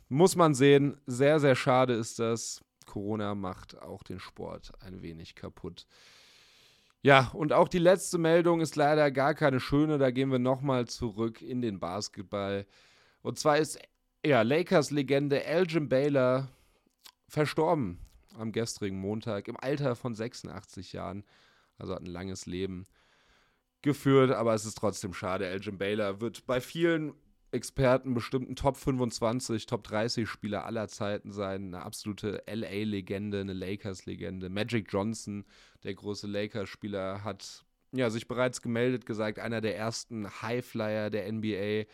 muss 0.10 0.36
man 0.36 0.53
sehen. 0.56 0.97
Sehr, 1.06 1.39
sehr 1.39 1.56
schade 1.56 1.93
ist 1.93 2.20
das. 2.20 2.62
Corona 2.86 3.34
macht 3.34 3.82
auch 3.82 4.03
den 4.03 4.20
Sport 4.20 4.74
ein 4.82 5.01
wenig 5.01 5.36
kaputt. 5.36 5.88
Ja, 7.01 7.30
und 7.34 7.53
auch 7.53 7.70
die 7.70 7.80
letzte 7.80 8.18
Meldung 8.18 8.60
ist 8.60 8.76
leider 8.76 9.10
gar 9.10 9.36
keine 9.36 9.62
schöne. 9.62 9.99
Da 9.99 10.12
gehen 10.12 10.32
wir 10.32 10.39
nochmal 10.39 10.86
zurück 10.86 11.41
in 11.41 11.62
den 11.62 11.80
Basketball. 11.80 12.66
Und 13.22 13.39
zwar 13.39 13.58
ist 13.58 13.80
ja, 14.26 14.41
Lakers-Legende 14.41 15.43
Elgin 15.43 15.88
Baylor 15.88 16.49
verstorben 17.28 17.99
am 18.38 18.51
gestrigen 18.51 18.99
Montag 18.99 19.47
im 19.47 19.57
Alter 19.57 19.95
von 19.95 20.13
86 20.13 20.93
Jahren. 20.93 21.23
Also 21.78 21.93
hat 21.93 22.01
ein 22.01 22.07
langes 22.07 22.45
Leben 22.45 22.88
geführt, 23.82 24.32
aber 24.32 24.53
es 24.53 24.65
ist 24.65 24.78
trotzdem 24.78 25.13
schade. 25.13 25.45
Elgin 25.45 25.78
Baylor 25.78 26.21
wird 26.21 26.45
bei 26.45 26.59
vielen 26.59 27.13
Experten 27.51 28.13
bestimmt 28.13 28.49
ein 28.49 28.55
Top 28.55 28.76
25, 28.78 29.65
Top 29.67 29.84
30 29.84 30.28
Spieler 30.28 30.65
aller 30.65 30.88
Zeiten 30.88 31.32
sein. 31.32 31.67
Eine 31.67 31.84
absolute 31.84 32.43
LA-Legende, 32.51 33.41
eine 33.41 33.53
Lakers-Legende. 33.53 34.49
Magic 34.49 34.91
Johnson, 34.91 35.45
der 35.84 35.93
große 35.93 36.28
Lakers-Spieler, 36.28 37.23
hat 37.23 37.63
ja, 37.91 38.09
sich 38.09 38.28
bereits 38.28 38.61
gemeldet, 38.61 39.05
gesagt, 39.05 39.39
einer 39.39 39.61
der 39.61 39.78
ersten 39.78 40.30
Highflyer 40.41 41.09
der 41.09 41.32
NBA, 41.32 41.86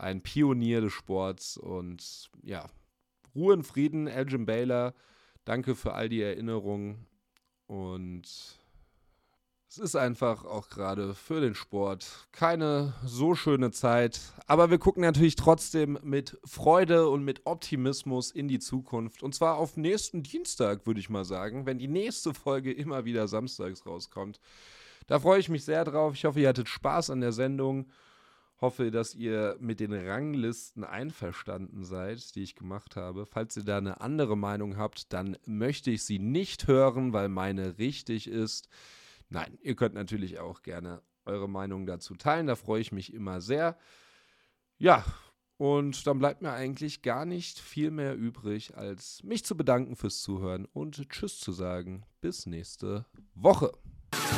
ein 0.00 0.22
Pionier 0.22 0.80
des 0.80 0.92
Sports 0.92 1.56
und 1.56 2.30
ja, 2.42 2.66
Ruhe 3.34 3.54
in 3.54 3.62
Frieden, 3.62 4.06
Elgin 4.06 4.46
Baylor. 4.46 4.94
Danke 5.44 5.74
für 5.74 5.94
all 5.94 6.08
die 6.08 6.22
Erinnerungen 6.22 7.06
und 7.66 8.24
es 9.68 9.78
ist 9.78 9.94
einfach 9.94 10.44
auch 10.44 10.68
gerade 10.68 11.14
für 11.14 11.40
den 11.40 11.54
Sport 11.54 12.26
keine 12.32 12.92
so 13.04 13.36
schöne 13.36 13.70
Zeit. 13.70 14.20
Aber 14.48 14.68
wir 14.70 14.78
gucken 14.78 15.02
natürlich 15.02 15.36
trotzdem 15.36 15.96
mit 16.02 16.36
Freude 16.44 17.08
und 17.08 17.24
mit 17.24 17.42
Optimismus 17.46 18.32
in 18.32 18.48
die 18.48 18.58
Zukunft. 18.58 19.22
Und 19.22 19.32
zwar 19.34 19.58
auf 19.58 19.76
nächsten 19.76 20.24
Dienstag, 20.24 20.86
würde 20.86 20.98
ich 20.98 21.08
mal 21.08 21.24
sagen, 21.24 21.66
wenn 21.66 21.78
die 21.78 21.86
nächste 21.86 22.34
Folge 22.34 22.72
immer 22.72 23.04
wieder 23.04 23.28
samstags 23.28 23.86
rauskommt. 23.86 24.40
Da 25.06 25.20
freue 25.20 25.38
ich 25.38 25.48
mich 25.48 25.64
sehr 25.64 25.84
drauf. 25.84 26.14
Ich 26.14 26.24
hoffe, 26.24 26.40
ihr 26.40 26.48
hattet 26.48 26.68
Spaß 26.68 27.10
an 27.10 27.20
der 27.20 27.32
Sendung. 27.32 27.86
Hoffe, 28.60 28.90
dass 28.90 29.14
ihr 29.14 29.56
mit 29.58 29.80
den 29.80 29.92
Ranglisten 29.92 30.84
einverstanden 30.84 31.84
seid, 31.84 32.34
die 32.34 32.42
ich 32.42 32.54
gemacht 32.54 32.94
habe. 32.94 33.24
Falls 33.24 33.56
ihr 33.56 33.64
da 33.64 33.78
eine 33.78 34.02
andere 34.02 34.36
Meinung 34.36 34.76
habt, 34.76 35.12
dann 35.14 35.38
möchte 35.46 35.90
ich 35.90 36.02
sie 36.02 36.18
nicht 36.18 36.66
hören, 36.66 37.14
weil 37.14 37.28
meine 37.30 37.78
richtig 37.78 38.28
ist. 38.28 38.68
Nein, 39.30 39.56
ihr 39.62 39.76
könnt 39.76 39.94
natürlich 39.94 40.40
auch 40.40 40.62
gerne 40.62 41.02
eure 41.24 41.48
Meinung 41.48 41.86
dazu 41.86 42.14
teilen. 42.16 42.46
Da 42.46 42.56
freue 42.56 42.82
ich 42.82 42.92
mich 42.92 43.14
immer 43.14 43.40
sehr. 43.40 43.78
Ja, 44.76 45.04
und 45.56 46.06
dann 46.06 46.18
bleibt 46.18 46.42
mir 46.42 46.52
eigentlich 46.52 47.02
gar 47.02 47.24
nicht 47.24 47.58
viel 47.58 47.90
mehr 47.90 48.16
übrig, 48.16 48.76
als 48.76 49.22
mich 49.22 49.44
zu 49.44 49.56
bedanken 49.56 49.96
fürs 49.96 50.20
Zuhören 50.20 50.66
und 50.66 51.08
Tschüss 51.10 51.38
zu 51.38 51.52
sagen. 51.52 52.04
Bis 52.20 52.46
nächste 52.46 53.06
Woche. 53.34 53.72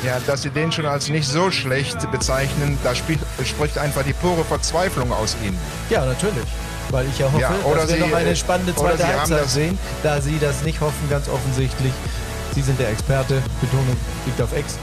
Ja, 0.03 0.19
dass 0.27 0.41
Sie 0.41 0.49
den 0.49 0.71
schon 0.71 0.85
als 0.85 1.07
nicht 1.07 1.27
so 1.27 1.49
schlecht 1.49 2.11
bezeichnen, 2.11 2.77
da 2.83 2.93
spricht 2.93 3.77
einfach 3.77 4.03
die 4.03 4.13
pure 4.13 4.43
Verzweiflung 4.43 5.13
aus 5.13 5.37
Ihnen. 5.41 5.57
Ja, 5.89 6.05
natürlich. 6.05 6.45
Weil 6.89 7.07
ich 7.07 7.17
ja 7.19 7.27
hoffe, 7.27 7.39
ja, 7.41 7.53
dass 7.73 7.87
wir 7.87 7.95
Sie, 7.95 8.01
noch 8.01 8.13
eine 8.13 8.35
spannende 8.35 8.75
zweite 8.75 9.07
Halbzeit 9.07 9.49
sehen, 9.49 9.79
da 10.03 10.19
Sie 10.19 10.37
das 10.39 10.61
nicht 10.63 10.81
hoffen, 10.81 11.09
ganz 11.09 11.29
offensichtlich. 11.29 11.93
Sie 12.53 12.61
sind 12.61 12.79
der 12.79 12.89
Experte. 12.89 13.41
Betonung 13.61 13.97
liegt 14.25 14.41
auf 14.41 14.51
Ex. 14.53 14.77